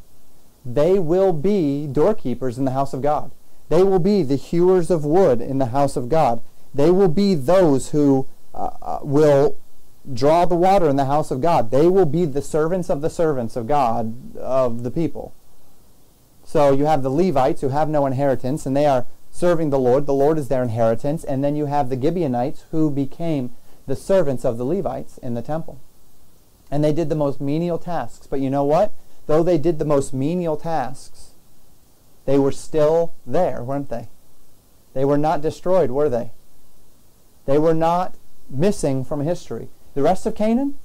they 0.66 1.00
will 1.00 1.34
be 1.34 1.88
doorkeepers 1.88 2.58
in 2.58 2.66
the 2.66 2.72
house 2.72 2.94
of 2.94 3.02
God. 3.02 3.32
They 3.70 3.84
will 3.84 4.00
be 4.00 4.24
the 4.24 4.36
hewers 4.36 4.90
of 4.90 5.06
wood 5.06 5.42
in 5.42 5.58
the 5.58 5.68
house 5.68 5.96
of 5.96 6.10
God. 6.10 6.42
They 6.74 6.92
will 6.92 7.10
be 7.10 7.36
those 7.36 7.92
who 7.92 8.28
uh, 8.54 8.70
uh 8.82 9.00
will 9.04 9.58
draw 10.14 10.46
the 10.46 10.56
water 10.56 10.88
in 10.88 10.96
the 10.96 11.06
house 11.06 11.32
of 11.32 11.42
God. 11.42 11.70
They 11.70 11.88
will 11.88 12.06
be 12.06 12.26
the 12.26 12.42
servants 12.42 12.90
of 12.90 13.02
the 13.02 13.10
servants 13.10 13.56
of 13.56 13.68
God, 13.68 14.38
of 14.38 14.84
the 14.84 14.92
people. 14.92 15.34
So 16.46 16.72
you 16.72 16.86
have 16.86 17.04
the 17.04 17.10
Levites 17.10 17.60
who 17.60 17.70
have 17.70 17.90
no 17.90 18.06
inheritance, 18.06 18.66
and 18.66 18.76
they 18.76 18.86
are 18.86 19.06
serving 19.38 19.70
the 19.70 19.80
Lord. 19.80 20.06
The 20.06 20.14
Lord 20.14 20.38
is 20.38 20.48
their 20.48 20.64
inheritance. 20.64 21.24
And 21.24 21.44
then 21.44 21.56
you 21.56 21.66
have 21.66 21.90
the 21.90 22.02
Gibeonites 22.02 22.66
who 22.72 22.90
became 22.90 23.52
the 23.86 23.96
servants 23.96 24.44
of 24.44 24.58
the 24.58 24.66
Levites 24.66 25.18
in 25.20 25.36
the 25.36 25.42
temple. 25.42 25.80
And 26.72 26.84
they 26.84 26.94
did 26.94 27.10
the 27.10 27.16
most 27.16 27.40
menial 27.40 27.78
tasks. 27.78 28.28
But 28.28 28.40
you 28.40 28.50
know 28.50 28.64
what? 28.64 28.94
Though 29.28 29.44
they 29.44 29.58
did 29.58 29.78
the 29.78 29.86
most 29.86 30.14
menial 30.14 30.58
tasks, 30.58 31.17
they 32.28 32.38
were 32.38 32.52
still 32.52 33.14
there, 33.26 33.64
weren't 33.64 33.90
they? 33.90 34.10
They 34.94 35.06
were 35.06 35.18
not 35.18 35.42
destroyed, 35.42 35.90
were 35.90 36.10
they? 36.10 36.32
They 37.46 37.58
were 37.58 37.74
not 37.74 38.16
missing 38.50 39.04
from 39.04 39.22
history. 39.22 39.70
The 39.96 40.04
rest 40.04 40.26
of 40.26 40.36
Canaan? 40.36 40.78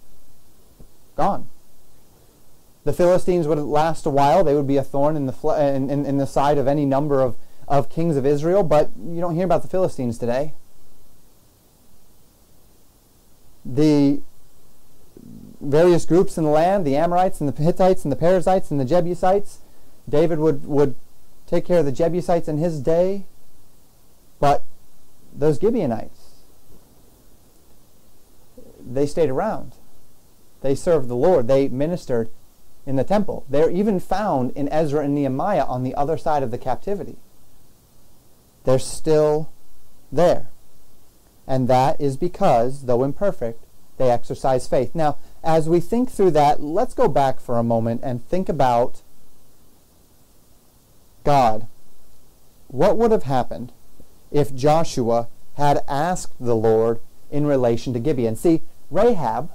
Gone. 1.17 1.49
The 2.85 2.93
Philistines 2.93 3.47
would 3.47 3.59
last 3.59 4.07
a 4.07 4.11
while. 4.11 4.45
They 4.45 4.55
would 4.55 4.69
be 4.69 4.77
a 4.77 4.85
thorn 4.85 5.17
in 5.17 5.27
the, 5.27 5.35
in, 5.59 5.91
in, 5.91 6.07
in 6.07 6.17
the 6.17 6.27
side 6.27 6.59
of 6.59 6.67
any 6.67 6.87
number 6.87 7.21
of 7.21 7.37
of 7.69 7.89
kings 7.89 8.17
of 8.17 8.27
Israel, 8.27 8.63
but 8.63 8.91
you 8.97 9.21
don't 9.21 9.35
hear 9.35 9.45
about 9.45 9.63
the 9.63 9.69
Philistines 9.69 10.19
today. 10.19 10.53
The 13.65 14.21
various 15.61 16.05
groups 16.05 16.37
in 16.37 16.45
the 16.45 16.51
land, 16.51 16.85
the 16.85 16.97
Amorites 16.97 17.41
and 17.41 17.49
the 17.49 17.63
Hittites 17.63 18.05
and 18.05 18.13
the 18.13 18.17
Perizzites 18.17 18.71
and 18.71 18.81
the 18.81 18.85
Jebusites, 18.85 19.61
David 20.09 20.39
would, 20.39 20.67
would 20.67 20.97
take 21.53 21.65
care 21.67 21.79
of 21.79 21.85
the 21.85 21.93
Jebusites 21.93 22.49
in 22.49 22.59
his 22.59 22.81
day, 22.81 23.27
but 24.41 24.65
those 25.33 25.61
Gibeonites, 25.61 26.31
they 28.81 29.07
stayed 29.07 29.29
around. 29.29 29.75
They 30.63 30.75
served 30.75 31.09
the 31.09 31.17
Lord. 31.17 31.49
They 31.49 31.69
ministered 31.69 32.31
in 32.87 32.97
the 32.97 33.05
temple. 33.05 33.45
They're 33.49 33.71
even 33.71 34.01
found 34.01 34.53
in 34.53 34.69
Ezra 34.73 35.05
and 35.05 35.15
Nehemiah 35.15 35.65
on 35.65 35.83
the 35.83 35.95
other 35.95 36.17
side 36.17 36.43
of 36.43 36.51
the 36.51 36.59
captivity 36.59 37.17
they're 38.65 38.79
still 38.79 39.51
there. 40.11 40.49
And 41.47 41.69
that 41.69 42.01
is 42.01 42.17
because, 42.17 42.85
though 42.85 43.03
imperfect, 43.03 43.65
they 43.99 44.11
exercise 44.11 44.67
faith. 44.69 44.95
Now, 44.95 45.19
as 45.43 45.69
we 45.69 45.81
think 45.81 46.11
through 46.11 46.31
that, 46.33 46.63
let's 46.63 46.95
go 46.95 47.09
back 47.09 47.41
for 47.41 47.59
a 47.59 47.65
moment 47.65 48.01
and 48.05 48.25
think 48.25 48.49
about 48.49 49.03
God. 51.25 51.67
What 52.69 52.97
would 52.97 53.11
have 53.11 53.25
happened 53.25 53.73
if 54.31 54.55
Joshua 54.55 55.29
had 55.55 55.83
asked 55.87 56.35
the 56.41 56.57
Lord 56.57 57.01
in 57.31 57.47
relation 57.47 57.93
to 57.93 57.99
Gibeon. 57.99 58.37
See, 58.37 58.63
Rahab 58.91 59.51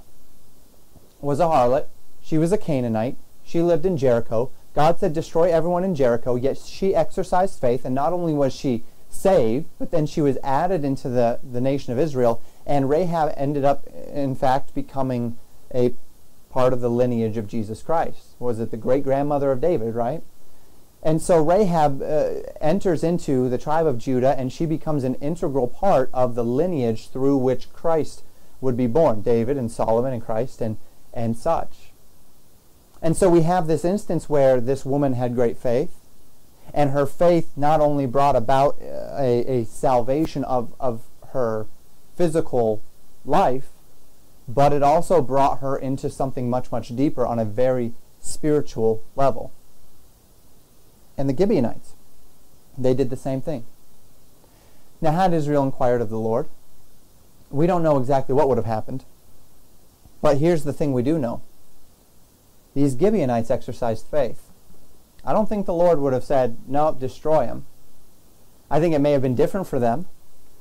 was 1.20 1.40
a 1.40 1.44
harlot. 1.44 1.86
She 2.22 2.38
was 2.38 2.52
a 2.52 2.58
Canaanite. 2.58 3.16
She 3.44 3.62
lived 3.62 3.86
in 3.86 3.96
Jericho. 3.96 4.50
God 4.74 4.98
said, 4.98 5.12
destroy 5.12 5.50
everyone 5.50 5.84
in 5.84 5.94
Jericho, 5.94 6.36
yet 6.36 6.58
she 6.58 6.94
exercised 6.94 7.60
faith, 7.60 7.84
and 7.84 7.94
not 7.94 8.12
only 8.12 8.32
was 8.32 8.54
she 8.54 8.84
saved, 9.08 9.66
but 9.78 9.90
then 9.90 10.06
she 10.06 10.20
was 10.20 10.38
added 10.44 10.84
into 10.84 11.08
the, 11.08 11.40
the 11.42 11.60
nation 11.60 11.92
of 11.92 11.98
Israel, 11.98 12.42
and 12.66 12.90
Rahab 12.90 13.32
ended 13.36 13.64
up, 13.64 13.86
in 14.12 14.36
fact, 14.36 14.74
becoming 14.74 15.38
a 15.74 15.94
part 16.50 16.72
of 16.72 16.80
the 16.80 16.90
lineage 16.90 17.36
of 17.36 17.48
Jesus 17.48 17.82
Christ. 17.82 18.34
Was 18.38 18.60
it 18.60 18.70
the 18.70 18.76
great 18.76 19.02
grandmother 19.02 19.50
of 19.50 19.60
David, 19.60 19.94
right? 19.94 20.22
And 21.02 21.22
so 21.22 21.42
Rahab 21.42 22.02
uh, 22.02 22.42
enters 22.60 23.04
into 23.04 23.48
the 23.48 23.58
tribe 23.58 23.86
of 23.86 23.98
Judah 23.98 24.38
and 24.38 24.52
she 24.52 24.66
becomes 24.66 25.04
an 25.04 25.14
integral 25.16 25.68
part 25.68 26.10
of 26.12 26.34
the 26.34 26.44
lineage 26.44 27.08
through 27.08 27.36
which 27.36 27.72
Christ 27.72 28.24
would 28.60 28.76
be 28.76 28.86
born 28.86 29.22
David 29.22 29.56
and 29.56 29.70
Solomon 29.70 30.12
and 30.12 30.24
Christ 30.24 30.60
and, 30.60 30.76
and 31.12 31.36
such. 31.36 31.92
And 33.00 33.16
so 33.16 33.30
we 33.30 33.42
have 33.42 33.66
this 33.66 33.84
instance 33.84 34.28
where 34.28 34.60
this 34.60 34.84
woman 34.84 35.12
had 35.12 35.36
great 35.36 35.56
faith, 35.56 36.00
and 36.74 36.90
her 36.90 37.06
faith 37.06 37.52
not 37.56 37.80
only 37.80 38.06
brought 38.06 38.34
about 38.34 38.76
a, 38.80 39.44
a 39.46 39.64
salvation 39.64 40.42
of, 40.44 40.74
of 40.80 41.02
her 41.32 41.66
physical 42.16 42.82
life, 43.24 43.68
but 44.48 44.72
it 44.72 44.82
also 44.82 45.22
brought 45.22 45.60
her 45.60 45.76
into 45.76 46.10
something 46.10 46.50
much, 46.50 46.72
much 46.72 46.94
deeper 46.96 47.24
on 47.24 47.38
a 47.38 47.44
very 47.44 47.92
spiritual 48.20 49.04
level. 49.14 49.52
And 51.18 51.28
the 51.28 51.36
Gibeonites, 51.36 51.94
they 52.78 52.94
did 52.94 53.10
the 53.10 53.16
same 53.16 53.42
thing. 53.42 53.66
Now, 55.00 55.10
had 55.10 55.34
Israel 55.34 55.64
inquired 55.64 56.00
of 56.00 56.10
the 56.10 56.18
Lord, 56.18 56.48
we 57.50 57.66
don't 57.66 57.82
know 57.82 57.98
exactly 57.98 58.34
what 58.34 58.48
would 58.48 58.58
have 58.58 58.66
happened. 58.66 59.04
But 60.22 60.38
here's 60.38 60.64
the 60.64 60.72
thing 60.72 60.92
we 60.92 61.02
do 61.02 61.18
know 61.18 61.42
these 62.74 62.96
Gibeonites 62.98 63.50
exercised 63.50 64.06
faith. 64.06 64.50
I 65.24 65.32
don't 65.32 65.48
think 65.48 65.66
the 65.66 65.74
Lord 65.74 65.98
would 65.98 66.12
have 66.12 66.24
said, 66.24 66.56
No, 66.68 66.92
destroy 66.92 67.46
them. 67.46 67.66
I 68.70 68.78
think 68.78 68.94
it 68.94 69.00
may 69.00 69.12
have 69.12 69.22
been 69.22 69.34
different 69.34 69.66
for 69.66 69.78
them. 69.78 70.06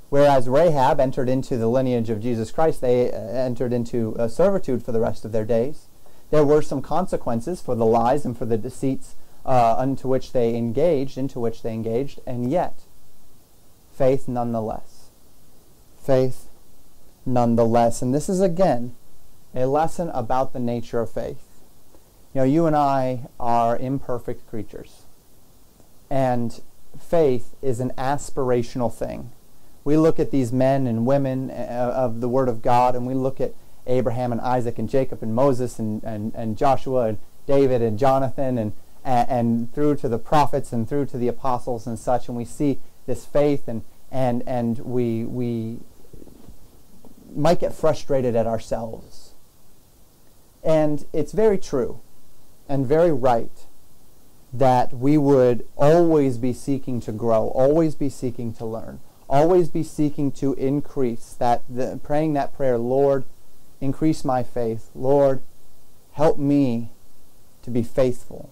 Whereas 0.10 0.48
Rahab 0.48 1.00
entered 1.00 1.28
into 1.28 1.58
the 1.58 1.68
lineage 1.68 2.10
of 2.10 2.22
Jesus 2.22 2.52
Christ, 2.52 2.80
they 2.80 3.12
uh, 3.12 3.18
entered 3.18 3.74
into 3.74 4.16
uh, 4.18 4.30
servitude 4.30 4.82
for 4.82 4.94
the 4.94 5.02
rest 5.02 5.26
of 5.26 5.34
their 5.34 5.44
days. 5.44 5.88
There 6.32 6.46
were 6.46 6.62
some 6.62 6.82
consequences 6.82 7.62
for 7.62 7.76
the 7.76 7.86
lies 7.86 8.26
and 8.26 8.38
for 8.38 8.46
the 8.46 8.58
deceits 8.58 9.16
uh, 9.48 9.76
unto 9.78 10.08
which 10.08 10.34
they 10.34 10.56
engaged, 10.56 11.18
into 11.18 11.40
which 11.40 11.62
they 11.64 11.74
engaged, 11.74 12.20
and 12.28 12.52
yet, 12.52 12.82
faith 13.92 14.28
nonetheless. 14.28 15.12
Faith 15.98 16.50
nonetheless. 17.26 18.02
And 18.02 18.14
this 18.14 18.28
is 18.28 18.42
again 18.42 18.96
a 19.56 19.66
lesson 19.66 20.10
about 20.10 20.54
the 20.54 20.60
nature 20.60 21.00
of 21.00 21.12
faith. 21.12 21.64
You 22.34 22.42
know, 22.42 22.44
you 22.44 22.66
and 22.68 22.76
I 22.76 23.28
are 23.40 23.78
imperfect 23.78 24.48
creatures. 24.48 25.04
And 26.10 26.62
faith 27.00 27.56
is 27.62 27.80
an 27.80 27.92
aspirational 27.98 28.94
thing. 28.94 29.32
We 29.84 29.96
look 29.96 30.20
at 30.20 30.32
these 30.32 30.52
men 30.52 30.86
and 30.86 31.06
women 31.06 31.50
uh, 31.50 31.94
of 31.96 32.20
the 32.20 32.28
Word 32.28 32.50
of 32.50 32.62
God, 32.62 32.96
and 32.96 33.08
we 33.08 33.14
look 33.14 33.40
at 33.40 33.54
Abraham 33.88 34.34
and 34.34 34.42
Isaac 34.42 34.78
and 34.78 34.90
Jacob 34.90 35.24
and 35.24 35.34
Moses 35.34 35.80
and, 35.80 36.04
and, 36.04 36.36
and 36.36 36.58
Joshua 36.58 37.06
and 37.06 37.18
David 37.46 37.82
and 37.82 37.98
Jonathan 37.98 38.58
and, 38.58 38.74
and, 39.08 39.30
and 39.30 39.74
through 39.74 39.96
to 39.96 40.10
the 40.10 40.20
prophets 40.20 40.74
and 40.74 40.88
through 40.88 41.06
to 41.08 41.18
the 41.18 41.30
apostles 41.30 41.88
and 41.88 41.98
such, 41.98 42.28
and 42.28 42.36
we 42.36 42.46
see 42.46 42.80
this 43.06 43.26
faith 43.26 43.68
and, 43.68 43.84
and, 44.12 44.44
and 44.46 44.80
we, 44.80 45.24
we 45.24 45.80
might 47.34 47.62
get 47.62 47.74
frustrated 47.74 48.36
at 48.36 48.46
ourselves. 48.46 49.32
And 50.62 51.06
it's 51.14 51.32
very 51.32 51.58
true 51.58 52.02
and 52.68 52.86
very 52.86 53.14
right 53.14 53.66
that 54.52 54.94
we 54.94 55.18
would 55.18 55.66
always 55.78 56.38
be 56.38 56.52
seeking 56.52 57.00
to 57.02 57.12
grow, 57.14 57.48
always 57.50 57.96
be 57.96 58.10
seeking 58.10 58.54
to 58.56 58.66
learn, 58.66 59.00
always 59.30 59.70
be 59.70 59.84
seeking 59.84 60.32
to 60.34 60.54
increase 60.56 61.34
that 61.40 61.64
the, 61.70 62.00
praying 62.04 62.34
that 62.34 62.54
prayer, 62.54 62.78
Lord, 62.78 63.24
increase 63.80 64.26
my 64.26 64.44
faith. 64.44 64.90
Lord, 64.94 65.42
help 66.14 66.38
me 66.38 66.92
to 67.62 67.70
be 67.70 67.84
faithful. 67.84 68.52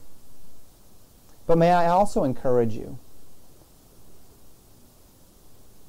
But 1.48 1.58
may 1.58 1.72
I 1.72 1.88
also 1.88 2.24
encourage 2.24 2.74
you? 2.74 2.98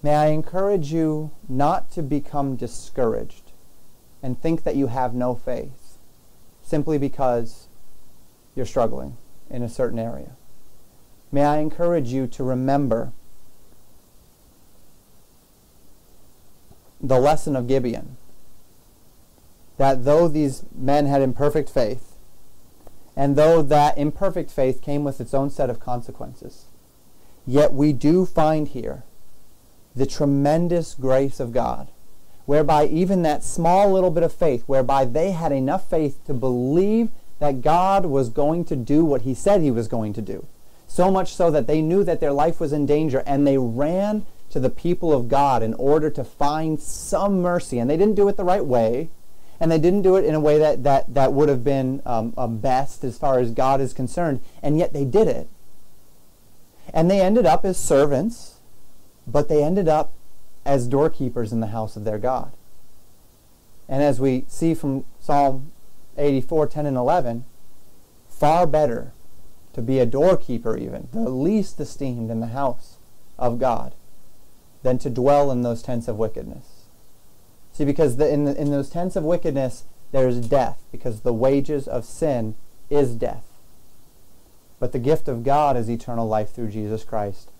May 0.03 0.15
I 0.15 0.27
encourage 0.27 0.93
you 0.93 1.31
not 1.49 1.91
to 1.93 2.03
become 2.03 2.57
discouraged 2.57 3.53
and 4.23 4.41
think 4.41 4.63
that 4.65 4.77
you 4.77 4.89
have 4.89 5.15
no 5.15 5.35
faith 5.35 5.99
simply 6.63 6.99
because 6.99 7.69
you're 8.55 8.67
struggling 8.67 9.17
in 9.51 9.63
a 9.63 9.69
certain 9.69 9.99
area. 9.99 10.33
May 11.33 11.45
I 11.45 11.59
encourage 11.59 12.09
you 12.09 12.27
to 12.29 12.45
remember 12.45 13.13
the 17.01 17.19
lesson 17.19 17.57
of 17.57 17.67
Gibeon 17.67 18.17
that 19.77 20.05
though 20.05 20.29
these 20.29 20.65
men 20.75 21.07
had 21.07 21.21
imperfect 21.21 21.69
faith, 21.69 22.16
and 23.17 23.35
though 23.35 23.63
that 23.63 23.97
imperfect 23.97 24.51
faith 24.51 24.83
came 24.83 25.03
with 25.03 25.21
its 25.21 25.33
own 25.33 25.49
set 25.51 25.71
of 25.71 25.81
consequences, 25.81 26.67
yet 27.47 27.73
we 27.73 27.93
do 27.93 28.27
find 28.27 28.69
here 28.69 29.05
the 29.95 30.07
tremendous 30.07 30.95
grace 30.95 31.41
of 31.41 31.53
God, 31.53 31.89
whereby 32.45 32.87
even 32.87 33.23
that 33.23 33.43
small 33.43 33.91
little 33.91 34.11
bit 34.11 34.23
of 34.23 34.33
faith, 34.33 34.63
whereby 34.67 35.07
they 35.07 35.31
had 35.31 35.51
enough 35.51 35.89
faith 35.89 36.23
to 36.27 36.35
believe 36.35 37.09
that 37.39 37.63
God 37.63 38.07
was 38.07 38.29
going 38.29 38.65
to 38.67 38.77
do 38.77 39.05
what 39.05 39.23
he 39.23 39.35
said 39.35 39.63
he 39.63 39.71
was 39.71 39.89
going 39.89 40.13
to 40.13 40.23
do. 40.23 40.47
So 40.87 41.11
much 41.11 41.35
so 41.35 41.51
that 41.51 41.67
they 41.67 41.83
knew 41.83 42.05
that 42.05 42.21
their 42.21 42.33
life 42.33 42.61
was 42.61 42.73
in 42.73 42.87
danger 42.87 43.23
and 43.27 43.47
they 43.47 43.59
ran 43.59 44.25
to 44.51 44.61
the 44.61 44.71
people 44.71 45.13
of 45.13 45.29
God 45.29 45.63
in 45.63 45.75
order 45.75 46.09
to 46.11 46.25
find 46.25 46.81
some 46.81 47.43
mercy. 47.43 47.79
And 47.79 47.91
they 47.91 47.97
didn't 47.97 48.15
do 48.15 48.29
it 48.29 48.37
the 48.37 48.45
right 48.45 48.65
way 48.65 49.11
and 49.59 49.71
they 49.71 49.79
didn't 49.79 50.03
do 50.03 50.17
it 50.17 50.25
in 50.25 50.35
a 50.35 50.41
way 50.41 50.59
that, 50.59 50.85
that, 50.85 51.13
that 51.13 51.33
would 51.33 51.49
have 51.49 51.65
been 51.65 52.03
um, 52.05 52.33
best 52.59 53.05
as 53.05 53.19
far 53.19 53.39
as 53.39 53.51
God 53.51 53.81
is 53.81 53.93
concerned, 53.93 54.41
and 54.63 54.79
yet 54.79 54.93
they 54.93 55.05
did 55.05 55.29
it. 55.29 55.49
And 56.93 57.11
they 57.11 57.21
ended 57.21 57.47
up 57.47 57.65
as 57.65 57.79
servants, 57.79 58.57
but 59.27 59.49
they 59.49 59.63
ended 59.63 59.89
up 59.89 60.13
as 60.65 60.89
doorkeepers 60.89 61.53
in 61.53 61.61
the 61.61 61.69
house 61.69 61.97
of 61.97 62.05
their 62.05 62.19
God. 62.19 62.53
And 63.89 64.03
as 64.03 64.21
we 64.21 64.45
see 64.49 64.75
from 64.75 65.05
Psalm 65.21 65.73
84, 66.17 66.67
10 66.67 66.87
and 66.87 66.97
11, 66.97 67.45
far 68.29 68.67
better 68.67 69.13
to 69.73 69.83
be 69.83 69.99
a 69.99 70.07
doorkeeper 70.07 70.77
even, 70.77 71.09
the 71.13 71.29
least 71.29 71.79
esteemed 71.81 72.31
in 72.31 72.41
the 72.41 72.49
house 72.49 72.97
of 73.39 73.59
God, 73.59 73.95
than 74.83 74.99
to 74.99 75.11
dwell 75.11 75.51
in 75.51 75.63
those 75.63 75.83
tents 75.83 76.09
of 76.09 76.17
wickedness. 76.17 76.76
See, 77.77 77.85
because 77.85 78.17
the, 78.17 78.27
in, 78.27 78.45
the, 78.45 78.59
in 78.59 78.71
those 78.71 78.89
tents 78.89 79.17
of 79.17 79.25
wickedness, 79.25 79.85
there's 80.11 80.41
death, 80.41 80.83
because 80.91 81.21
the 81.21 81.35
wages 81.35 81.87
of 81.87 82.07
sin 82.07 82.55
is 82.89 83.15
death. 83.15 83.45
But 84.81 84.93
the 84.93 84.99
gift 84.99 85.29
of 85.29 85.45
God 85.45 85.77
is 85.77 85.91
eternal 85.91 86.27
life 86.27 86.55
through 86.55 86.71
Jesus 86.71 87.05
Christ, 87.05 87.51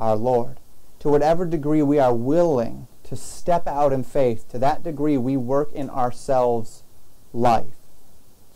our 0.00 0.16
Lord. 0.16 0.56
To 1.00 1.10
whatever 1.10 1.44
degree 1.44 1.82
we 1.82 1.98
are 1.98 2.14
willing 2.14 2.86
to 3.04 3.14
step 3.14 3.66
out 3.66 3.92
in 3.92 4.04
faith, 4.04 4.48
to 4.48 4.58
that 4.58 4.82
degree 4.82 5.18
we 5.18 5.36
work 5.36 5.70
in 5.74 5.90
ourselves 5.90 6.82
life. 7.34 7.76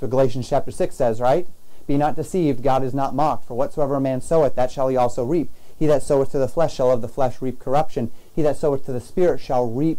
So 0.01 0.07
Galatians 0.07 0.49
chapter 0.49 0.71
6 0.71 0.95
says, 0.95 1.21
right? 1.21 1.47
Be 1.87 1.99
not 1.99 2.17
deceived, 2.17 2.63
God 2.63 2.83
is 2.83 2.95
not 2.95 3.15
mocked. 3.15 3.45
For 3.45 3.55
whatsoever 3.55 3.97
a 3.97 4.01
man 4.01 4.23
soweth, 4.23 4.55
that 4.55 4.71
shall 4.71 4.89
he 4.89 4.97
also 4.97 5.27
reap. 5.27 5.51
He 5.79 5.85
that 5.89 6.03
soweth 6.03 6.31
to 6.31 6.39
the 6.39 6.49
flesh 6.49 6.75
shall 6.77 6.91
of 6.91 7.03
the 7.03 7.09
flesh 7.09 7.43
reap 7.43 7.59
corruption. 7.59 8.11
He 8.35 8.41
that 8.41 8.57
soweth 8.57 8.87
to 8.87 8.93
the 8.93 9.01
Spirit 9.01 9.41
shall 9.41 9.67
reap 9.69 9.99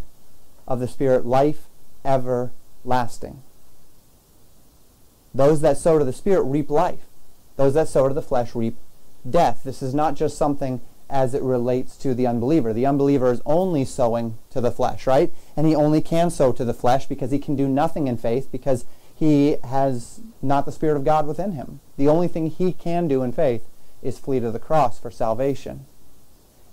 of 0.68 0.80
the 0.80 0.88
Spirit 0.88 1.26
life 1.26 1.68
everlasting. 2.06 3.42
Those 5.34 5.62
that 5.62 5.78
sow 5.78 5.98
to 5.98 6.06
the 6.06 6.14
Spirit 6.14 6.44
reap 6.44 6.70
life. 6.70 7.06
Those 7.56 7.74
that 7.74 7.88
sow 7.88 8.08
to 8.08 8.14
the 8.14 8.22
flesh 8.22 8.56
reap 8.56 8.78
death. 9.30 9.62
This 9.64 9.82
is 9.82 9.94
not 9.94 10.16
just 10.16 10.38
something 10.38 10.82
as 11.10 11.34
it 11.34 11.42
relates 11.42 11.96
to 11.98 12.14
the 12.14 12.28
unbeliever. 12.28 12.74
The 12.74 12.86
unbeliever 12.86 13.32
is 13.32 13.42
only 13.46 13.86
sowing 13.86 14.38
to 14.50 14.62
the 14.62 14.72
flesh, 14.72 15.06
right? 15.06 15.32
And 15.56 15.68
he 15.68 15.76
only 15.76 16.02
can 16.02 16.30
sow 16.30 16.52
to 16.54 16.66
the 16.66 16.74
flesh 16.74 17.06
because 17.06 17.32
he 17.32 17.40
can 17.40 17.56
do 17.56 17.68
nothing 17.68 18.08
in 18.08 18.18
faith 18.18 18.52
because 18.52 18.86
he 19.16 19.58
has 19.64 20.22
not 20.42 20.66
the 20.66 20.72
Spirit 20.72 20.98
of 20.98 21.06
God 21.06 21.28
within 21.28 21.52
him. 21.52 21.80
The 21.98 22.08
only 22.08 22.28
thing 22.28 22.50
he 22.50 22.74
can 22.74 23.08
do 23.08 23.22
in 23.22 23.32
faith 23.32 23.68
is 24.02 24.20
flee 24.20 24.40
to 24.40 24.52
the 24.52 24.60
cross 24.60 25.00
for 25.00 25.12
salvation. 25.12 25.86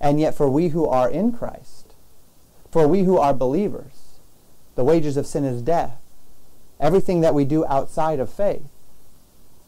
And 0.01 0.19
yet, 0.19 0.35
for 0.35 0.49
we 0.49 0.69
who 0.69 0.87
are 0.87 1.11
in 1.11 1.33
Christ, 1.33 1.80
for 2.71 2.87
we 2.87 3.03
who 3.03 3.19
are 3.19 3.35
believers, 3.35 4.19
the 4.75 4.85
wages 4.85 5.17
of 5.17 5.27
sin 5.27 5.45
is 5.45 5.63
death. 5.63 5.99
Everything 6.79 7.21
that 7.21 7.35
we 7.35 7.45
do 7.45 7.67
outside 7.67 8.21
of 8.21 8.33
faith 8.33 8.67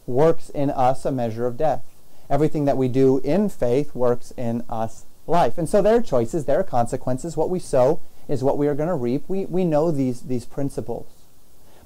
works 0.06 0.48
in 0.50 0.70
us 0.70 1.04
a 1.04 1.12
measure 1.12 1.46
of 1.46 1.56
death. 1.56 1.84
Everything 2.30 2.64
that 2.64 2.76
we 2.76 2.88
do 2.88 3.18
in 3.18 3.48
faith 3.48 3.94
works 3.94 4.32
in 4.36 4.64
us 4.68 5.04
life. 5.26 5.58
And 5.58 5.68
so 5.68 5.82
there 5.82 5.96
are 5.96 6.02
choices, 6.02 6.46
there 6.46 6.60
are 6.60 6.64
consequences. 6.64 7.36
What 7.36 7.50
we 7.50 7.58
sow 7.58 8.00
is 8.28 8.42
what 8.42 8.56
we 8.56 8.68
are 8.68 8.74
going 8.74 8.88
to 8.88 8.94
reap. 8.94 9.28
We, 9.28 9.44
we 9.46 9.64
know 9.64 9.90
these, 9.90 10.22
these 10.22 10.46
principles. 10.46 11.08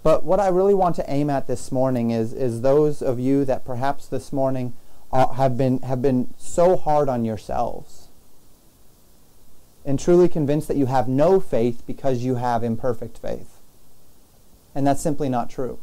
But 0.03 0.23
what 0.23 0.39
I 0.39 0.49
really 0.49 0.75
want 0.75 0.95
to 0.97 1.11
aim 1.11 1.31
at 1.31 1.49
this 1.49 1.73
morning 1.73 2.11
is, 2.11 2.33
is 2.33 2.61
those 2.61 3.03
of 3.03 3.19
you 3.19 3.45
that 3.45 3.65
perhaps 3.65 4.07
this 4.07 4.33
morning 4.33 4.75
are, 5.11 5.35
have, 5.35 5.59
been, 5.59 5.81
have 5.81 6.01
been 6.01 6.33
so 6.39 6.77
hard 6.77 7.09
on 7.09 7.25
yourselves 7.25 8.06
and 9.87 10.01
truly 10.01 10.29
convinced 10.29 10.67
that 10.67 10.77
you 10.77 10.87
have 10.87 11.07
no 11.07 11.39
faith 11.39 11.85
because 11.87 12.25
you 12.25 12.35
have 12.35 12.65
imperfect 12.65 13.19
faith. 13.19 13.61
And 14.75 14.85
that's 14.85 15.01
simply 15.01 15.29
not 15.29 15.49
true. 15.49 15.79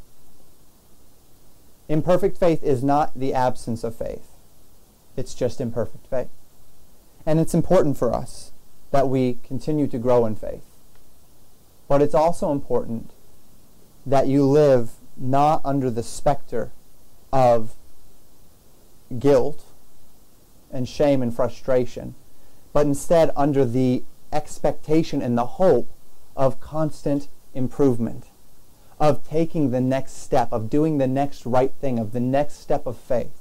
Imperfect 1.88 2.38
faith 2.38 2.62
is 2.62 2.84
not 2.84 3.18
the 3.18 3.34
absence 3.34 3.84
of 3.84 3.96
faith. 3.96 4.28
It's 5.16 5.34
just 5.34 5.62
imperfect 5.62 6.06
faith. 6.08 6.28
And 7.26 7.40
it's 7.40 7.54
important 7.54 7.98
for 7.98 8.14
us 8.14 8.52
that 8.92 9.08
we 9.08 9.38
continue 9.44 9.88
to 9.88 9.98
grow 9.98 10.26
in 10.26 10.36
faith. 10.36 10.66
But 11.88 12.02
it's 12.02 12.14
also 12.14 12.52
important 12.52 13.12
that 14.06 14.28
you 14.28 14.46
live 14.46 14.92
not 15.16 15.62
under 15.64 15.90
the 15.90 16.04
specter 16.04 16.72
of 17.32 17.76
guilt 19.18 19.64
and 20.72 20.90
shame 20.90 21.22
and 21.22 21.34
frustration, 21.34 22.16
but 22.74 22.86
instead 22.86 23.32
under 23.36 23.64
the 23.64 24.04
expectation 24.32 25.22
and 25.22 25.38
the 25.38 25.46
hope 25.46 25.88
of 26.36 26.60
constant 26.60 27.30
improvement, 27.54 28.26
of 29.00 29.24
taking 29.28 29.72
the 29.72 29.82
next 29.82 30.14
step, 30.14 30.52
of 30.52 30.70
doing 30.70 30.98
the 30.98 31.08
next 31.08 31.46
right 31.46 31.74
thing, 31.80 32.00
of 32.00 32.12
the 32.12 32.20
next 32.20 32.56
step 32.56 32.86
of 32.86 32.98
faith. 32.98 33.40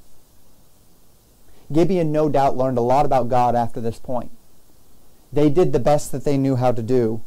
Gibeon 1.72 2.12
no 2.12 2.28
doubt 2.28 2.56
learned 2.56 2.78
a 2.78 2.82
lot 2.82 3.06
about 3.06 3.28
God 3.28 3.54
after 3.54 3.80
this 3.80 3.98
point. 3.98 4.30
They 5.32 5.48
did 5.48 5.72
the 5.72 5.78
best 5.78 6.12
that 6.12 6.24
they 6.24 6.36
knew 6.36 6.56
how 6.56 6.72
to 6.72 6.82
do 6.82 7.22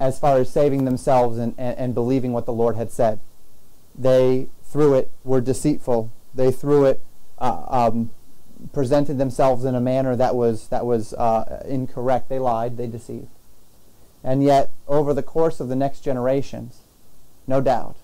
as 0.00 0.18
far 0.18 0.38
as 0.38 0.50
saving 0.50 0.84
themselves 0.84 1.38
and, 1.38 1.54
and, 1.58 1.76
and 1.76 1.94
believing 1.94 2.32
what 2.32 2.46
the 2.46 2.52
Lord 2.52 2.76
had 2.76 2.90
said. 2.90 3.20
They, 3.94 4.48
through 4.64 4.94
it, 4.94 5.10
were 5.24 5.40
deceitful. 5.40 6.10
They, 6.34 6.50
through 6.50 6.86
it, 6.86 7.02
uh, 7.38 7.64
um, 7.68 8.10
presented 8.72 9.18
themselves 9.18 9.64
in 9.64 9.74
a 9.74 9.80
manner 9.80 10.16
that 10.16 10.34
was, 10.34 10.68
that 10.68 10.86
was 10.86 11.14
uh, 11.14 11.64
incorrect. 11.66 12.28
They 12.28 12.38
lied, 12.38 12.76
they 12.76 12.86
deceived. 12.86 13.28
And 14.24 14.42
yet, 14.42 14.70
over 14.88 15.14
the 15.14 15.22
course 15.22 15.60
of 15.60 15.68
the 15.68 15.76
next 15.76 16.00
generations, 16.00 16.80
no 17.46 17.60
doubt, 17.60 17.96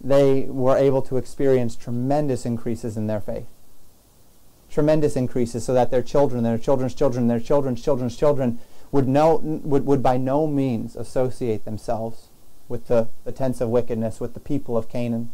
they 0.00 0.42
were 0.42 0.76
able 0.76 1.02
to 1.02 1.16
experience 1.16 1.76
tremendous 1.76 2.44
increases 2.44 2.96
in 2.96 3.06
their 3.06 3.20
faith. 3.20 3.46
Tremendous 4.70 5.16
increases 5.16 5.64
so 5.64 5.74
that 5.74 5.90
their 5.90 6.02
children, 6.02 6.42
their 6.42 6.58
children's 6.58 6.94
children, 6.94 7.28
their 7.28 7.40
children's 7.40 7.82
children's 7.82 8.16
children 8.16 8.58
would, 8.90 9.08
no, 9.08 9.36
would, 9.36 9.86
would 9.86 10.02
by 10.02 10.16
no 10.16 10.46
means 10.46 10.96
associate 10.96 11.64
themselves 11.64 12.28
with 12.68 12.88
the, 12.88 13.08
the 13.24 13.32
tents 13.32 13.60
of 13.60 13.68
wickedness, 13.68 14.20
with 14.20 14.34
the 14.34 14.40
people 14.40 14.76
of 14.76 14.88
Canaan, 14.88 15.30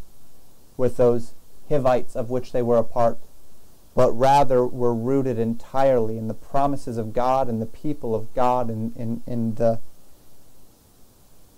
with 0.77 0.97
those 0.97 1.33
Hivites 1.69 2.15
of 2.15 2.29
which 2.29 2.51
they 2.51 2.63
were 2.63 2.77
a 2.77 2.83
part, 2.83 3.19
but 3.95 4.11
rather 4.11 4.65
were 4.65 4.93
rooted 4.93 5.37
entirely 5.39 6.17
in 6.17 6.27
the 6.27 6.33
promises 6.33 6.97
of 6.97 7.13
God 7.13 7.49
and 7.49 7.61
the 7.61 7.65
people 7.65 8.15
of 8.15 8.33
God 8.33 8.69
in, 8.69 8.93
in, 8.95 9.23
in, 9.25 9.55
the, 9.55 9.79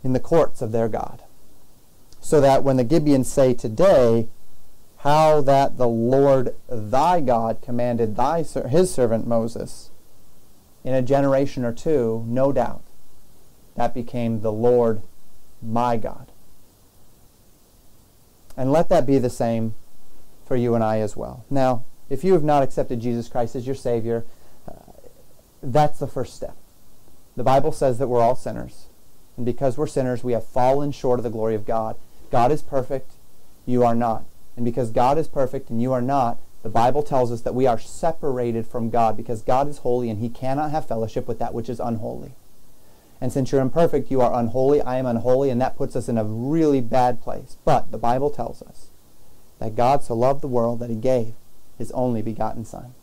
in 0.04 0.14
the 0.14 0.20
courts 0.20 0.62
of 0.62 0.72
their 0.72 0.88
God 0.88 1.24
so 2.22 2.40
that 2.40 2.64
when 2.64 2.78
the 2.78 2.86
Gibeons 2.86 3.26
say 3.26 3.54
today, 3.54 4.30
how 4.98 5.42
that 5.42 5.78
the 5.78 5.88
Lord 5.88 6.56
thy 6.70 7.20
God 7.20 7.62
commanded 7.62 8.16
thy 8.16 8.44
his 8.44 8.94
servant 8.94 9.28
Moses, 9.28 9.90
in 10.84 10.94
a 10.94 11.02
generation 11.02 11.66
or 11.66 11.74
two, 11.74 12.24
no 12.28 12.52
doubt, 12.52 12.84
that 13.76 13.96
became 13.96 14.42
the 14.42 14.52
Lord 14.52 15.02
my 15.62 15.98
God. 15.98 16.32
And 18.56 18.72
let 18.72 18.90
that 18.90 19.08
be 19.08 19.18
the 19.18 19.30
same 19.30 19.74
for 20.46 20.56
you 20.56 20.76
and 20.76 20.84
I 20.84 21.00
as 21.00 21.18
well. 21.18 21.46
Now, 21.50 21.86
if 22.12 22.26
you 22.26 22.34
have 22.34 22.44
not 22.44 22.62
accepted 22.62 23.00
Jesus 23.00 23.30
Christ 23.30 23.56
as 23.56 23.66
your 23.66 23.74
Savior, 23.74 24.26
uh, 24.68 24.74
that's 25.64 25.98
the 25.98 26.08
first 26.08 26.36
step. 26.36 26.58
The 27.38 27.44
Bible 27.44 27.72
says 27.72 28.00
that 28.00 28.10
we're 28.10 28.20
all 28.20 28.36
sinners. 28.36 28.88
And 29.38 29.46
because 29.46 29.78
we're 29.78 29.88
sinners, 29.88 30.22
we 30.22 30.34
have 30.34 30.46
fallen 30.46 30.92
short 30.92 31.22
of 31.22 31.24
the 31.24 31.30
glory 31.30 31.56
of 31.56 31.66
God. 31.66 31.96
God 32.30 32.52
is 32.52 32.62
perfect, 32.62 33.12
you 33.66 33.86
are 33.86 33.96
not. 33.96 34.26
And 34.58 34.66
because 34.66 34.92
God 34.92 35.18
is 35.18 35.30
perfect 35.30 35.70
and 35.70 35.82
you 35.82 35.94
are 35.94 36.02
not, 36.02 36.38
the 36.64 36.70
Bible 36.70 37.02
tells 37.02 37.32
us 37.32 37.42
that 37.44 37.56
we 37.56 37.66
are 37.66 37.80
separated 37.80 38.68
from 38.68 38.90
God 38.90 39.16
because 39.16 39.42
God 39.42 39.70
is 39.70 39.78
holy 39.78 40.10
and 40.10 40.20
he 40.20 40.28
cannot 40.28 40.72
have 40.72 40.90
fellowship 40.90 41.30
with 41.30 41.40
that 41.40 41.54
which 41.54 41.70
is 41.70 41.80
unholy. 41.80 42.34
And 43.22 43.32
since 43.32 43.54
you're 43.54 43.62
imperfect, 43.62 44.12
you 44.12 44.20
are 44.20 44.38
unholy, 44.38 44.82
I 44.82 44.98
am 44.98 45.06
unholy, 45.06 45.50
and 45.50 45.62
that 45.62 45.78
puts 45.78 45.96
us 45.96 46.10
in 46.10 46.18
a 46.18 46.26
really 46.26 46.82
bad 46.82 47.22
place. 47.22 47.56
But 47.64 47.90
the 47.90 47.98
Bible 47.98 48.32
tells 48.32 48.62
us 48.62 48.88
that 49.60 49.78
God 49.78 50.04
so 50.04 50.14
loved 50.14 50.42
the 50.42 50.50
world 50.50 50.82
that 50.82 50.90
he 50.90 50.96
gave 50.98 51.36
his 51.82 51.92
only 51.92 52.22
begotten 52.22 52.64
Son, 52.64 52.94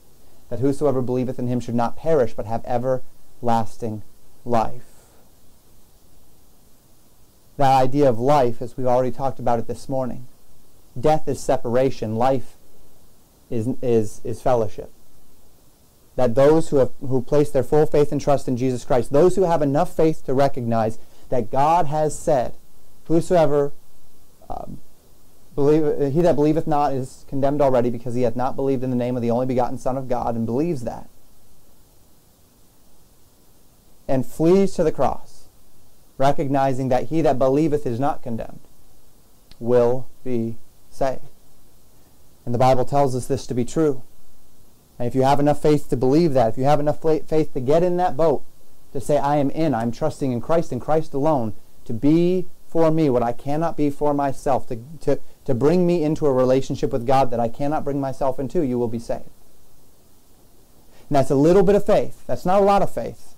that 0.49 0.61
whosoever 0.61 1.03
believeth 1.03 1.39
in 1.39 1.49
him 1.49 1.61
should 1.61 1.75
not 1.75 1.97
perish 1.97 2.33
but 2.35 2.47
have 2.47 2.65
everlasting 2.65 4.03
life 4.45 4.99
that 7.59 7.83
idea 7.83 8.09
of 8.09 8.19
life, 8.19 8.63
as 8.63 8.77
we've 8.77 8.87
already 8.87 9.11
talked 9.11 9.39
about 9.39 9.59
it 9.59 9.67
this 9.67 9.89
morning. 9.89 10.27
Death 10.99 11.29
is 11.29 11.41
separation. 11.41 12.17
Life 12.17 12.57
is, 13.51 13.69
is, 13.83 14.21
is 14.25 14.41
fellowship. 14.41 14.93
That 16.17 16.35
those 16.35 16.71
who 16.71 16.77
have 16.77 16.91
who 17.01 17.21
place 17.21 17.51
their 17.51 17.63
full 17.63 17.87
faith 17.87 18.11
and 18.11 18.21
trust 18.21 18.49
in 18.49 18.57
Jesus 18.57 18.85
Christ, 18.85 19.13
those 19.13 19.37
who 19.37 19.43
have 19.43 19.63
enough 19.63 19.95
faith 19.95 20.25
to 20.27 20.35
recognize 20.35 20.99
that 21.29 21.51
God 21.51 21.87
has 21.87 22.19
said, 22.19 22.55
"Whosoever 23.05 23.73
um, 24.51 24.81
believe, 25.59 26.13
he 26.13 26.23
that 26.23 26.37
believeth 26.37 26.67
not 26.67 26.93
is 26.93 27.25
condemned 27.29 27.61
already, 27.61 27.91
because 27.91 28.15
he 28.15 28.23
hath 28.23 28.37
not 28.37 28.57
believed 28.57 28.85
in 28.85 28.91
the 28.91 28.97
name 28.97 29.17
of 29.17 29.23
the 29.23 29.31
only 29.31 29.47
begotten 29.47 29.79
Son 29.79 29.97
of 29.97 30.09
God," 30.09 30.37
and 30.37 30.47
believes 30.47 30.83
that, 30.85 31.09
and 34.07 34.25
flees 34.25 34.75
to 34.75 34.85
the 34.85 34.93
cross 34.93 35.49
recognizing 36.19 36.89
that 36.89 37.05
he 37.05 37.23
that 37.23 37.39
believeth 37.39 37.87
is 37.87 38.01
not 38.01 38.23
condemned, 38.23 38.61
will 39.61 40.07
be 40.25 40.57
saved. 40.91 41.21
And 42.45 42.53
the 42.53 42.59
Bible 42.59 42.85
tells 42.85 43.15
us 43.15 43.27
this 43.27 43.47
to 43.47 43.55
be 43.55 43.65
true. 43.65 44.03
And 44.99 45.07
if 45.07 45.15
you 45.15 45.23
have 45.23 45.39
enough 45.39 45.63
faith 45.63 45.89
to 45.91 45.97
believe 45.97 46.35
that, 46.35 46.49
if 46.49 46.59
you 46.59 46.65
have 46.65 46.81
enough 46.81 47.01
faith 47.01 47.53
to 47.53 47.61
get 47.61 47.85
in 47.85 47.97
that 47.99 48.17
boat, 48.17 48.43
to 48.93 49.01
say, 49.01 49.17
I 49.17 49.37
am 49.37 49.51
in, 49.51 49.75
I'm 49.75 49.93
trusting 49.93 50.33
in 50.33 50.41
Christ 50.41 50.73
and 50.73 50.81
Christ 50.81 51.15
alone, 51.15 51.53
to 51.85 51.93
be 51.93 52.47
for 52.67 52.91
me 52.91 53.09
what 53.09 53.23
I 53.23 53.33
cannot 53.33 53.77
be 53.77 53.89
for 53.89 54.13
myself, 54.13 54.67
to, 54.69 54.83
to, 55.03 55.21
to 55.49 55.55
bring 55.55 55.87
me 55.87 56.05
into 56.05 56.27
a 56.27 56.33
relationship 56.33 56.93
with 56.93 57.07
God 57.07 57.31
that 57.31 57.41
I 57.41 57.49
cannot 57.49 57.83
bring 57.83 57.99
myself 58.03 58.39
into, 58.39 58.61
you 58.61 58.79
will 58.79 58.87
be 58.87 58.99
saved. 58.99 59.31
And 61.09 61.17
that's 61.17 61.31
a 61.31 61.35
little 61.35 61.63
bit 61.63 61.75
of 61.75 61.87
faith. 61.87 62.23
That's 62.27 62.45
not 62.45 62.61
a 62.61 62.65
lot 62.67 62.83
of 62.83 62.93
faith. 62.93 63.35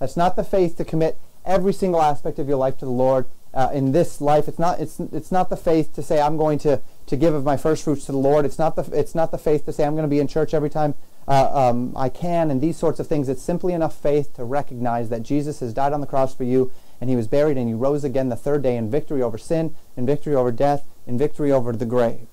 That's 0.00 0.16
not 0.16 0.34
the 0.34 0.42
faith 0.42 0.76
to 0.78 0.84
commit 0.84 1.16
every 1.44 1.72
single 1.72 2.02
aspect 2.02 2.40
of 2.40 2.48
your 2.48 2.56
life 2.56 2.76
to 2.78 2.84
the 2.84 2.90
Lord. 2.90 3.26
Uh, 3.54 3.70
in 3.72 3.92
this 3.92 4.20
life, 4.20 4.48
it's 4.48 4.58
not 4.58 4.80
it's 4.80 4.98
it's 4.98 5.30
not 5.30 5.48
the 5.48 5.56
faith 5.56 5.94
to 5.94 6.02
say 6.02 6.20
I'm 6.20 6.36
going 6.36 6.58
to 6.58 6.82
to 7.06 7.16
give 7.16 7.34
of 7.34 7.44
my 7.44 7.56
first 7.56 7.84
fruits 7.84 8.04
to 8.06 8.12
the 8.12 8.18
Lord. 8.18 8.44
It's 8.44 8.58
not 8.58 8.74
the 8.74 8.82
it's 8.92 9.14
not 9.14 9.30
the 9.30 9.38
faith 9.38 9.64
to 9.66 9.72
say 9.72 9.84
I'm 9.84 9.94
going 9.94 10.02
to 10.02 10.08
be 10.08 10.18
in 10.18 10.26
church 10.26 10.54
every 10.54 10.70
time 10.70 10.96
uh, 11.28 11.68
um, 11.70 11.92
I 11.96 12.08
can 12.08 12.50
and 12.50 12.60
these 12.60 12.76
sorts 12.76 12.98
of 12.98 13.06
things. 13.06 13.28
It's 13.28 13.44
simply 13.44 13.74
enough 13.74 13.96
faith 13.96 14.34
to 14.34 14.42
recognize 14.42 15.08
that 15.10 15.22
Jesus 15.22 15.60
has 15.60 15.72
died 15.72 15.92
on 15.92 16.00
the 16.00 16.08
cross 16.08 16.34
for 16.34 16.42
you 16.42 16.72
and 17.00 17.08
he 17.08 17.14
was 17.14 17.28
buried 17.28 17.56
and 17.56 17.68
he 17.68 17.74
rose 17.74 18.02
again 18.02 18.28
the 18.28 18.34
third 18.34 18.64
day 18.64 18.76
in 18.76 18.90
victory 18.90 19.22
over 19.22 19.38
sin, 19.38 19.76
in 19.96 20.04
victory 20.04 20.34
over 20.34 20.50
death, 20.50 20.84
in 21.06 21.18
victory 21.18 21.52
over 21.52 21.72
the 21.72 21.86
grave. 21.86 22.26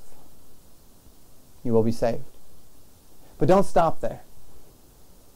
You 1.64 1.74
will 1.74 1.84
be 1.84 1.92
saved. 1.92 2.24
But 3.38 3.48
don't 3.48 3.66
stop 3.66 4.02
there. 4.02 4.22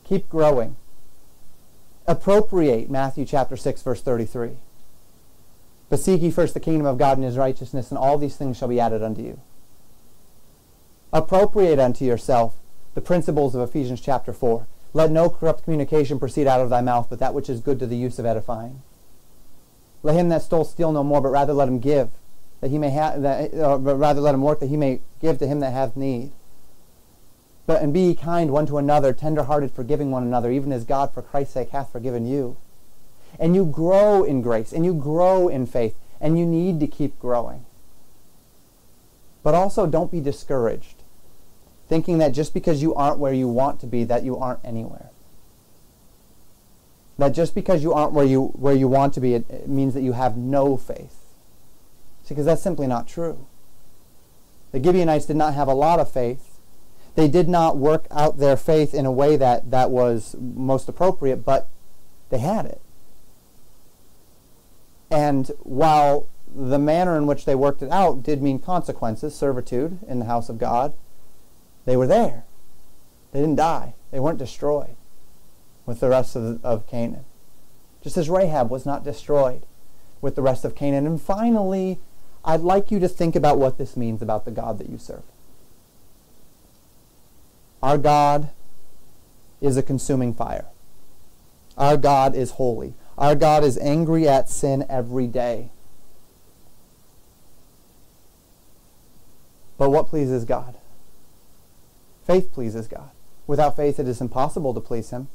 Keep 0.04 0.30
growing 0.30 0.76
appropriate 2.08 2.90
Matthew 2.90 3.26
chapter 3.26 3.58
6 3.58 3.82
verse 3.82 4.02
33. 4.02 4.52
But 5.90 6.00
seek 6.00 6.22
ye 6.22 6.32
first 6.32 6.54
the 6.54 6.60
kingdom 6.60 6.88
of 6.88 6.98
God 6.98 7.18
and 7.18 7.26
his 7.26 7.38
righteousness, 7.38 7.90
and 7.90 7.98
all 7.98 8.18
these 8.18 8.36
things 8.36 8.58
shall 8.58 8.68
be 8.68 8.80
added 8.80 9.04
unto 9.04 9.22
you. 9.22 9.40
Appropriate 11.14 11.80
unto 11.80 12.04
yourself 12.06 12.56
the 12.96 13.02
principles 13.02 13.56
of 13.56 13.62
Ephesians 13.62 14.02
chapter 14.02 14.34
4. 14.34 14.68
Let 14.94 15.12
no 15.12 15.30
corrupt 15.30 15.64
communication 15.64 16.20
proceed 16.20 16.48
out 16.48 16.62
of 16.62 16.70
thy 16.70 16.82
mouth, 16.82 17.08
but 17.10 17.20
that 17.20 17.34
which 17.34 17.50
is 17.50 17.60
good 17.60 17.80
to 17.80 17.86
the 17.86 17.98
use 17.98 18.18
of 18.18 18.26
edifying. 18.26 18.82
Let 20.02 20.16
him 20.16 20.30
that 20.30 20.42
stole 20.42 20.64
steal 20.64 20.92
no 20.92 21.04
more, 21.04 21.22
but 21.22 21.30
rather 21.30 21.54
let 21.54 21.68
him 21.68 21.80
give, 21.80 22.10
that 22.66 22.72
he 22.72 22.80
may 22.80 22.90
have, 22.90 23.22
that, 23.22 23.54
uh, 23.54 23.78
rather 23.78 24.20
let 24.20 24.34
him 24.34 24.42
work, 24.42 24.60
that 24.60 24.70
he 24.70 24.76
may 24.76 25.00
give 25.22 25.38
to 25.38 25.46
him 25.46 25.60
that 25.60 25.72
hath 25.72 25.96
need. 25.96 26.32
But 27.68 27.84
and 27.84 27.94
be 27.94 28.16
kind 28.16 28.50
one 28.50 28.66
to 28.66 28.80
another, 28.80 29.14
tenderhearted, 29.14 29.70
forgiving 29.70 30.10
one 30.10 30.24
another, 30.24 30.50
even 30.50 30.72
as 30.72 30.84
God 30.84 31.14
for 31.14 31.22
Christ's 31.22 31.54
sake 31.54 31.70
hath 31.70 31.92
forgiven 31.92 32.26
you. 32.26 32.58
And 33.40 33.54
you 33.56 33.68
grow 33.68 34.24
in 34.24 34.42
grace, 34.42 34.74
and 34.74 34.84
you 34.84 34.96
grow 34.96 35.48
in 35.48 35.68
faith, 35.68 35.94
and 36.20 36.40
you 36.40 36.46
need 36.48 36.80
to 36.80 36.88
keep 36.88 37.20
growing. 37.20 37.68
But 39.44 39.54
also 39.54 39.86
don't 39.86 40.12
be 40.12 40.20
discouraged. 40.20 41.04
thinking 41.88 42.18
that 42.18 42.30
just 42.30 42.52
because 42.52 42.82
you 42.82 42.96
aren't 42.96 43.20
where 43.20 43.34
you 43.34 43.48
want 43.48 43.80
to 43.82 43.86
be, 43.86 44.04
that 44.06 44.24
you 44.24 44.38
aren't 44.38 44.64
anywhere. 44.64 45.12
That 47.20 47.30
just 47.30 47.54
because 47.54 47.84
you 47.84 47.94
aren't 47.94 48.14
where 48.14 48.26
you 48.26 48.48
where 48.56 48.74
you 48.74 48.88
want 48.88 49.14
to 49.14 49.22
be, 49.22 49.36
it, 49.36 49.46
it 49.50 49.70
means 49.70 49.94
that 49.94 50.02
you 50.02 50.14
have 50.14 50.36
no 50.36 50.78
faith. 50.78 51.25
Because 52.28 52.46
that's 52.46 52.62
simply 52.62 52.88
not 52.88 53.08
true. 53.08 53.48
The 54.72 54.84
Gibeonites 54.84 55.26
did 55.26 55.38
not 55.38 55.54
have 55.54 55.68
a 55.68 55.74
lot 55.74 56.00
of 56.00 56.12
faith. 56.12 56.60
They 57.16 57.28
did 57.28 57.48
not 57.48 57.78
work 57.78 58.08
out 58.12 58.38
their 58.38 58.58
faith 58.58 58.94
in 58.94 59.06
a 59.06 59.12
way 59.12 59.38
that, 59.38 59.72
that 59.72 59.90
was 59.90 60.36
most 60.40 60.90
appropriate, 60.90 61.46
but 61.46 61.70
they 62.30 62.40
had 62.40 62.66
it. 62.66 62.82
And 65.10 65.50
while 65.60 66.28
the 66.54 66.80
manner 66.80 67.16
in 67.16 67.26
which 67.26 67.46
they 67.46 67.56
worked 67.56 67.82
it 67.82 67.92
out 67.92 68.24
did 68.24 68.42
mean 68.42 68.60
consequences, 68.60 69.36
servitude 69.36 70.00
in 70.08 70.20
the 70.20 70.26
house 70.26 70.50
of 70.50 70.58
God, 70.58 70.94
they 71.86 71.96
were 71.96 72.08
there. 72.08 72.44
They 73.32 73.40
didn't 73.40 73.56
die. 73.56 73.94
They 74.12 74.20
weren't 74.20 74.40
destroyed 74.40 74.96
with 75.86 76.00
the 76.00 76.10
rest 76.10 76.36
of, 76.36 76.64
of 76.66 76.88
Canaan. 76.88 77.26
Just 78.02 78.18
as 78.18 78.30
Rahab 78.30 78.70
was 78.70 78.86
not 78.86 79.04
destroyed 79.04 79.66
with 80.22 80.36
the 80.36 80.42
rest 80.42 80.66
of 80.66 80.76
Canaan. 80.76 81.06
And 81.06 81.22
finally, 81.22 82.00
I'd 82.46 82.62
like 82.62 82.92
you 82.92 83.00
to 83.00 83.08
think 83.08 83.36
about 83.36 83.58
what 83.58 83.80
this 83.80 83.98
means 83.98 84.22
about 84.22 84.46
the 84.46 84.52
God 84.52 84.78
that 84.78 84.88
you 84.88 85.00
serve. 85.00 85.24
Our 87.82 87.98
God 87.98 88.50
is 89.60 89.78
a 89.78 89.84
consuming 89.84 90.34
fire. 90.34 90.66
Our 91.78 91.98
God 91.98 92.36
is 92.36 92.52
holy. 92.52 92.94
Our 93.18 93.36
God 93.36 93.64
is 93.64 93.78
angry 93.80 94.28
at 94.28 94.50
sin 94.50 94.86
every 94.88 95.28
day. 95.28 95.70
But 99.78 99.90
what 99.90 100.08
pleases 100.08 100.46
God? 100.46 100.76
Faith 102.26 102.54
pleases 102.54 102.88
God. 102.88 103.10
Without 103.48 103.76
faith, 103.76 104.00
it 104.00 104.08
is 104.08 104.22
impossible 104.22 104.74
to 104.74 104.80
please 104.80 105.10
Him. 105.10 105.28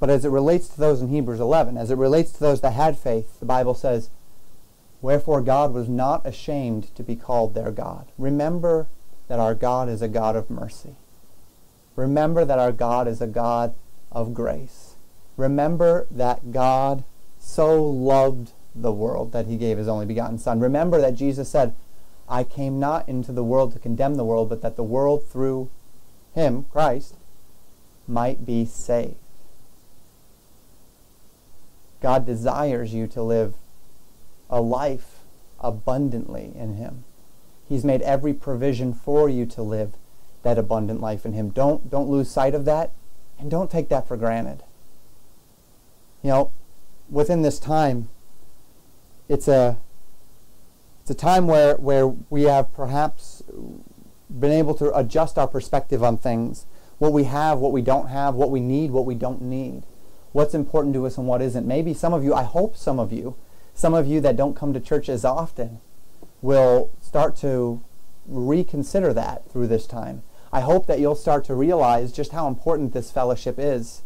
But 0.00 0.10
as 0.10 0.24
it 0.24 0.28
relates 0.28 0.68
to 0.68 0.78
those 0.78 1.00
in 1.00 1.08
Hebrews 1.08 1.40
11, 1.40 1.76
as 1.76 1.90
it 1.90 1.96
relates 1.96 2.32
to 2.32 2.40
those 2.40 2.60
that 2.60 2.72
had 2.72 2.98
faith, 2.98 3.38
the 3.40 3.46
Bible 3.46 3.74
says, 3.74 4.10
Wherefore 5.04 5.42
God 5.42 5.74
was 5.74 5.86
not 5.86 6.24
ashamed 6.24 6.94
to 6.94 7.02
be 7.02 7.14
called 7.14 7.52
their 7.52 7.70
God. 7.70 8.10
Remember 8.16 8.86
that 9.28 9.38
our 9.38 9.54
God 9.54 9.86
is 9.86 10.00
a 10.00 10.08
God 10.08 10.34
of 10.34 10.48
mercy. 10.48 10.96
Remember 11.94 12.46
that 12.46 12.58
our 12.58 12.72
God 12.72 13.06
is 13.06 13.20
a 13.20 13.26
God 13.26 13.74
of 14.10 14.32
grace. 14.32 14.96
Remember 15.36 16.06
that 16.10 16.52
God 16.52 17.04
so 17.38 17.84
loved 17.84 18.52
the 18.74 18.92
world 18.92 19.32
that 19.32 19.44
he 19.44 19.58
gave 19.58 19.76
his 19.76 19.88
only 19.88 20.06
begotten 20.06 20.38
Son. 20.38 20.58
Remember 20.58 20.98
that 21.02 21.16
Jesus 21.16 21.50
said, 21.50 21.74
I 22.26 22.42
came 22.42 22.80
not 22.80 23.06
into 23.06 23.30
the 23.30 23.44
world 23.44 23.74
to 23.74 23.78
condemn 23.78 24.14
the 24.14 24.24
world, 24.24 24.48
but 24.48 24.62
that 24.62 24.76
the 24.76 24.82
world 24.82 25.28
through 25.28 25.68
him, 26.34 26.64
Christ, 26.72 27.16
might 28.08 28.46
be 28.46 28.64
saved. 28.64 29.16
God 32.00 32.24
desires 32.24 32.94
you 32.94 33.06
to 33.08 33.22
live 33.22 33.56
a 34.50 34.60
life 34.60 35.20
abundantly 35.60 36.52
in 36.54 36.74
him. 36.74 37.04
He's 37.68 37.84
made 37.84 38.02
every 38.02 38.34
provision 38.34 38.92
for 38.92 39.28
you 39.28 39.46
to 39.46 39.62
live 39.62 39.94
that 40.42 40.58
abundant 40.58 41.00
life 41.00 41.24
in 41.24 41.32
him. 41.32 41.50
Don't 41.50 41.90
don't 41.90 42.10
lose 42.10 42.30
sight 42.30 42.54
of 42.54 42.64
that 42.66 42.92
and 43.38 43.50
don't 43.50 43.70
take 43.70 43.88
that 43.88 44.06
for 44.06 44.16
granted. 44.16 44.62
You 46.22 46.30
know, 46.30 46.52
within 47.08 47.42
this 47.42 47.58
time 47.58 48.08
it's 49.28 49.48
a 49.48 49.78
it's 51.04 51.10
a 51.10 51.14
time 51.14 51.46
where, 51.46 51.76
where 51.76 52.06
we 52.06 52.44
have 52.44 52.72
perhaps 52.72 53.42
been 54.30 54.50
able 54.50 54.74
to 54.76 54.96
adjust 54.96 55.36
our 55.36 55.46
perspective 55.46 56.02
on 56.02 56.16
things. 56.16 56.64
What 56.96 57.12
we 57.12 57.24
have, 57.24 57.58
what 57.58 57.72
we 57.72 57.82
don't 57.82 58.08
have, 58.08 58.34
what 58.34 58.50
we 58.50 58.60
need, 58.60 58.90
what 58.90 59.04
we 59.04 59.14
don't 59.14 59.42
need. 59.42 59.82
What's 60.32 60.54
important 60.54 60.94
to 60.94 61.04
us 61.04 61.18
and 61.18 61.26
what 61.26 61.42
isn't. 61.42 61.66
Maybe 61.66 61.92
some 61.92 62.14
of 62.14 62.24
you, 62.24 62.32
I 62.32 62.44
hope 62.44 62.74
some 62.74 62.98
of 62.98 63.12
you, 63.12 63.36
some 63.74 63.94
of 63.94 64.06
you 64.06 64.20
that 64.20 64.36
don't 64.36 64.56
come 64.56 64.72
to 64.72 64.80
church 64.80 65.08
as 65.08 65.24
often, 65.24 65.80
will 66.40 66.90
start 67.00 67.36
to 67.36 67.82
reconsider 68.26 69.12
that 69.12 69.50
through 69.50 69.66
this 69.66 69.86
time. 69.86 70.22
I 70.52 70.60
hope 70.60 70.86
that 70.86 71.00
you'll 71.00 71.16
start 71.16 71.44
to 71.46 71.54
realize 71.54 72.12
just 72.12 72.32
how 72.32 72.46
important 72.46 72.92
this 72.92 73.10
fellowship 73.10 73.56
is 73.58 74.02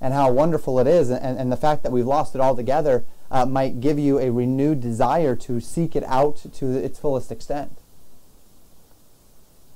and 0.00 0.14
how 0.14 0.30
wonderful 0.30 0.78
it 0.78 0.86
is 0.86 1.10
and, 1.10 1.38
and 1.38 1.50
the 1.50 1.56
fact 1.56 1.82
that 1.82 1.90
we've 1.90 2.06
lost 2.06 2.34
it 2.34 2.40
altogether 2.40 3.04
uh, 3.30 3.44
might 3.44 3.80
give 3.80 3.98
you 3.98 4.18
a 4.18 4.30
renewed 4.30 4.80
desire 4.80 5.34
to 5.34 5.60
seek 5.60 5.96
it 5.96 6.04
out 6.04 6.36
to 6.54 6.66
its 6.70 6.98
fullest 6.98 7.32
extent. 7.32 7.78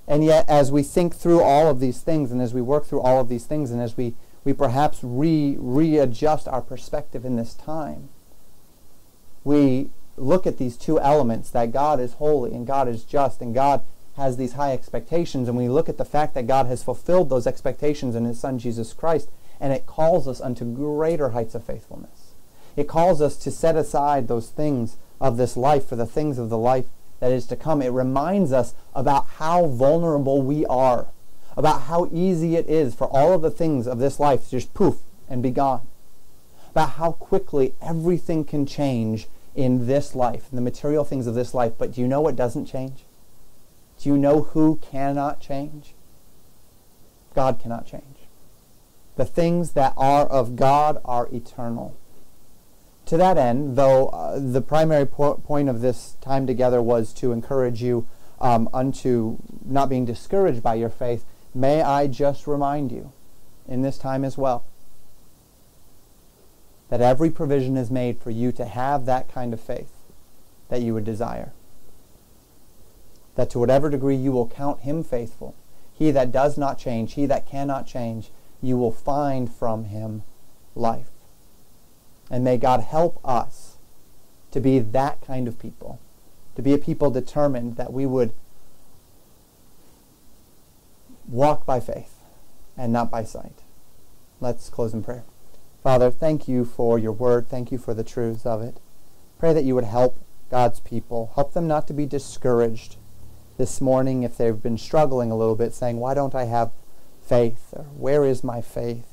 And 0.07 0.25
yet, 0.25 0.49
as 0.49 0.71
we 0.73 0.83
think 0.83 1.15
through 1.15 1.43
all 1.43 1.69
of 1.69 1.81
these 1.81 2.01
things, 2.01 2.33
and 2.33 2.41
as 2.41 2.55
we 2.55 2.63
work 2.63 2.87
through 2.87 3.01
all 3.01 3.21
of 3.21 3.29
these 3.29 3.45
things, 3.45 3.71
and 3.71 3.81
as 3.81 3.97
we, 3.97 4.15
we 4.45 4.53
perhaps 4.53 5.01
re, 5.03 5.57
readjust 5.59 6.49
our 6.49 6.61
perspective 6.61 7.25
in 7.25 7.37
this 7.37 7.55
time, 7.55 8.09
we 9.45 9.91
look 10.17 10.47
at 10.47 10.59
these 10.59 10.77
two 10.77 11.01
elements 11.01 11.51
that 11.51 11.73
God 11.73 12.01
is 12.01 12.15
holy 12.15 12.53
and 12.55 12.67
God 12.67 12.89
is 12.89 13.05
just 13.05 13.41
and 13.41 13.55
God 13.55 13.83
has 14.17 14.37
these 14.37 14.53
high 14.53 14.73
expectations, 14.73 15.49
and 15.49 15.57
we 15.57 15.69
look 15.69 15.89
at 15.89 15.97
the 15.97 16.05
fact 16.05 16.35
that 16.35 16.47
God 16.47 16.67
has 16.67 16.83
fulfilled 16.83 17.31
those 17.31 17.47
expectations 17.47 18.15
in 18.15 18.25
His 18.25 18.39
Son 18.39 18.59
Jesus 18.59 18.93
Christ, 18.93 19.31
and 19.59 19.73
it 19.73 19.87
calls 19.87 20.29
us 20.29 20.41
unto 20.41 20.65
greater 20.65 21.31
heights 21.31 21.55
of 21.55 21.65
faithfulness. 21.65 22.33
It 22.77 22.89
calls 22.89 23.23
us 23.23 23.37
to 23.39 23.51
set 23.51 23.77
aside 23.77 24.29
those 24.29 24.51
things 24.51 24.97
of 25.21 25.37
this 25.37 25.57
life 25.57 25.87
for 25.87 25.97
the 25.97 26.07
things 26.07 26.39
of 26.39 26.51
the 26.51 26.59
life 26.59 26.87
that 27.21 27.33
is 27.33 27.47
to 27.47 27.57
come. 27.57 27.81
It 27.81 27.89
reminds 27.89 28.53
us 28.53 28.75
about 28.95 29.27
how 29.39 29.67
vulnerable 29.67 30.43
we 30.43 30.67
are, 30.67 31.07
about 31.57 31.83
how 31.83 32.09
easy 32.13 32.57
it 32.57 32.69
is 32.69 32.95
for 32.95 33.07
all 33.07 33.33
of 33.33 33.43
the 33.43 33.51
things 33.51 33.87
of 33.87 33.99
this 33.99 34.19
life 34.19 34.45
to 34.45 34.51
just 34.51 34.75
poof 34.75 34.97
and 35.29 35.43
be 35.43 35.51
gone, 35.51 35.87
about 36.73 36.91
how 36.91 37.13
quickly 37.13 37.75
everything 37.81 38.45
can 38.45 38.67
change 38.67 39.27
in 39.55 39.87
this 39.87 40.15
life, 40.15 40.47
in 40.51 40.57
the 40.57 40.63
material 40.63 41.05
things 41.05 41.27
of 41.27 41.35
this 41.35 41.55
life. 41.55 41.73
But 41.79 41.93
do 41.93 42.01
you 42.01 42.09
know 42.09 42.21
what 42.21 42.37
doesn't 42.37 42.67
change? 42.67 43.05
Do 43.99 44.09
you 44.09 44.17
know 44.17 44.43
who 44.43 44.77
cannot 44.77 45.41
change? 45.41 45.95
God 47.35 47.61
cannot 47.61 47.87
change. 47.87 48.05
The 49.17 49.25
things 49.25 49.73
that 49.73 49.93
are 49.97 50.27
of 50.27 50.57
God 50.57 51.01
are 51.05 51.29
eternal 51.33 51.97
to 53.07 53.17
that 53.17 53.37
end, 53.37 53.77
though 53.77 54.07
uh, 54.09 54.39
the 54.39 54.61
primary 54.61 55.07
po- 55.07 55.35
point 55.35 55.69
of 55.69 55.81
this 55.81 56.17
time 56.21 56.47
together 56.47 56.81
was 56.81 57.13
to 57.15 57.33
encourage 57.33 57.83
you 57.83 58.07
um, 58.41 58.69
unto 58.73 59.39
not 59.65 59.89
being 59.89 60.05
discouraged 60.05 60.63
by 60.63 60.75
your 60.75 60.89
faith, 60.89 61.25
may 61.55 61.83
I 61.83 62.07
just 62.07 62.47
remind 62.47 62.93
you 62.93 63.13
in 63.69 63.83
this 63.83 63.99
time 63.99 64.25
as 64.25 64.39
well 64.39 64.65
that 66.93 67.01
every 67.01 67.31
provision 67.31 67.79
is 67.79 67.91
made 67.91 68.19
for 68.19 68.29
you 68.29 68.53
to 68.53 68.67
have 68.67 69.07
that 69.07 69.27
kind 69.27 69.55
of 69.55 69.61
faith 69.63 69.95
that 70.69 70.83
you 70.83 70.93
would 70.93 71.07
desire. 71.07 71.55
That 73.35 73.49
to 73.49 73.59
whatever 73.59 73.89
degree 73.89 74.15
you 74.15 74.31
will 74.31 74.47
count 74.47 74.81
him 74.81 75.03
faithful, 75.03 75.55
he 75.95 76.11
that 76.11 76.31
does 76.31 76.59
not 76.59 76.79
change, 76.79 77.15
he 77.15 77.25
that 77.25 77.47
cannot 77.47 77.87
change, 77.87 78.31
you 78.61 78.77
will 78.77 78.93
find 78.93 79.51
from 79.51 79.85
him 79.85 80.23
life. 80.75 81.09
And 82.31 82.45
may 82.45 82.59
God 82.59 82.81
help 82.81 83.19
us 83.25 83.79
to 84.51 84.61
be 84.61 84.79
that 84.79 85.23
kind 85.23 85.49
of 85.49 85.59
people, 85.59 85.99
to 86.57 86.61
be 86.61 86.75
a 86.75 86.79
people 86.79 87.11
determined 87.11 87.77
that 87.77 87.91
we 87.91 88.05
would 88.05 88.35
walk 91.27 91.65
by 91.65 91.81
faith 91.81 92.17
and 92.77 92.93
not 92.93 93.11
by 93.11 93.25
sight. 93.25 93.61
Let's 94.43 94.69
close 94.69 94.93
in 94.93 95.03
prayer. 95.03 95.25
Father, 95.83 96.11
thank 96.11 96.47
you 96.47 96.65
for 96.65 96.99
your 96.99 97.13
word. 97.13 97.49
Thank 97.49 97.73
you 97.73 97.79
for 97.79 97.93
the 97.93 98.05
truths 98.05 98.47
of 98.47 98.63
it. 98.63 98.79
Pray 99.39 99.53
that 99.53 99.65
you 99.65 99.75
would 99.75 99.85
help 99.85 100.19
God's 100.49 100.79
people. 100.79 101.33
Help 101.35 101.55
them 101.55 101.67
not 101.67 101.89
to 101.89 101.93
be 101.93 102.07
discouraged 102.07 102.97
this 103.59 103.81
morning 103.81 104.23
if 104.23 104.37
they've 104.37 104.63
been 104.63 104.79
struggling 104.79 105.33
a 105.33 105.37
little 105.37 105.57
bit, 105.57 105.75
saying, 105.75 105.99
Why 105.99 106.15
don't 106.15 106.35
I 106.35 106.45
have 106.45 106.71
faith? 107.21 107.71
Or 107.73 107.85
where 107.85 108.25
is 108.25 108.45
my 108.45 108.61
faith? 108.61 109.07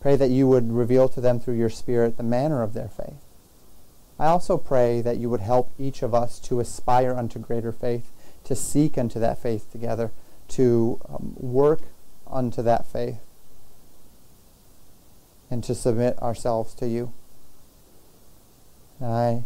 Pray 0.00 0.16
that 0.16 0.30
you 0.30 0.48
would 0.48 0.72
reveal 0.72 1.08
to 1.10 1.20
them 1.20 1.38
through 1.38 1.56
your 1.56 1.70
Spirit 1.70 2.16
the 2.16 2.22
manner 2.22 2.62
of 2.62 2.72
their 2.74 2.88
faith. 2.88 3.22
I 4.18 4.26
also 4.26 4.58
pray 4.58 5.00
that 5.02 5.18
you 5.18 5.30
would 5.30 5.40
help 5.40 5.70
each 5.78 6.02
of 6.02 6.12
us 6.12 6.40
to 6.40 6.58
aspire 6.58 7.14
unto 7.14 7.38
greater 7.38 7.70
faith, 7.70 8.10
to 8.44 8.56
seek 8.56 8.98
unto 8.98 9.20
that 9.20 9.40
faith 9.40 9.70
together, 9.70 10.10
to 10.48 11.00
um, 11.08 11.34
work 11.36 11.82
unto 12.26 12.62
that 12.62 12.86
faith, 12.86 13.20
and 15.50 15.64
to 15.64 15.74
submit 15.74 16.20
ourselves 16.20 16.74
to 16.74 16.88
you. 16.88 17.12
And 19.00 19.12
I 19.12 19.44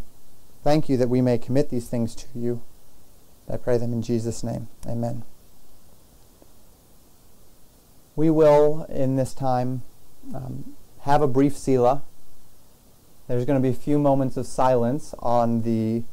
thank 0.62 0.88
you 0.88 0.96
that 0.96 1.08
we 1.08 1.20
may 1.20 1.38
commit 1.38 1.70
these 1.70 1.88
things 1.88 2.14
to 2.16 2.26
you. 2.34 2.62
I 3.50 3.56
pray 3.56 3.76
them 3.76 3.92
in 3.92 4.02
Jesus' 4.02 4.42
name. 4.42 4.68
Amen. 4.86 5.24
We 8.14 8.30
will, 8.30 8.84
in 8.84 9.16
this 9.16 9.34
time, 9.34 9.82
um, 10.34 10.76
have 11.00 11.22
a 11.22 11.28
brief 11.28 11.56
selah. 11.56 12.02
There's 13.26 13.44
going 13.44 13.60
to 13.60 13.62
be 13.62 13.74
a 13.74 13.78
few 13.78 13.98
moments 13.98 14.36
of 14.36 14.46
silence 14.46 15.14
on 15.18 15.62
the 15.62 16.04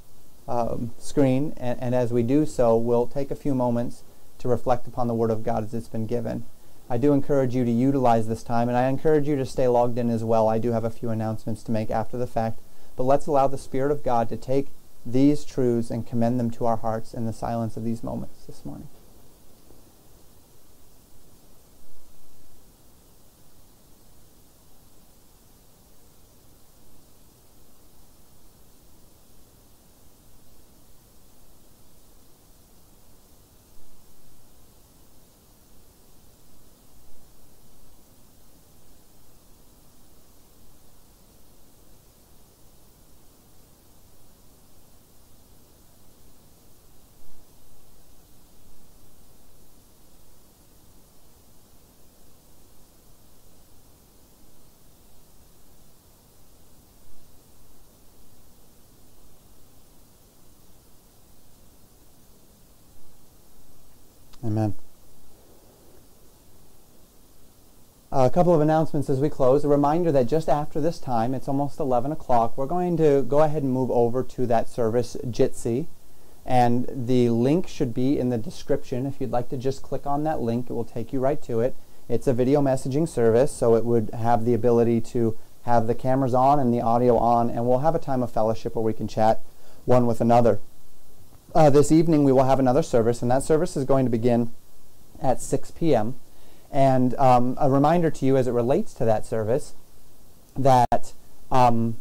um, 0.48 0.92
screen, 0.98 1.54
and, 1.58 1.80
and, 1.82 1.94
as 1.94 2.12
we 2.12 2.24
do 2.24 2.46
so, 2.46 2.76
we'll 2.76 3.06
take 3.06 3.30
a 3.30 3.36
few 3.36 3.54
moments 3.54 4.04
to 4.40 4.48
reflect 4.48 4.88
upon 4.88 5.08
the 5.08 5.14
Word 5.14 5.30
of 5.30 5.44
God 5.44 5.64
as 5.64 5.74
it's 5.74 5.88
been 5.88 6.08
given. 6.08 6.46
I 6.92 6.98
do 6.98 7.14
encourage 7.14 7.54
you 7.54 7.64
to 7.66 7.72
utilize 7.72 8.28
this 8.28 8.42
time, 8.42 8.68
and 8.68 8.76
I 8.76 8.88
encourage 8.88 9.28
you 9.28 9.36
to 9.36 9.46
stay 9.46 9.68
logged 9.68 10.00
in 10.00 10.10
as 10.10 10.24
well. 10.24 10.48
I 10.48 10.58
do 10.58 10.72
have 10.72 10.84
a 10.84 10.90
few 10.90 11.12
announcements 11.12 11.62
to 11.64 11.72
make 11.72 11.92
after 11.92 12.18
the 12.18 12.26
fact, 12.26 12.60
but 12.96 13.04
let's 13.04 13.28
allow 13.28 13.46
the 13.46 13.60
Spirit 13.60 13.92
of 13.92 14.04
God 14.04 14.28
to 14.30 14.38
take 14.38 14.70
these 15.06 15.46
truths 15.46 15.92
and 15.92 16.08
commend 16.08 16.40
them 16.40 16.50
to 16.52 16.66
our 16.66 16.78
hearts 16.78 17.14
in 17.14 17.26
the 17.26 17.34
silence 17.34 17.78
of 17.78 17.84
these 17.84 18.04
moments 18.04 18.46
this 18.46 18.66
morning. 18.66 18.88
Amen. 64.42 64.74
A 68.30 68.32
couple 68.32 68.54
of 68.54 68.62
announcements 68.62 69.10
as 69.10 69.20
we 69.20 69.28
close. 69.28 69.66
A 69.66 69.68
reminder 69.68 70.12
that 70.12 70.28
just 70.28 70.50
after 70.50 70.80
this 70.80 71.00
time, 71.00 71.34
it's 71.34 71.48
almost 71.48 71.80
11 71.80 72.12
o'clock, 72.12 72.56
we're 72.56 72.68
going 72.68 72.96
to 72.98 73.24
go 73.24 73.40
ahead 73.40 73.64
and 73.64 73.74
move 73.74 73.90
over 73.90 74.22
to 74.22 74.46
that 74.46 74.70
service, 74.70 75.18
Jitsi. 75.26 75.88
And 76.46 76.88
the 76.92 77.32
link 77.32 77.68
should 77.68 77.92
be 77.92 78.20
in 78.20 78.30
the 78.30 78.38
description. 78.38 79.08
If 79.08 79.20
you'd 79.20 79.32
like 79.32 79.50
to 79.50 79.58
just 79.58 79.82
click 79.82 80.06
on 80.06 80.26
that 80.26 80.42
link, 80.42 80.70
it 80.70 80.74
will 80.74 80.86
take 80.86 81.12
you 81.12 81.20
right 81.20 81.42
to 81.42 81.60
it. 81.62 81.76
It's 82.08 82.28
a 82.28 82.34
video 82.34 82.62
messaging 82.62 83.10
service, 83.10 83.52
so 83.52 83.74
it 83.74 83.84
would 83.84 84.12
have 84.14 84.46
the 84.46 84.54
ability 84.54 85.02
to 85.02 85.36
have 85.64 85.88
the 85.88 85.96
cameras 85.96 86.36
on 86.36 86.60
and 86.60 86.72
the 86.72 86.82
audio 86.82 87.18
on, 87.18 87.50
and 87.50 87.66
we'll 87.66 87.80
have 87.80 87.96
a 87.96 88.00
time 88.00 88.22
of 88.22 88.32
fellowship 88.32 88.76
where 88.76 88.86
we 88.86 88.94
can 88.94 89.08
chat 89.08 89.42
one 89.86 90.06
with 90.06 90.22
another. 90.22 90.60
Uh, 91.56 91.72
this 91.72 91.92
evening 91.92 92.24
we 92.24 92.32
will 92.32 92.44
have 92.44 92.60
another 92.60 92.84
service, 92.84 93.24
and 93.24 93.32
that 93.32 93.42
service 93.42 93.76
is 93.76 93.86
going 93.86 94.06
to 94.06 94.12
begin 94.12 94.52
at 95.20 95.42
6 95.42 95.72
p.m. 95.72 96.20
And 96.72 97.16
um, 97.16 97.58
a 97.60 97.70
reminder 97.70 98.12
to 98.12 98.26
you 98.26 98.38
as 98.38 98.48
it 98.48 98.52
relates 98.52 98.94
to 98.96 99.06
that 99.06 99.26
service 99.26 99.74
that 100.56 101.14
um, 101.52 101.98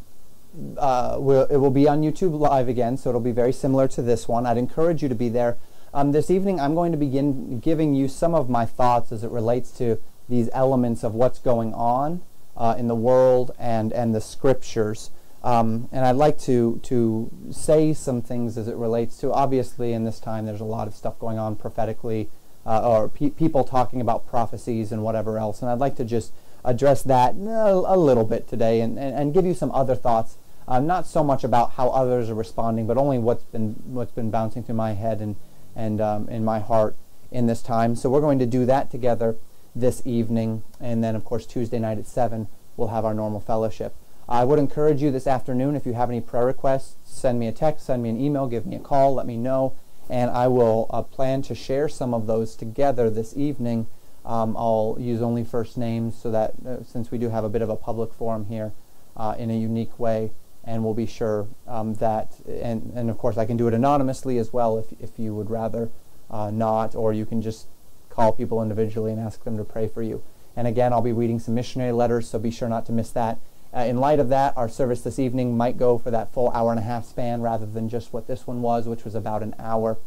uh, 0.77 1.17
we'll, 1.19 1.47
it 1.47 1.57
will 1.57 1.71
be 1.71 1.89
on 1.89 2.03
YouTube 2.03 2.39
Live 2.39 2.69
again, 2.69 2.97
so 2.97 3.11
it'll 3.11 3.21
be 3.21 3.33
very 3.33 3.53
similar 3.53 3.89
to 3.89 4.03
this 4.03 4.29
one. 4.29 4.47
I'd 4.47 4.59
encourage 4.59 5.03
you 5.03 5.09
to 5.09 5.15
be 5.15 5.29
there. 5.29 5.57
Um, 5.95 6.13
this 6.13 6.31
evening 6.31 6.61
I'm 6.61 6.75
going 6.75 6.93
to 6.93 6.99
begin 6.99 7.61
giving 7.61 7.95
you 7.95 8.09
some 8.09 8.35
of 8.35 8.51
my 8.51 8.67
thoughts 8.67 9.11
as 9.11 9.25
it 9.25 9.31
relates 9.31 9.71
to 9.79 10.01
these 10.29 10.51
elements 10.53 11.03
of 11.03 11.15
what's 11.15 11.39
going 11.39 11.73
on 11.73 12.21
uh, 12.57 12.75
in 12.77 12.89
the 12.89 12.95
world 12.95 13.53
and, 13.59 13.93
and 13.93 14.15
the 14.15 14.21
scriptures. 14.21 15.11
Um, 15.43 15.89
and 15.93 16.05
I'd 16.05 16.17
like 16.17 16.39
to, 16.41 16.81
to 16.83 17.31
say 17.51 17.95
some 17.95 18.21
things 18.21 18.59
as 18.59 18.69
it 18.69 18.77
relates 18.77 19.17
to, 19.19 19.33
obviously, 19.33 19.93
in 19.93 20.05
this 20.05 20.19
time, 20.19 20.45
there's 20.45 20.61
a 20.61 20.65
lot 20.65 20.89
of 20.89 20.95
stuff 20.95 21.19
going 21.19 21.39
on 21.39 21.57
prophetically, 21.57 22.29
uh, 22.69 22.87
or 22.87 23.09
pe 23.09 23.31
people 23.31 23.65
talking 23.65 24.01
about 24.01 24.27
prophecies 24.27 24.93
and 24.93 25.03
whatever 25.03 25.39
else. 25.39 25.63
And 25.63 25.71
I'd 25.71 25.79
like 25.79 25.97
to 25.97 26.05
just 26.05 26.33
address 26.65 27.03
that 27.03 27.35
a, 27.35 27.83
a 27.87 27.97
little 27.97 28.25
bit 28.25 28.47
today 28.47 28.83
and, 28.83 28.99
and, 28.99 29.17
and, 29.17 29.33
give 29.33 29.47
you 29.47 29.55
some 29.55 29.73
other 29.73 29.95
thoughts. 29.95 30.37
Uh, 30.67 30.79
not 30.79 31.07
so 31.07 31.25
much 31.25 31.45
about 31.45 31.73
how 31.73 31.89
others 31.89 32.29
are 32.29 32.35
responding, 32.35 32.87
but 32.87 32.99
only 32.99 33.17
what's 33.17 33.45
been, 33.45 33.71
what's 33.87 34.13
been 34.13 34.31
bouncing 34.31 34.63
through 34.63 34.75
my 34.75 34.93
head 34.93 35.21
and, 35.21 35.37
and 35.75 35.99
um, 35.99 36.29
in 36.29 36.45
my 36.45 36.59
heart 36.59 36.95
in 37.31 37.47
this 37.47 37.63
time. 37.63 37.97
So 37.97 38.11
we're 38.11 38.21
going 38.21 38.39
to 38.39 38.47
do 38.47 38.67
that 38.67 38.91
together 38.91 39.37
this 39.75 40.03
evening. 40.05 40.63
And 40.79 41.03
then, 41.03 41.17
of 41.17 41.25
course, 41.25 41.47
Tuesday 41.47 41.79
night 41.79 41.97
at 41.97 42.07
7, 42.07 42.49
we'll 42.77 42.89
have 42.89 43.07
our 43.07 43.15
normal 43.15 43.41
fellowship. 43.41 43.95
I 44.29 44.45
would 44.45 44.59
encourage 44.59 45.01
you 45.01 45.11
this 45.11 45.27
afternoon, 45.27 45.75
if 45.75 45.87
you 45.87 45.95
have 45.95 46.11
any 46.11 46.21
prayer 46.21 46.45
requests, 46.45 46.97
send 47.03 47.39
me 47.41 47.47
a 47.47 47.53
text, 47.53 47.87
send 47.87 48.03
me 48.03 48.11
an 48.11 48.21
email, 48.21 48.47
give 48.47 48.67
me 48.67 48.77
a 48.77 48.81
call, 48.81 49.15
let 49.15 49.25
me 49.25 49.39
know, 49.39 49.75
and 50.09 50.31
I 50.31 50.49
will 50.49 50.87
uh, 50.91 51.03
plan 51.03 51.43
to 51.43 51.55
share 51.55 51.89
some 51.89 52.15
of 52.15 52.27
those 52.27 52.55
together 52.57 53.11
this 53.11 53.37
evening. 53.37 53.87
Um, 54.25 54.57
I'll 54.57 54.97
use 54.99 55.23
only 55.23 55.45
first 55.45 55.77
names 55.79 56.17
so 56.17 56.31
that 56.31 56.55
uh, 56.67 56.83
since 56.83 57.11
we 57.11 57.19
do 57.19 57.31
have 57.31 57.45
a 57.45 57.49
bit 57.49 57.63
of 57.63 57.71
a 57.71 57.77
public 57.77 58.13
forum 58.13 58.47
here 58.47 58.73
uh, 59.17 59.35
in 59.39 59.51
a 59.51 59.57
unique 59.57 59.99
way, 59.99 60.33
and 60.65 60.85
we'll 60.85 60.95
be 60.95 61.07
sure 61.07 61.49
um, 61.67 61.95
that, 61.95 62.41
and, 62.47 62.93
and 62.95 63.11
of 63.11 63.19
course 63.19 63.39
I 63.39 63.47
can 63.47 63.57
do 63.57 63.69
it 63.69 63.75
anonymously 63.75 64.39
as 64.39 64.53
well 64.53 64.79
if, 64.79 64.87
if 65.01 65.19
you 65.19 65.35
would 65.35 65.51
rather 65.51 65.91
uh, 66.31 66.51
not, 66.51 66.95
or 66.95 67.13
you 67.13 67.25
can 67.25 67.41
just 67.41 67.69
call 68.11 68.33
people 68.33 68.63
individually 68.63 69.13
and 69.13 69.21
ask 69.21 69.45
them 69.45 69.57
to 69.57 69.65
pray 69.65 69.89
for 69.89 70.03
you. 70.03 70.23
And 70.57 70.67
again, 70.67 70.93
I'll 70.93 71.01
be 71.01 71.13
reading 71.13 71.39
some 71.39 71.55
missionary 71.55 71.93
letters, 71.93 72.29
so 72.29 72.39
be 72.39 72.51
sure 72.51 72.69
not 72.69 72.85
to 72.87 72.93
miss 72.93 73.11
that. 73.11 73.39
Uh, 73.75 73.81
in 73.81 73.99
light 73.99 74.19
of 74.19 74.29
that, 74.31 74.57
our 74.57 74.69
service 74.69 75.03
this 75.03 75.19
evening 75.19 75.57
might 75.57 75.77
go 75.77 75.99
for 75.99 76.11
that 76.11 76.33
full 76.33 76.51
hour 76.51 76.71
and 76.71 76.81
a 76.81 76.83
half 76.83 77.05
span 77.05 77.43
rather 77.43 77.67
than 77.67 77.89
just 77.89 78.13
what 78.13 78.27
this 78.27 78.47
one 78.47 78.63
was, 78.63 78.87
which 78.87 79.05
was 79.05 79.15
about 79.15 79.43
an 79.43 79.55
hour. 79.59 79.99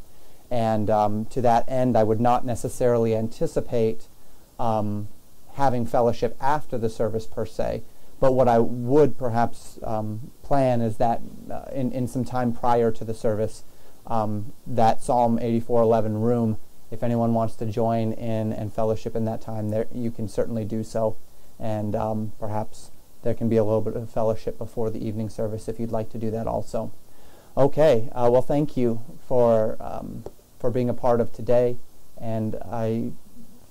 And 0.49 0.89
um, 0.89 1.25
to 1.25 1.41
that 1.41 1.69
end, 1.69 1.95
I 1.95 2.03
would 2.03 2.19
not 2.19 2.45
necessarily 2.45 3.15
anticipate 3.15 4.07
um, 4.59 5.07
having 5.53 5.85
fellowship 5.85 6.35
after 6.41 6.77
the 6.77 6.89
service 6.89 7.27
per 7.27 7.45
se. 7.45 7.83
But 8.19 8.33
what 8.33 8.47
I 8.47 8.59
would 8.59 9.17
perhaps 9.17 9.79
um, 9.83 10.31
plan 10.43 10.81
is 10.81 10.97
that 10.97 11.21
uh, 11.49 11.63
in, 11.73 11.91
in 11.91 12.07
some 12.07 12.23
time 12.23 12.53
prior 12.53 12.91
to 12.91 13.03
the 13.03 13.13
service, 13.13 13.63
um, 14.07 14.53
that 14.67 15.01
Psalm 15.01 15.39
84:11 15.39 16.21
room, 16.21 16.57
if 16.91 17.01
anyone 17.01 17.33
wants 17.33 17.55
to 17.55 17.65
join 17.65 18.13
in 18.13 18.51
and 18.53 18.73
fellowship 18.73 19.15
in 19.15 19.25
that 19.25 19.41
time, 19.41 19.69
there 19.69 19.87
you 19.93 20.11
can 20.11 20.27
certainly 20.27 20.65
do 20.65 20.83
so, 20.83 21.15
and 21.59 21.95
um, 21.95 22.33
perhaps 22.39 22.90
there 23.23 23.33
can 23.33 23.49
be 23.49 23.57
a 23.57 23.63
little 23.63 23.81
bit 23.81 23.95
of 23.95 24.09
fellowship 24.09 24.57
before 24.57 24.89
the 24.89 25.05
evening 25.05 25.29
service 25.29 25.67
if 25.67 25.79
you'd 25.79 25.91
like 25.91 26.09
to 26.09 26.17
do 26.17 26.31
that 26.31 26.47
also. 26.47 26.91
Okay, 27.55 28.09
uh, 28.13 28.29
well, 28.31 28.41
thank 28.41 28.77
you 28.77 29.01
for 29.27 29.77
um, 29.79 30.23
for 30.59 30.69
being 30.69 30.89
a 30.89 30.93
part 30.93 31.19
of 31.19 31.31
today, 31.33 31.77
and 32.17 32.55
I 32.71 33.11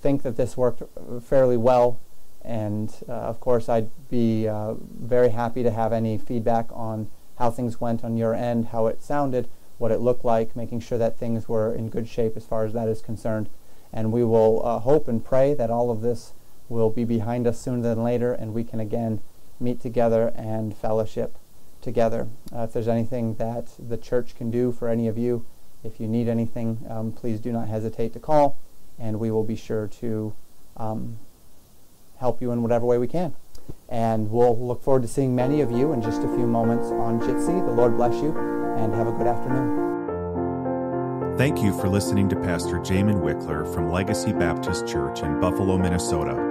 think 0.01 0.23
that 0.23 0.37
this 0.37 0.55
worked 0.57 0.83
fairly 1.23 1.57
well. 1.57 1.99
And 2.43 2.93
uh, 3.07 3.13
of 3.13 3.39
course, 3.39 3.69
I'd 3.69 3.89
be 4.09 4.47
uh, 4.47 4.73
very 4.73 5.29
happy 5.29 5.63
to 5.63 5.71
have 5.71 5.93
any 5.93 6.17
feedback 6.17 6.69
on 6.71 7.09
how 7.37 7.51
things 7.51 7.79
went 7.79 8.03
on 8.03 8.17
your 8.17 8.33
end, 8.33 8.67
how 8.67 8.87
it 8.87 9.01
sounded, 9.01 9.47
what 9.77 9.91
it 9.91 9.99
looked 9.99 10.25
like, 10.25 10.55
making 10.55 10.79
sure 10.79 10.97
that 10.97 11.17
things 11.17 11.47
were 11.47 11.73
in 11.73 11.89
good 11.89 12.07
shape 12.07 12.35
as 12.35 12.45
far 12.45 12.65
as 12.65 12.73
that 12.73 12.87
is 12.87 13.01
concerned. 13.01 13.49
And 13.93 14.11
we 14.11 14.23
will 14.23 14.65
uh, 14.65 14.79
hope 14.79 15.07
and 15.07 15.23
pray 15.23 15.53
that 15.53 15.69
all 15.69 15.91
of 15.91 16.01
this 16.01 16.33
will 16.69 16.89
be 16.89 17.03
behind 17.03 17.45
us 17.45 17.59
sooner 17.59 17.81
than 17.81 18.03
later, 18.03 18.33
and 18.33 18.53
we 18.53 18.63
can 18.63 18.79
again 18.79 19.21
meet 19.61 19.79
together 19.79 20.33
and 20.35 20.75
fellowship 20.75 21.37
together. 21.81 22.27
Uh, 22.53 22.63
if 22.63 22.73
there's 22.73 22.87
anything 22.87 23.35
that 23.35 23.69
the 23.79 23.97
church 23.97 24.35
can 24.35 24.51
do 24.51 24.71
for 24.71 24.87
any 24.87 25.07
of 25.07 25.17
you, 25.17 25.45
if 25.83 25.99
you 25.99 26.07
need 26.07 26.27
anything, 26.27 26.85
um, 26.89 27.11
please 27.11 27.39
do 27.39 27.51
not 27.51 27.67
hesitate 27.67 28.13
to 28.13 28.19
call, 28.19 28.57
and 28.99 29.19
we 29.19 29.31
will 29.31 29.43
be 29.43 29.55
sure 29.55 29.87
to 29.87 30.33
um, 30.77 31.17
help 32.17 32.41
you 32.41 32.51
in 32.51 32.61
whatever 32.61 32.85
way 32.85 32.97
we 32.97 33.07
can. 33.07 33.35
And 33.89 34.29
we'll 34.29 34.57
look 34.57 34.83
forward 34.83 35.01
to 35.03 35.07
seeing 35.07 35.35
many 35.35 35.61
of 35.61 35.71
you 35.71 35.91
in 35.93 36.01
just 36.01 36.23
a 36.23 36.27
few 36.35 36.47
moments 36.47 36.87
on 36.87 37.19
Jitsi. 37.19 37.65
The 37.65 37.71
Lord 37.71 37.97
bless 37.97 38.13
you, 38.21 38.35
and 38.77 38.93
have 38.93 39.07
a 39.07 39.11
good 39.11 39.27
afternoon. 39.27 39.91
Thank 41.37 41.63
you 41.63 41.77
for 41.79 41.89
listening 41.89 42.29
to 42.29 42.35
Pastor 42.35 42.77
Jamin 42.79 43.21
Wickler 43.21 43.71
from 43.73 43.89
Legacy 43.89 44.33
Baptist 44.33 44.87
Church 44.87 45.21
in 45.23 45.39
Buffalo, 45.39 45.77
Minnesota. 45.77 46.50